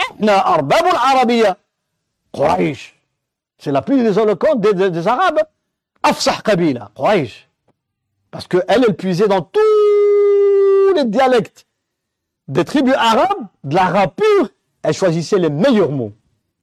[0.00, 1.56] إحنا ارباب العربيه
[2.32, 2.94] قريش
[3.58, 5.46] c'est la plus disant des des Arabes
[6.04, 7.46] افصح قبيله قريش
[8.32, 9.60] parce qu'elle puisait dans tous
[10.96, 11.66] les dialectes
[12.48, 14.48] des tribus arabes de l'arabe pour
[14.86, 16.10] et choisissait les meilleurs mots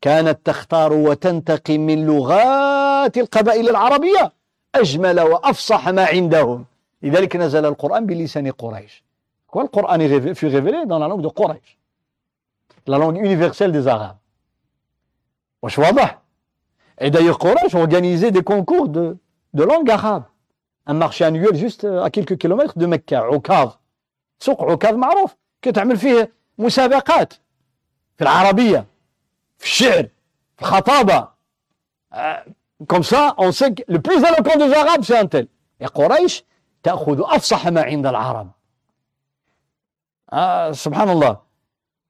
[0.02, 4.32] كانت تختار وتنتقي من لغات القبائل العربيه
[4.76, 6.66] أجمل وأفصح ما عندهم.
[7.02, 9.04] لذلك نزل القرآن بلسان قريش.
[9.48, 11.78] que القرآن fut révélé dans la langue de قريش.
[12.88, 14.18] la langue universelle des Arabes
[15.62, 16.22] واش واضح
[17.02, 19.16] et داي قريش organisait des concours de
[19.54, 20.24] de langue arabe
[20.90, 23.72] un marché annuel juste à quelques kilomètres de مكة عكاظ
[24.40, 27.34] سوق عكاظ معروف كتعمل فيه مسابقات
[28.18, 28.86] في العربية
[29.58, 30.08] في الشعر
[30.58, 31.28] في الخطابة
[32.88, 35.48] comme ça on sait que le plus éloquent des Arabes c'est un tel.
[35.80, 36.44] Et قريش
[36.84, 38.52] تأخذ أفصح ما عند العرب
[40.34, 41.38] آه سبحان الله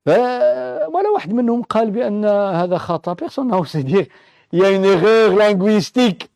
[0.07, 4.05] ولا واحد منهم قال بأن هذا خطأ personne n'a osé dire
[4.51, 6.29] il y a une erreur linguistique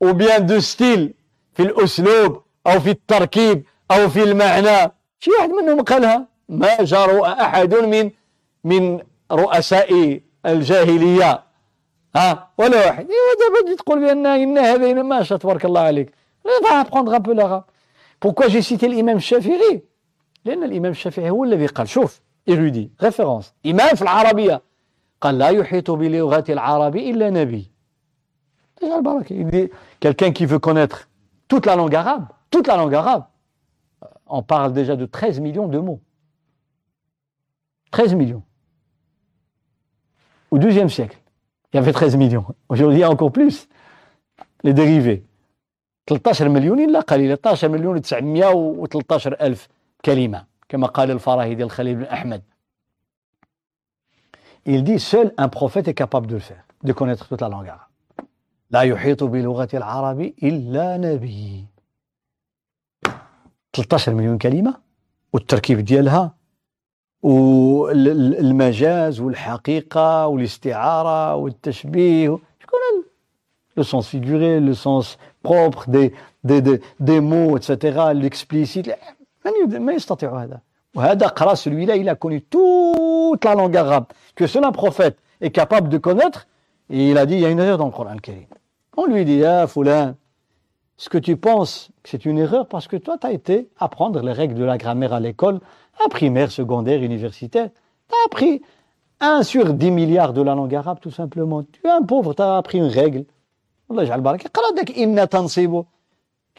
[0.00, 1.14] ou bien de style
[1.54, 7.74] في الأسلوب أو في التركيب أو في المعنى شي واحد منهم قالها ما جرؤ أحد
[7.74, 8.10] من
[8.64, 9.00] من
[9.32, 11.42] رؤساء الجاهلية
[12.15, 16.13] ها ولا واحد دابا تقول بأن إن هذا ما شاء تبارك الله عليك
[16.63, 17.65] va apprendre un peu l'arabe
[18.19, 19.81] pourquoi j'ai cité l'imam Shafi'i
[20.45, 24.61] لأن الإمام الشافعي هو الذي قال شوف érudit référence إمام في العربية
[25.21, 27.71] قال لا يحيط بلغة العرب إلا نبي
[29.99, 31.09] quelqu'un qui veut connaître
[31.47, 33.25] toute la langue arabe toute la langue arabe
[34.27, 36.01] on parle déjà de 13 millions de mots
[37.91, 38.43] 13 millions
[40.51, 41.17] au XIIe siècle
[41.72, 43.68] Il y avait 13 millions aujourd'hui il y a encore plus
[44.64, 45.24] les dérivés
[46.06, 49.68] 13 مليون إلا قليل 13 مليون 913 ألف
[50.04, 52.42] كلمة كما قال الفراهيدي الخليل بن أحمد
[54.64, 57.68] Il dit seul un prophète est capable de le faire, de connaître toute la langue
[57.68, 57.88] arabe.
[58.74, 61.66] يحيط بلغة العرب إلا نبي
[63.72, 64.74] 13 مليون كلمة
[65.32, 66.34] والتركيب ديالها
[67.22, 73.04] والمجاز والحقيقة والاستعارة والتشبيه شكون
[73.74, 76.12] le sens figuré, le sens propre des,
[76.44, 78.90] des, des, des mots, etc., l'explicite.
[79.44, 80.60] ما يستطيع هذا
[80.94, 81.54] وهذا قرا
[83.44, 84.04] la langue arabe
[84.36, 86.46] que seul un prophète est capable de connaître
[86.90, 88.46] et il a dit il y a une erreur dans le Coran Karim
[88.96, 90.14] on lui dit ah Foulin
[90.96, 94.20] ce que tu penses que c'est une erreur parce que toi, tu as été apprendre
[94.20, 95.60] les règles de la grammaire à l'école,
[96.04, 97.70] à primaire, secondaire, universitaire.
[98.08, 98.62] Tu as appris
[99.20, 101.62] 1 sur 10 milliards de la langue arabe, tout simplement.
[101.64, 103.24] Tu es un pauvre, tu as appris une règle.
[103.88, 103.94] Tu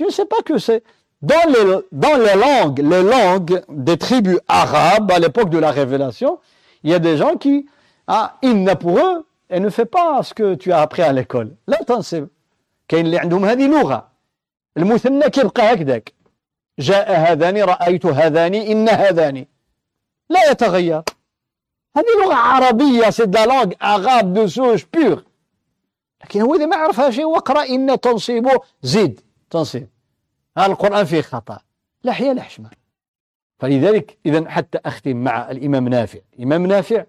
[0.03, 0.83] ne sais pas que c'est.
[1.21, 6.39] Dans les, dans les langues, les langues des tribus arabes à l'époque de la révélation,
[6.83, 7.65] il y a des gens qui,
[8.07, 11.55] ah, inna pour eux, et ne fait pas ce que tu as appris à l'école.
[11.67, 12.23] Là, tu sais.
[14.77, 16.13] المثنى كيبقى هكذاك.
[16.79, 19.45] جاء هذان رأيت هذان إن هذان.
[20.29, 21.03] لا يتغير.
[21.97, 25.19] هذه لغة عربية سي دا لونغ arabe de souche pure.
[26.23, 29.89] لكن هو إذا ما عرفها شيء واقرأ إن تنصيبه زيد تنصيب.
[30.57, 31.59] هذا القرآن فيه خطأ
[32.03, 32.69] لا حياة لا حشمة
[33.59, 37.05] فلذلك إذا حتى أختم مع الإمام نافع الإمام نافع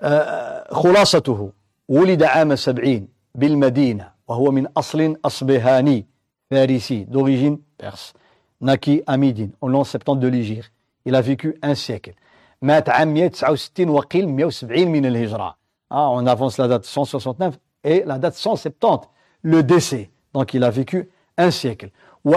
[0.00, 1.52] آه، خلاصته
[1.88, 6.05] ولد عام سبعين بالمدينة وهو من أصل أصبهاني
[6.51, 8.13] فارسي d'origine perse
[8.61, 10.71] naquit à Médine au long septembre de l'Égypte
[11.05, 12.13] il a vécu un siècle
[12.61, 15.55] مات عام 169 وقيل 170 من الهجرة
[15.91, 19.09] ah, on avance la date 169 et la date 170
[19.43, 21.89] le décès donc il a vécu un siècle.
[22.25, 22.35] Il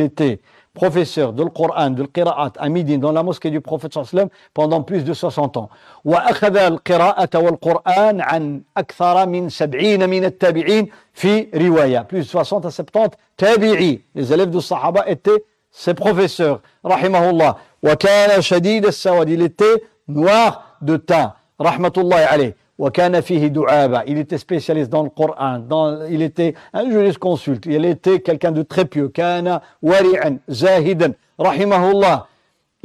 [0.00, 0.40] était
[0.73, 5.03] professeur de Coran, de Qira'at à Médine, dans la mosquée du prophète sallam pendant plus
[5.03, 5.69] de 60 ans.
[6.05, 12.07] وأخذ القراءة والقرآن عن أكثر من 70 من التابعين في رواية.
[12.07, 14.01] Plus de 60 à 70 tabi'i.
[14.15, 16.61] Les élèves du Sahaba étaient ses professeurs.
[16.83, 17.55] Rahimahullah.
[17.83, 19.29] وكان شديد السواد.
[19.29, 21.33] Il était noir de teint.
[21.59, 22.55] Rahmatullahi alayh.
[22.79, 24.01] وكان فيه دعابة.
[24.05, 28.63] Il était spécialiste dans le Coran dans, il était un jurisconsulte il était quelqu'un de
[28.63, 32.23] très pieux كان ورعا زاهدا رحمه الله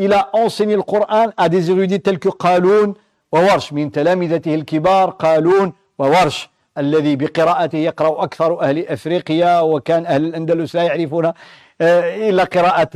[0.00, 2.94] il a enseigné le Coran à des érudits tels que قالون
[3.32, 10.74] وورش من تلامذته الكبار قالون وورش الذي بقراءته يقرأ أكثر أهل أفريقيا وكان أهل الأندلس
[10.76, 11.32] لا يعرفون
[11.80, 12.94] إلا قراءة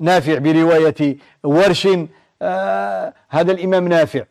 [0.00, 1.88] نافع برواية ورش
[3.30, 4.24] هذا الإمام نافع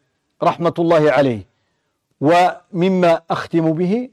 [0.44, 1.49] رحمة الله عليه
[2.22, 4.10] ومما أختم به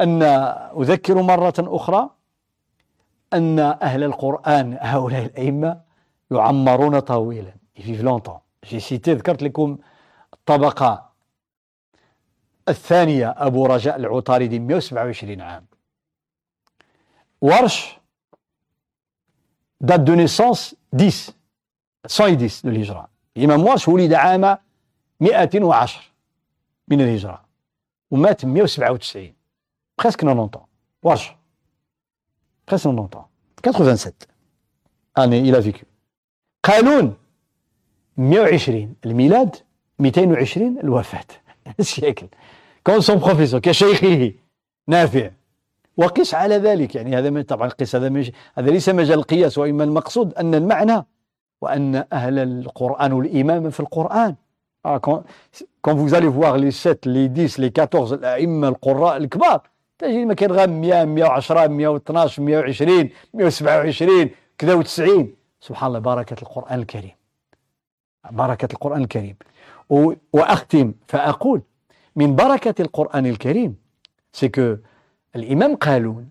[0.00, 2.10] أن أذكر مرة أخرى
[3.32, 5.80] أن أهل القرآن هؤلاء الأئمة
[6.30, 7.52] يعمرون طويلا.
[7.76, 9.78] يفيف لونتون جي سيتي ذكرت لكم
[10.34, 11.08] الطبقة
[12.68, 15.66] الثانية أبو رجاء العطاردي 127 عام.
[17.40, 17.98] ورش
[19.84, 21.34] date de naissance 10
[22.08, 23.08] 110 de l'Hijra.
[23.36, 24.58] الإمام واش ولد عام
[25.20, 26.07] 110
[26.90, 27.44] من الهجرة
[28.10, 29.32] ومات 197
[30.02, 30.66] presque 90 ans
[31.02, 31.30] واش؟
[32.66, 33.28] presque 90 ans
[33.62, 34.28] 87
[35.16, 35.84] année il a vécu
[36.62, 37.16] قالون
[38.16, 39.56] 120 الميلاد
[39.98, 41.24] 220 الوفاة.
[41.80, 42.26] الشكل
[42.86, 44.32] كون سون بروفيسور كشيخه
[44.88, 45.30] نافع.
[45.96, 46.94] وقس على ذلك.
[46.94, 51.06] يعني هذا طبعا القياس هذا مش هذا ليس مجال القياس وإما المقصود أن المعنى
[51.60, 54.34] وأن أهل القرآن والإمام في القرآن.
[54.84, 55.24] Ah, quand,
[55.82, 59.62] quand vous allez voir les 7 les 10 les 14 الأئمة القراء الكبار
[59.98, 65.26] تجد ما كاين غير 100 110 112 120 127 كذا و90
[65.60, 67.14] سبحان الله بركة القرآن الكريم
[68.30, 69.36] بركة القرآن الكريم
[70.32, 71.62] وأختم فأقول
[72.16, 73.76] من بركة القرآن الكريم
[74.32, 74.76] c'est que
[75.36, 76.30] الإمام قالون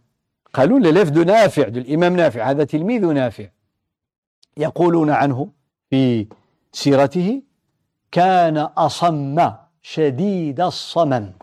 [0.53, 3.47] قالون l'élève de نافع de الإمام نافع هذا تلميذ نافع
[4.57, 5.49] يقولون عنه
[5.89, 6.27] في
[6.71, 7.41] سيرته
[8.11, 11.33] كان أصم شديد الصمم.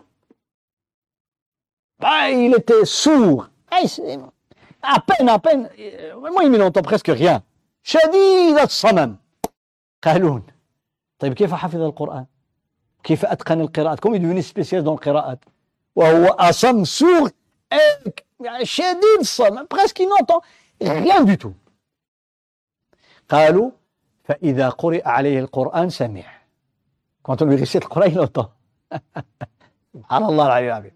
[2.01, 3.47] Il était sourd.
[4.83, 5.69] À peine à peine.
[6.33, 7.41] Moi il n'entend presque rien.
[7.83, 9.15] شديد الصمم
[10.03, 10.43] قالون.
[11.19, 12.25] طيب كيف حفظ القرآن؟
[13.03, 15.45] كيف أتقن القراءات؟ كم يدوني سبيسيال دون القراءات
[15.95, 17.31] وهو أصم سور
[18.63, 19.67] شديد الصمم.
[19.67, 20.41] Presque il n'entend
[20.81, 21.53] rien du tout.
[23.29, 23.71] قالوا
[24.23, 26.34] فإذا قرئ عليه القرآن سمع.
[27.25, 28.51] Coran il entend
[29.93, 30.91] سبحان الله العلي العظيم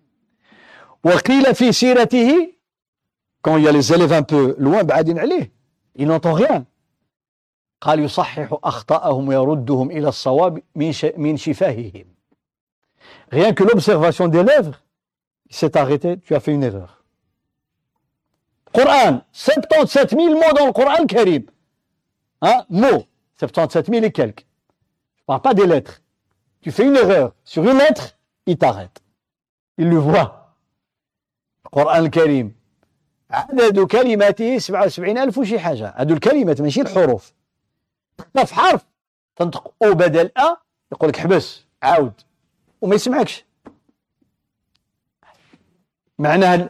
[1.03, 2.53] وقيل في سيرته
[3.41, 5.51] quand il y a les élèves un peu loin بعدين عليه
[5.99, 6.65] il n'entend rien
[7.81, 12.05] قال يصحح أخطاءهم ويردهم إلى الصواب من من شفاههم
[13.33, 14.83] rien que l'observation des lèvres
[15.49, 17.03] il s'est arrêté tu as fait une erreur
[18.73, 21.45] Coran 77 000 mots dans le Coran Karim
[22.41, 23.05] hein, mots
[23.39, 24.45] 77 000 et quelques
[25.17, 26.01] je parle pas des lettres
[26.61, 29.01] tu fais une erreur sur une lettre il t'arrête.
[29.77, 30.35] Il le voit.
[31.65, 32.55] القرآن الكريم
[33.31, 37.33] عدد كلماته 77 ألف وشي حاجة هذو الكلمات ماشي الحروف
[38.45, 38.85] في حرف
[39.35, 40.57] تنطق أو بدل ا
[40.91, 42.13] يقول لك حبس عاود
[42.81, 43.45] وما يسمعكش
[46.19, 46.69] معناها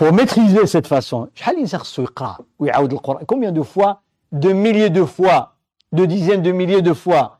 [0.00, 4.02] pour maîtriser cette façon شحال الانسان خصو يقرا ويعاود القران combien de fois
[4.32, 5.56] de milliers de fois
[5.92, 7.37] de dizaines de milliers de fois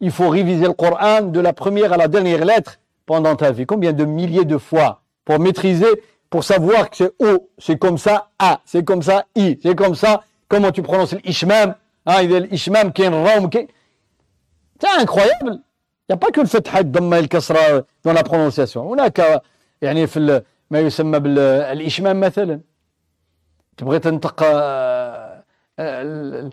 [0.00, 3.66] il faut réviser le Coran de la première à la dernière lettre pendant ta vie
[3.66, 5.92] combien de milliers de fois pour maîtriser
[6.30, 9.94] pour savoir que c'est O, c'est comme ça, A, c'est comme ça, I, c'est comme
[9.94, 11.74] ça, comment tu prononces l'ishmam,
[12.08, 13.68] ها اذا الاشمام كاين الروم كاين
[14.80, 15.62] تاع انكرويابل
[16.10, 19.42] يا با كو الفتحه الضمه الكسره دون لا برونونسياسيون هناك
[19.82, 22.60] يعني في ما يسمى بالاشمام مثلا
[23.76, 24.42] تبغي تنطق
[25.78, 26.50] آه،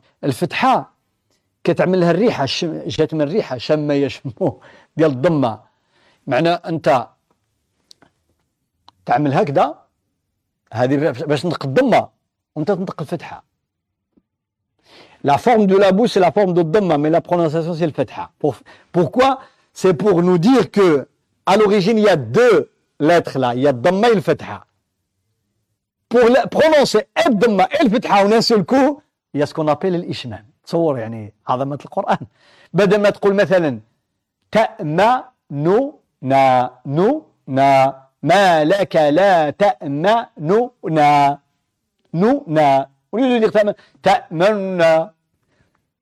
[1.67, 2.83] كتعمل لها الريحة شم...
[2.87, 4.61] جات من الريحة شمة يشمو
[4.97, 5.53] ديال الضمة.
[6.27, 7.09] معنى أنت
[9.07, 9.67] تعمل هكذا
[10.73, 12.09] هذه باش تنطق الضمة
[12.55, 13.45] وأنت تنطق الفتحة.
[15.25, 18.33] la forme de la bouche c'est la forme de الضمه mais la prononciation c'est الفتحه
[18.95, 19.35] pourquoi
[19.75, 21.03] c'est pour nous dire que
[21.49, 22.65] à l'origine y a deux
[23.01, 24.67] lettres là y a الضمه الفتحه
[26.11, 29.01] pour prononcer الضمه الفتحه ونسلكو
[29.35, 32.19] y a ce qu'on appelle الاشمام تصور يعني عظمة القرآن.
[32.73, 33.81] بدل ما تقول مثلا
[34.53, 35.25] تأمننا
[36.87, 40.29] نونا ما لك لا تأمننا
[43.41, 45.11] dire تأمننا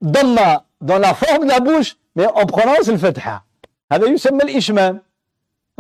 [0.05, 0.37] ضم
[0.81, 3.47] dans la forme de la bouche mais on prononce الفتحة
[3.93, 5.01] هذا يسمى الإشمام.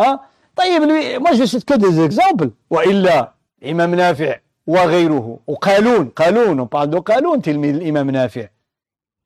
[0.01, 0.20] ها؟
[0.56, 0.82] طيب
[1.20, 2.51] moi je cite que des exemples.
[2.70, 3.32] وإلا
[3.62, 4.36] الإمام نافع
[4.66, 5.39] وغيره.
[5.47, 8.47] وقالون قالون de قالون تلميذ الإمام نافع.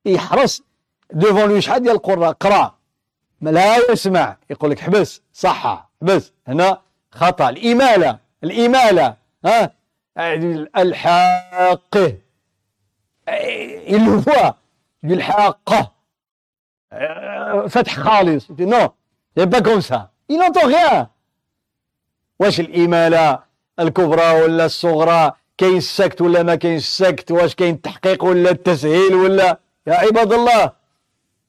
[0.04, 0.62] يحرص
[1.12, 2.74] devant lui شحال ديال القراء؟ قرا
[3.40, 4.36] لا يسمع.
[4.50, 6.32] يقول لك حبس صح حبس.
[6.48, 6.80] هنا
[7.10, 7.48] خطأ.
[7.48, 8.18] الإمالة.
[8.44, 9.16] الإمالة.
[9.44, 9.72] ها؟
[10.76, 11.96] الحاق.
[13.86, 14.54] il le voit
[15.02, 15.92] بالحاقة
[17.68, 18.50] فتح خالص.
[18.50, 18.88] نو.
[19.36, 21.06] c'est pas comme ça il n'entend rien.
[22.40, 23.38] واش الإمالة؟
[23.80, 29.60] الكبرى ولا الصغرى؟ كاين السكت ولا ما كاين السكت؟ واش كاين التحقيق ولا التسهيل ولا
[29.88, 30.72] يا عباد الله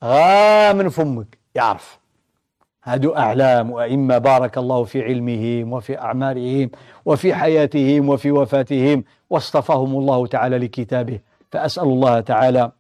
[0.04, 2.00] غا من فمك يعرف.
[2.84, 6.70] هادو أعلام وأئمة بارك الله في علمهم وفي أعمارهم
[7.06, 11.20] وفي حياتهم وفي وفاتهم واصطفاهم الله تعالى لكتابه.
[11.52, 12.72] فأسأل الله تعالى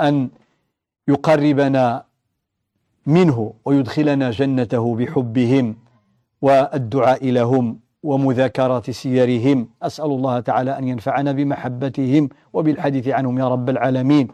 [0.00, 0.28] أن
[1.08, 2.04] يقربنا
[3.06, 5.76] منه ويدخلنا جنته بحبهم
[6.42, 9.68] والدعاء لهم ومذاكرة سيرهم.
[9.82, 14.28] أسأل الله تعالى أن ينفعنا بمحبتهم وبالحديث عنهم يا رب العالمين.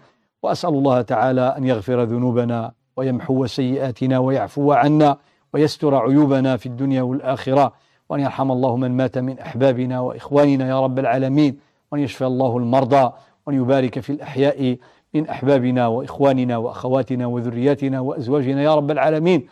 [0.47, 5.17] وأسأل الله تعالى أن يغفر ذنوبنا ويمحو سيئاتنا ويعفو عنا
[5.55, 7.73] ويستر عيوبنا في الدنيا والآخرة
[8.09, 11.59] وأن يرحم الله من مات من أحبابنا وإخواننا يا رب العالمين
[11.93, 13.13] وأن يشفي الله المرضى
[13.47, 14.77] وأن يبارك في الأحياء
[15.15, 19.47] من أحبابنا وإخواننا وأخواتنا وذرياتنا وأزواجنا يا رب العالمين.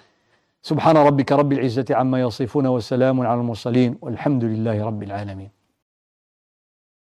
[0.63, 5.64] سبحان ربك رب العزة عما يصفون وسلام على المرسلين والحمد لله رب العالمين.